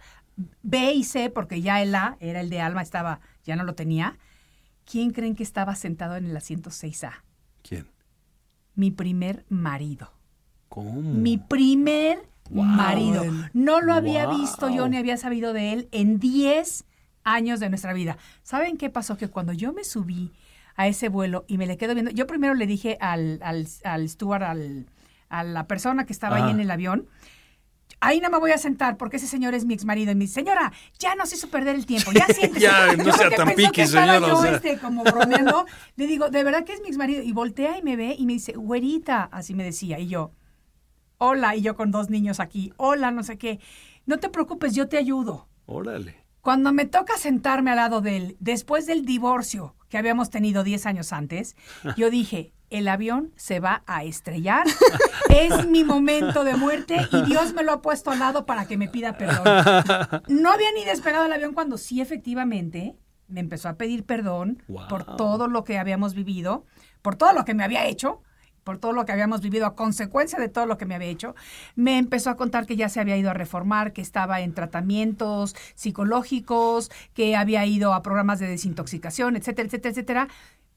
B 0.63 0.93
y 0.93 1.03
C, 1.03 1.29
porque 1.29 1.61
ya 1.61 1.81
el 1.81 1.93
A 1.95 2.17
era 2.19 2.41
el 2.41 2.49
de 2.49 2.61
Alma, 2.61 2.81
estaba, 2.81 3.19
ya 3.43 3.55
no 3.55 3.63
lo 3.63 3.75
tenía. 3.75 4.17
¿Quién 4.85 5.11
creen 5.11 5.35
que 5.35 5.43
estaba 5.43 5.75
sentado 5.75 6.15
en 6.15 6.25
el 6.25 6.35
asiento 6.35 6.71
6A? 6.71 7.21
¿Quién? 7.61 7.87
Mi 8.75 8.91
primer 8.91 9.45
marido. 9.49 10.11
¿Cómo? 10.71 11.01
Mi 11.01 11.37
primer 11.37 12.23
Wow. 12.49 12.63
marido. 12.65 13.23
No 13.53 13.81
lo 13.81 13.93
había 13.93 14.25
Wow. 14.27 14.39
visto 14.39 14.69
yo 14.69 14.87
ni 14.89 14.95
había 14.97 15.17
sabido 15.17 15.51
de 15.53 15.73
él 15.73 15.89
en 15.91 16.17
10 16.19 16.85
años 17.23 17.59
de 17.59 17.69
nuestra 17.69 17.93
vida. 17.93 18.17
¿Saben 18.43 18.77
qué 18.77 18.89
pasó? 18.89 19.15
Que 19.17 19.27
cuando 19.27 19.53
yo 19.53 19.73
me 19.73 19.83
subí 19.83 20.31
a 20.75 20.87
ese 20.87 21.09
vuelo 21.09 21.43
y 21.47 21.57
me 21.57 21.67
le 21.67 21.77
quedo 21.77 21.93
viendo, 21.93 22.11
yo 22.11 22.25
primero 22.27 22.53
le 22.53 22.67
dije 22.67 22.97
al, 23.01 23.39
al, 23.43 23.67
al 23.83 24.09
steward, 24.09 24.43
al- 24.43 24.85
a 25.29 25.43
la 25.43 25.67
persona 25.67 26.05
que 26.05 26.13
estaba 26.13 26.37
ahí 26.37 26.41
Ajá. 26.43 26.51
en 26.51 26.59
el 26.61 26.71
avión, 26.71 27.05
ahí 28.01 28.19
no 28.19 28.29
me 28.29 28.37
voy 28.39 28.51
a 28.51 28.57
sentar 28.57 28.97
porque 28.97 29.17
ese 29.17 29.27
señor 29.27 29.53
es 29.53 29.63
mi 29.65 29.73
ex 29.73 29.85
marido. 29.85 30.11
Y 30.11 30.15
me 30.15 30.21
dice, 30.21 30.35
señora, 30.35 30.71
ya 30.99 31.15
nos 31.15 31.31
hizo 31.33 31.47
perder 31.49 31.75
el 31.75 31.85
tiempo, 31.85 32.11
ya 32.11 32.25
siéntese. 32.33 32.59
Ya, 32.59 32.95
no 32.97 33.03
Yo 33.05 33.11
sea 33.13 33.29
tan 33.29 33.53
piqui, 33.55 33.85
señora, 33.87 34.19
yo, 34.19 34.37
o 34.37 34.41
sea. 34.41 34.55
este, 34.55 34.77
como 34.79 35.03
bromeando. 35.03 35.65
Le 35.95 36.07
digo, 36.07 36.29
de 36.29 36.43
verdad 36.43 36.63
que 36.65 36.73
es 36.73 36.81
mi 36.81 36.87
ex 36.87 36.97
marido. 36.97 37.21
Y 37.23 37.31
voltea 37.31 37.77
y 37.77 37.81
me 37.83 37.95
ve 37.95 38.15
y 38.17 38.25
me 38.25 38.33
dice, 38.33 38.53
güerita, 38.53 39.29
así 39.31 39.53
me 39.53 39.63
decía. 39.63 39.99
Y 39.99 40.07
yo, 40.07 40.31
hola, 41.23 41.55
y 41.55 41.61
yo 41.61 41.75
con 41.75 41.91
dos 41.91 42.09
niños 42.09 42.39
aquí, 42.39 42.73
hola, 42.77 43.11
no 43.11 43.21
sé 43.23 43.37
qué. 43.37 43.59
No 44.07 44.17
te 44.17 44.29
preocupes, 44.29 44.73
yo 44.73 44.87
te 44.89 44.97
ayudo. 44.97 45.47
Órale. 45.67 46.15
Cuando 46.41 46.73
me 46.73 46.85
toca 46.85 47.17
sentarme 47.17 47.69
al 47.69 47.75
lado 47.77 48.01
de 48.01 48.17
él, 48.17 48.37
después 48.39 48.87
del 48.87 49.05
divorcio 49.05 49.75
que 49.89 49.99
habíamos 49.99 50.31
tenido 50.31 50.63
10 50.63 50.87
años 50.87 51.13
antes, 51.13 51.55
yo 51.95 52.09
dije, 52.09 52.53
el 52.71 52.87
avión 52.87 53.31
se 53.35 53.59
va 53.59 53.83
a 53.85 54.03
estrellar, 54.03 54.65
es 55.29 55.67
mi 55.67 55.83
momento 55.83 56.43
de 56.43 56.55
muerte 56.55 56.95
y 57.11 57.21
Dios 57.25 57.53
me 57.53 57.61
lo 57.63 57.73
ha 57.73 57.81
puesto 57.83 58.09
al 58.09 58.17
lado 58.19 58.47
para 58.47 58.65
que 58.65 58.77
me 58.77 58.87
pida 58.87 59.15
perdón. 59.17 59.43
No 60.27 60.51
había 60.51 60.71
ni 60.75 60.83
despegado 60.85 61.25
el 61.25 61.33
avión 61.33 61.53
cuando 61.53 61.77
sí 61.77 62.01
efectivamente 62.01 62.97
me 63.27 63.41
empezó 63.41 63.69
a 63.69 63.75
pedir 63.77 64.05
perdón 64.05 64.63
Wow. 64.67 64.87
por 64.89 65.15
todo 65.17 65.47
lo 65.47 65.63
que 65.63 65.77
habíamos 65.77 66.15
vivido, 66.15 66.65
por 67.03 67.15
todo 67.15 67.33
lo 67.33 67.45
que 67.45 67.53
me 67.53 67.63
había 67.63 67.85
hecho, 67.85 68.23
por 68.63 68.77
todo 68.77 68.93
lo 68.93 69.05
que 69.05 69.11
habíamos 69.11 69.41
vivido 69.41 69.65
a 69.65 69.75
consecuencia 69.75 70.39
de 70.39 70.47
todo 70.49 70.65
lo 70.65 70.77
que 70.77 70.85
me 70.85 70.95
había 70.95 71.07
hecho, 71.09 71.35
me 71.75 71.97
empezó 71.97 72.29
a 72.29 72.37
contar 72.37 72.65
que 72.65 72.75
ya 72.75 72.89
se 72.89 72.99
había 72.99 73.17
ido 73.17 73.29
a 73.29 73.33
reformar, 73.33 73.91
que 73.93 74.01
estaba 74.01 74.41
en 74.41 74.53
tratamientos 74.53 75.55
psicológicos, 75.75 76.91
que 77.13 77.35
había 77.35 77.65
ido 77.65 77.93
a 77.93 78.01
programas 78.01 78.39
de 78.39 78.47
desintoxicación, 78.47 79.35
etcétera, 79.35 79.67
etcétera, 79.67 79.91
etcétera. 79.91 80.27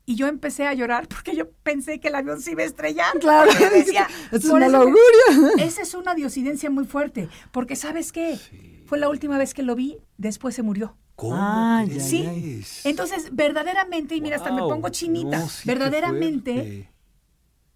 Y 0.07 0.17
yo 0.17 0.27
empecé 0.27 0.67
a 0.67 0.75
llorar 0.75 1.09
porque 1.09 1.35
yo 1.35 1.51
pensé 1.63 1.99
que 1.99 2.09
el 2.09 2.15
avión 2.15 2.41
se 2.41 2.53
iba 2.53 2.63
a 2.63 2.67
estrellar. 2.67 3.19
Claro, 3.21 3.51
decía, 3.73 4.07
es 4.33 4.45
eso 4.45 4.57
que- 4.57 4.65
augurio. 4.65 5.57
Esa 5.59 5.83
es 5.83 5.95
una 5.95 6.15
diosidencia 6.15 6.69
muy 6.71 6.85
fuerte, 6.85 7.29
porque 7.53 7.75
¿sabes 7.75 8.13
qué? 8.13 8.39
Fue 8.87 8.99
la 8.99 9.09
última 9.09 9.39
vez 9.39 9.55
que 9.55 9.63
lo 9.63 9.75
vi, 9.75 9.97
después 10.19 10.55
se 10.55 10.63
murió. 10.63 10.97
¿Cómo 11.17 11.37
Ah, 11.39 11.85
Sí. 12.01 12.63
Entonces, 12.85 13.29
verdaderamente, 13.33 14.15
y 14.17 14.21
mira, 14.21 14.37
hasta 14.37 14.53
me 14.53 14.61
Wow. 14.61 14.71
pongo 14.71 14.89
chinita, 14.91 15.39
No, 15.39 15.49
sí, 15.49 15.67
verdaderamente. 15.67 16.91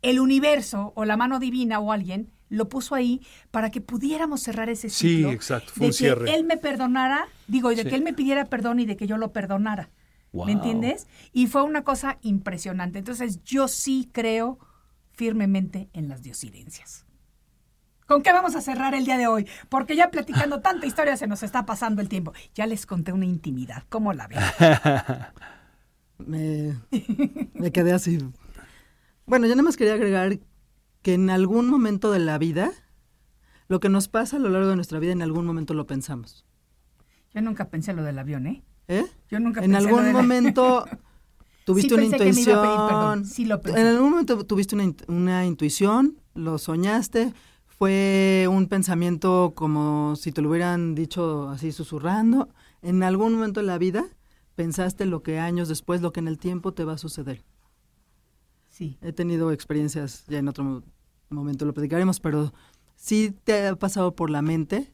El 0.03 0.21
universo 0.21 0.93
o 0.97 1.05
la 1.05 1.17
mano 1.17 1.39
divina 1.39 1.81
o 1.81 1.93
alguien 1.93 2.31
lo 2.51 2.69
puso 2.69 2.95
ahí 2.95 3.21
para 3.51 3.71
que 3.71 3.81
pudiéramos 3.81 4.41
cerrar 4.43 4.69
ese 4.71 4.89
Sí, 4.89 5.17
ciclo. 5.17 5.33
exacto, 5.33 5.71
fue 5.75 5.81
de 5.81 5.87
un 5.87 5.91
que 5.91 5.97
cierre. 5.97 6.35
él 6.35 6.45
me 6.45 6.57
perdonara, 6.57 7.27
digo, 7.47 7.71
y 7.73 7.75
de 7.75 7.83
Sí. 7.83 7.89
que 7.91 7.95
él 7.97 8.03
me 8.03 8.15
pidiera 8.15 8.47
perdón 8.47 8.81
y 8.81 8.87
de 8.87 8.97
que 8.97 9.07
yo 9.07 9.19
lo 9.19 9.33
perdonara. 9.33 9.91
Wow. 10.33 10.47
¿Me 10.47 10.53
entiendes? 10.53 11.07
Y 11.33 11.47
fue 11.47 11.63
una 11.63 11.85
cosa 11.85 12.19
impresionante. 12.23 12.99
Entonces, 12.99 13.43
yo 13.45 13.67
sí 13.69 14.09
creo 14.13 14.59
firmemente 15.13 15.89
en 15.93 16.09
las 16.09 16.23
diosidencias. 16.23 17.07
¿Con 18.07 18.23
qué 18.23 18.33
vamos 18.33 18.55
a 18.57 18.61
cerrar 18.63 18.95
el 18.95 19.05
día 19.05 19.19
de 19.19 19.27
hoy? 19.27 19.47
Porque 19.69 19.97
ya 19.97 20.11
platicando 20.11 20.61
tanta 20.63 20.87
historia 20.87 21.17
se 21.17 21.27
nos 21.27 21.43
está 21.43 21.67
pasando 21.67 22.01
el 22.01 22.09
tiempo. 22.09 22.33
Ya 22.55 22.67
les 22.67 22.87
conté 22.87 23.13
una 23.13 23.27
intimidad. 23.27 23.85
¿Cómo 23.91 24.13
la 24.15 24.27
ven? 24.29 24.39
me, 26.19 26.75
me 27.55 27.71
quedé 27.73 27.93
así. 27.93 28.19
Bueno, 29.29 29.47
yo 29.47 29.55
nada 29.55 29.63
más 29.63 29.77
quería 29.77 29.95
agregar 29.95 30.39
que 31.03 31.15
en 31.15 31.31
algún 31.31 31.69
momento 31.69 32.11
de 32.11 32.19
la 32.19 32.39
vida 32.39 32.73
lo 33.69 33.81
que 33.81 33.89
nos 33.89 34.09
pasa 34.09 34.37
a 34.37 34.41
lo 34.41 34.49
largo 34.49 34.69
de 34.71 34.77
nuestra 34.77 34.99
vida 34.99 35.13
en 35.13 35.23
algún 35.23 35.45
momento 35.47 35.75
lo 35.75 35.87
pensamos. 35.87 36.45
Yo 37.35 37.43
nunca 37.43 37.69
pensé 37.69 37.93
lo 37.93 38.03
del 38.03 38.19
avión, 38.19 38.47
¿eh? 38.47 38.63
¿Eh? 38.89 39.05
Yo 39.31 39.39
nunca 39.39 39.63
en 39.63 39.73
pensé 39.73 39.87
algún 39.87 40.01
lo 40.01 40.07
de 40.07 40.13
la- 40.15 40.23
momento 40.23 40.85
tuviste 41.67 41.91
Sí 41.91 41.95
una 41.95 42.05
intuición. 42.05 43.25
sí 43.27 43.45
lo 43.45 43.61
pensé. 43.61 43.81
En 43.81 43.87
algún 43.87 44.11
momento 44.11 44.45
tuviste 44.45 44.75
una, 44.75 44.91
una 45.09 45.45
intuición, 45.45 46.19
lo 46.35 46.57
soñaste, 46.57 47.35
fue 47.67 48.47
un 48.51 48.67
pensamiento 48.67 49.53
como 49.55 50.17
si 50.17 50.33
te 50.33 50.41
lo 50.41 50.49
hubieran 50.49 50.95
dicho 50.95 51.51
así 51.51 51.71
susurrando. 51.71 52.49
En 52.81 53.03
algún 53.03 53.35
momento 53.35 53.61
de 53.61 53.67
la 53.67 53.77
vida 53.77 54.07
pensaste 54.55 55.05
lo 55.05 55.23
que 55.23 55.39
años 55.39 55.69
después, 55.69 56.01
lo 56.01 56.13
que 56.13 56.21
en 56.21 56.29
el 56.29 56.39
tiempo 56.39 56.73
te 56.73 56.85
va 56.85 56.95
a 56.95 56.99
suceder. 56.99 57.45
Sí. 58.79 58.97
He 59.03 59.13
tenido 59.13 59.51
experiencias, 59.51 60.25
ya 60.29 60.39
en 60.39 60.47
otro 60.47 60.63
mo- 60.63 60.83
momento 61.31 61.65
lo 61.65 61.75
platicaremos, 61.75 62.21
pero 62.21 62.53
sí 62.95 63.35
te 63.43 63.67
ha 63.67 63.75
pasado 63.75 64.15
por 64.15 64.31
la 64.31 64.41
mente 64.41 64.93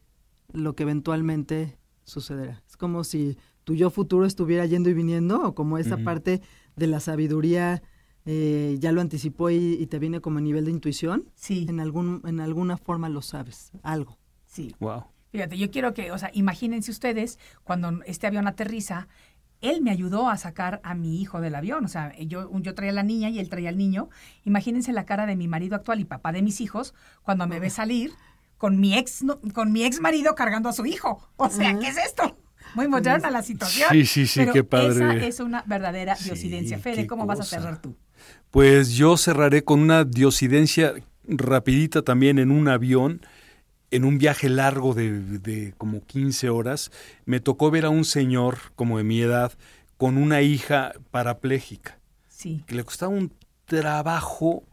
lo 0.55 0.75
que 0.75 0.85
eventualmente 0.85 1.77
sucederá. 2.05 2.63
Es 2.67 2.79
como 2.79 3.05
si 3.05 3.37
tu 3.65 3.75
yo 3.75 3.91
futuro 3.91 4.25
estuviera 4.25 4.65
yendo 4.65 4.89
y 4.89 4.95
viniendo, 4.95 5.43
o 5.43 5.55
como 5.55 5.77
esa 5.77 5.99
parte 5.99 6.41
de 6.77 6.87
la 6.87 7.01
sabiduría 7.01 7.83
eh, 8.25 8.79
ya 8.81 8.91
lo 8.93 9.03
anticipó 9.03 9.51
y, 9.51 9.57
y 9.75 9.87
te 9.87 9.99
viene 9.99 10.21
como 10.23 10.39
a 10.39 10.41
nivel 10.41 10.65
de 10.65 10.71
intuición. 10.71 11.29
Sí. 11.35 11.67
En, 11.69 11.79
algún, 11.79 12.23
en 12.25 12.41
alguna 12.41 12.79
forma 12.79 13.11
lo 13.11 13.21
sabes, 13.21 13.71
algo. 13.83 14.17
Sí. 14.47 14.75
Wow. 14.81 15.05
Fíjate, 15.31 15.59
yo 15.59 15.71
quiero 15.71 15.93
que, 15.93 16.11
o 16.11 16.17
sea, 16.17 16.31
imagínense 16.33 16.91
ustedes 16.91 17.39
cuando 17.65 18.01
este 18.07 18.27
avión 18.29 18.47
aterriza, 18.47 19.09
él 19.71 19.81
me 19.83 19.91
ayudó 19.91 20.29
a 20.29 20.37
sacar 20.37 20.81
a 20.85 20.95
mi 20.95 21.21
hijo 21.21 21.41
del 21.41 21.55
avión, 21.55 21.85
o 21.85 21.89
sea, 21.89 22.13
yo, 22.19 22.51
yo 22.61 22.75
traía 22.75 22.93
a 22.93 22.95
la 22.95 23.03
niña 23.03 23.29
y 23.31 23.39
él 23.39 23.49
traía 23.49 23.69
al 23.69 23.77
niño. 23.79 24.09
Imagínense 24.45 24.93
la 24.93 25.05
cara 25.05 25.27
de 25.27 25.37
mi 25.37 25.49
marido 25.49 25.75
actual 25.77 26.01
y 26.01 26.05
papá 26.05 26.33
de 26.33 26.43
mis 26.43 26.61
hijos 26.61 26.95
cuando 27.23 27.47
me 27.47 27.61
ve 27.61 27.71
salir 27.71 28.13
con 28.59 28.79
mi 28.81 28.97
ex, 28.97 29.23
no- 29.23 29.41
con 29.53 29.73
mi 29.73 29.85
ex 29.85 30.01
marido 30.01 30.35
cargando 30.35 30.69
a 30.69 30.73
su 30.73 30.87
hijo. 30.87 31.29
O 31.37 31.51
sea, 31.51 31.79
¿qué 31.79 31.89
es 31.89 31.97
esto? 31.99 32.37
Muy 32.75 32.89
moderna 32.89 33.31
la 33.31 33.43
situación. 33.43 33.89
Sí, 33.93 34.07
sí, 34.07 34.27
sí, 34.27 34.41
Pero 34.41 34.53
qué 34.53 34.65
padre. 34.65 34.89
Esa 35.19 35.27
es 35.27 35.41
una 35.41 35.63
verdadera 35.67 36.17
Sí, 36.17 36.25
diosidencia. 36.25 36.79
Fede, 36.79 37.07
¿cómo 37.07 37.27
vas 37.27 37.41
a 37.41 37.45
cerrar 37.45 37.81
tú? 37.81 37.97
Pues 38.51 38.93
yo 38.95 39.17
cerraré 39.17 39.65
con 39.65 39.81
una 39.81 40.05
diosidencia 40.05 40.95
rapidita 41.27 42.03
también 42.03 42.39
en 42.39 42.51
un 42.51 42.69
avión, 42.69 43.21
en 43.95 44.05
un 44.05 44.19
viaje 44.19 44.49
largo 44.49 44.93
de, 44.95 45.21
de 45.21 45.73
como 45.79 46.05
15 46.05 46.49
horas. 46.51 46.91
Me 47.27 47.41
tocó 47.41 47.71
ver 47.71 47.85
a 47.85 47.91
un 47.91 48.05
señor 48.05 48.59
como 48.75 48.99
de 48.99 49.05
mi 49.05 49.21
edad 49.21 49.53
con 49.97 50.17
una 50.17 50.43
hija 50.43 50.93
parapléjica, 51.11 51.99
Sí. 52.29 52.63
que 52.67 52.75
le 52.75 52.85
costaba 52.85 53.13
un 53.13 53.31
trabajo 53.67 54.65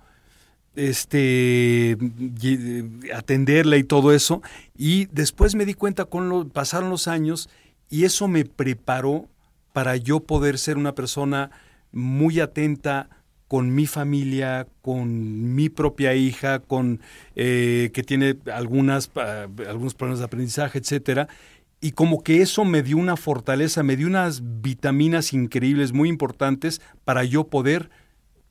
este 0.75 1.97
y- 2.41 3.11
atenderla 3.11 3.77
y 3.77 3.83
todo 3.83 4.13
eso 4.13 4.41
y 4.77 5.05
después 5.07 5.53
me 5.55 5.65
di 5.65 5.73
cuenta 5.73 6.05
con 6.05 6.29
lo 6.29 6.47
pasaron 6.47 6.89
los 6.89 7.07
años 7.07 7.49
y 7.89 8.05
eso 8.05 8.27
me 8.27 8.45
preparó 8.45 9.27
para 9.73 9.97
yo 9.97 10.21
poder 10.21 10.57
ser 10.57 10.77
una 10.77 10.95
persona 10.95 11.51
muy 11.91 12.39
atenta 12.39 13.09
con 13.51 13.75
mi 13.75 13.85
familia, 13.85 14.65
con 14.81 15.53
mi 15.53 15.67
propia 15.67 16.15
hija, 16.15 16.59
con 16.59 17.01
eh, 17.35 17.91
que 17.93 18.01
tiene 18.01 18.37
algunas 18.49 19.11
algunos 19.67 19.93
problemas 19.93 20.19
de 20.19 20.25
aprendizaje, 20.25 20.79
etcétera. 20.79 21.27
Y 21.81 21.91
como 21.91 22.23
que 22.23 22.41
eso 22.41 22.63
me 22.63 22.81
dio 22.81 22.95
una 22.95 23.17
fortaleza, 23.17 23.83
me 23.83 23.97
dio 23.97 24.07
unas 24.07 24.41
vitaminas 24.61 25.33
increíbles, 25.33 25.91
muy 25.91 26.07
importantes, 26.07 26.79
para 27.03 27.25
yo 27.25 27.43
poder 27.43 27.89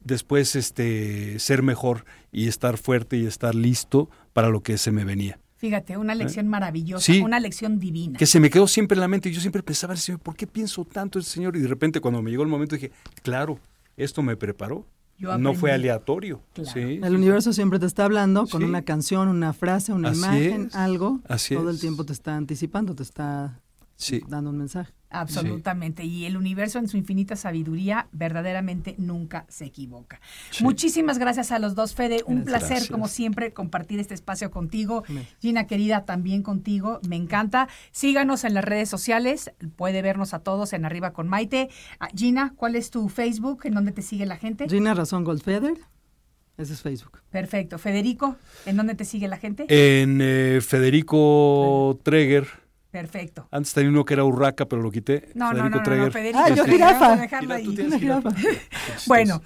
después 0.04 0.54
este, 0.54 1.38
ser 1.38 1.62
mejor 1.62 2.04
y 2.30 2.48
estar 2.48 2.76
fuerte 2.76 3.16
y 3.16 3.24
estar 3.24 3.54
listo 3.54 4.10
para 4.34 4.50
lo 4.50 4.62
que 4.62 4.76
se 4.76 4.92
me 4.92 5.06
venía. 5.06 5.38
Fíjate, 5.56 5.96
una 5.96 6.14
lección 6.14 6.46
maravillosa, 6.46 7.10
Sí. 7.10 7.20
una 7.20 7.40
lección 7.40 7.78
divina. 7.78 8.18
Que 8.18 8.26
se 8.26 8.38
me 8.38 8.50
quedó 8.50 8.66
siempre 8.66 8.96
en 8.96 9.00
la 9.00 9.08
mente 9.08 9.30
y 9.30 9.32
yo 9.32 9.40
siempre 9.40 9.62
pensaba, 9.62 9.96
Señor, 9.96 10.20
¿por 10.20 10.36
qué 10.36 10.46
pienso 10.46 10.84
tanto 10.84 11.18
el 11.18 11.24
Señor? 11.24 11.56
Y 11.56 11.60
de 11.60 11.68
repente 11.68 12.00
cuando 12.00 12.20
me 12.20 12.30
llegó 12.30 12.42
el 12.42 12.50
momento 12.50 12.76
dije, 12.76 12.90
claro, 13.22 13.58
esto 14.04 14.22
me 14.22 14.36
preparó. 14.36 14.86
No 15.38 15.52
fue 15.54 15.70
aleatorio. 15.72 16.40
Claro. 16.54 16.70
Sí, 16.72 16.98
El 17.02 17.14
universo 17.14 17.52
siempre 17.52 17.78
te 17.78 17.84
está 17.84 18.06
hablando 18.06 18.46
con 18.46 18.62
Sí. 18.62 18.66
una 18.66 18.82
canción, 18.82 19.28
una 19.28 19.52
frase, 19.52 19.92
una 19.92 20.10
Así 20.10 20.18
imagen, 20.20 20.66
es, 20.68 20.74
algo. 20.74 21.20
así 21.28 21.54
todo 21.54 21.68
el 21.68 21.78
tiempo 21.78 22.06
te 22.06 22.14
está 22.14 22.36
anticipando, 22.36 22.94
te 22.94 23.02
está 23.02 23.60
sí. 23.96 24.22
dando 24.28 24.48
un 24.48 24.56
mensaje. 24.56 24.94
Absolutamente. 25.10 26.04
Y 26.04 26.24
el 26.24 26.36
universo 26.36 26.78
en 26.78 26.88
su 26.88 26.96
infinita 26.96 27.36
sabiduría 27.36 28.08
verdaderamente 28.12 28.94
nunca 28.98 29.44
se 29.48 29.66
equivoca. 29.66 30.20
Sí. 30.50 30.62
Muchísimas 30.62 31.18
gracias 31.18 31.50
a 31.52 31.58
los 31.58 31.74
dos, 31.74 31.94
Fede. 31.94 32.22
Un 32.26 32.44
Gracias. 32.44 32.70
placer, 32.70 32.90
como 32.90 33.08
siempre, 33.08 33.52
compartir 33.52 33.98
este 34.00 34.14
espacio 34.14 34.50
contigo. 34.50 35.04
Gina, 35.40 35.66
querida, 35.66 36.04
también 36.04 36.42
contigo. 36.42 37.00
Me 37.08 37.16
encanta. 37.16 37.68
Síganos 37.90 38.44
en 38.44 38.54
las 38.54 38.64
redes 38.64 38.88
sociales. 38.88 39.52
Puede 39.76 40.02
vernos 40.02 40.32
a 40.34 40.40
todos 40.40 40.72
en 40.72 40.84
Arriba 40.84 41.12
con 41.12 41.28
Maite. 41.28 41.70
Ah, 41.98 42.08
Gina, 42.14 42.54
¿cuál 42.56 42.76
es 42.76 42.90
tu 42.90 43.08
Facebook? 43.08 43.62
¿En 43.64 43.74
dónde 43.74 43.92
te 43.92 44.02
sigue 44.02 44.26
la 44.26 44.36
gente? 44.36 44.68
Gina 44.68 44.94
Razón 44.94 45.24
Goldfeder, 45.24 45.74
ese 46.56 46.74
es 46.74 46.82
Facebook. 46.82 47.20
Perfecto. 47.30 47.78
Federico, 47.78 48.36
¿en 48.66 48.76
dónde 48.76 48.94
te 48.94 49.04
sigue 49.04 49.28
la 49.28 49.38
gente? 49.38 49.64
En 49.68 50.20
eh, 50.20 50.60
Federico 50.60 51.98
Treger, 52.02 52.48
Perfecto. 52.90 53.46
antes 53.52 53.72
tenía 53.72 53.90
uno 53.90 54.04
que 54.04 54.14
era 54.14 54.24
Urraca, 54.24 54.66
pero 54.66 54.82
lo 54.82 54.90
quité. 54.90 55.28
No, 55.34 55.52
no, 55.52 55.62
Federico 55.62 55.78
no, 55.78 55.84
no, 55.96 56.04
no. 56.06 56.10
Federico. 56.10 56.40
Ah, 56.44 56.48
yo 56.50 56.64
dejarlo 57.16 57.54
ahí. 57.54 57.76
jirafa. 57.98 58.30
Bueno, 59.06 59.42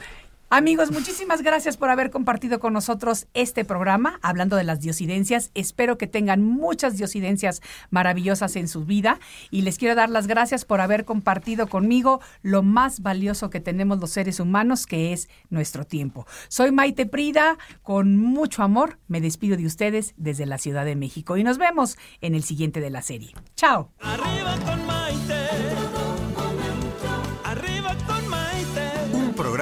amigos, 0.55 0.93
muchísimas 0.93 1.43
gracias 1.43 1.77
por 1.77 1.91
haber 1.91 2.11
compartido 2.11 2.61
con 2.61 2.73
nosotros 2.73 3.27
este 3.35 3.65
programa 3.65 4.21
hablando 4.23 4.55
de 4.57 4.63
las 4.63 4.81
diosidencias. 4.81 5.51
Espero 5.55 5.99
que 5.99 6.07
tengan 6.07 6.43
muchas 6.43 6.97
diosidencias 6.97 7.61
maravillosas 7.91 8.55
en 8.55 8.69
su 8.69 8.85
vida 8.85 9.19
y 9.51 9.63
les 9.63 9.79
quiero 9.79 9.97
dar 9.97 10.11
las 10.11 10.29
gracias 10.29 10.65
por 10.65 10.81
haber 10.81 11.05
compartido 11.05 11.67
conmigo 11.67 12.21
lo 12.43 12.63
más 12.63 13.01
valioso 13.01 13.51
que 13.51 13.59
tenemos 13.59 13.99
los 13.99 14.11
seres 14.11 14.39
humanos, 14.39 14.87
que 14.87 15.13
es 15.13 15.29
nuestro 15.51 15.85
tiempo. 15.85 16.25
Soy 16.49 16.71
Maite 16.71 17.07
Prida, 17.07 17.59
con 17.83 18.17
mucho 18.17 18.63
amor 18.63 19.01
me 19.09 19.21
despido 19.21 19.57
de 19.57 19.67
ustedes 19.67 20.15
desde 20.17 20.47
la 20.47 20.59
Ciudad 20.59 20.85
de 20.85 20.95
México 20.95 21.37
y 21.37 21.43
nos 21.43 21.59
vemos 21.59 21.99
en 22.21 22.35
el 22.37 22.45
siguiente 22.45 22.81
de 22.81 22.91
la 22.91 23.03
serie. 23.03 23.35
Chao. 23.57 23.91
Arriba 24.01 24.57
con 24.65 24.87
Maite. 24.87 25.34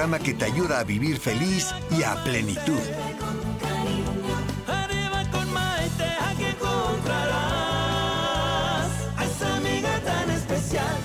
Programa 0.03 0.19
que 0.21 0.33
te 0.33 0.43
ayuda 0.43 0.79
a 0.79 0.83
vivir 0.83 1.17
feliz 1.17 1.73
y 1.89 2.03
a 2.03 2.15
plenitud. 2.25 2.81
Arriba 4.67 5.23
con 5.31 5.53
Maite, 5.53 6.03
aquí 6.19 6.43
encontrarás 6.43 7.31
a 9.17 9.23
esa 9.23 9.55
amiga 9.55 9.99
tan 10.03 10.29
especial. 10.31 10.97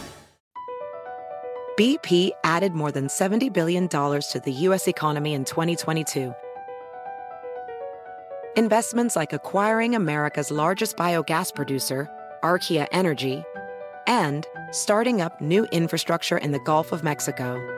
BP 1.76 2.32
added 2.42 2.72
more 2.72 2.90
than 2.90 3.07
$70 3.07 3.53
billion 3.53 3.86
to 3.88 4.40
the 4.44 4.53
U.S. 4.66 4.88
economy 4.88 5.32
in 5.32 5.44
2022. 5.44 6.34
Investments 8.57 9.14
like 9.14 9.32
acquiring 9.32 9.94
America's 9.94 10.51
largest 10.51 10.96
biogas 10.96 11.55
producer, 11.55 12.09
Archaea 12.42 12.88
Energy, 12.90 13.44
and 14.09 14.44
starting 14.72 15.20
up 15.20 15.40
new 15.40 15.66
infrastructure 15.66 16.38
in 16.38 16.51
the 16.51 16.59
Gulf 16.59 16.90
of 16.90 17.05
Mexico. 17.05 17.78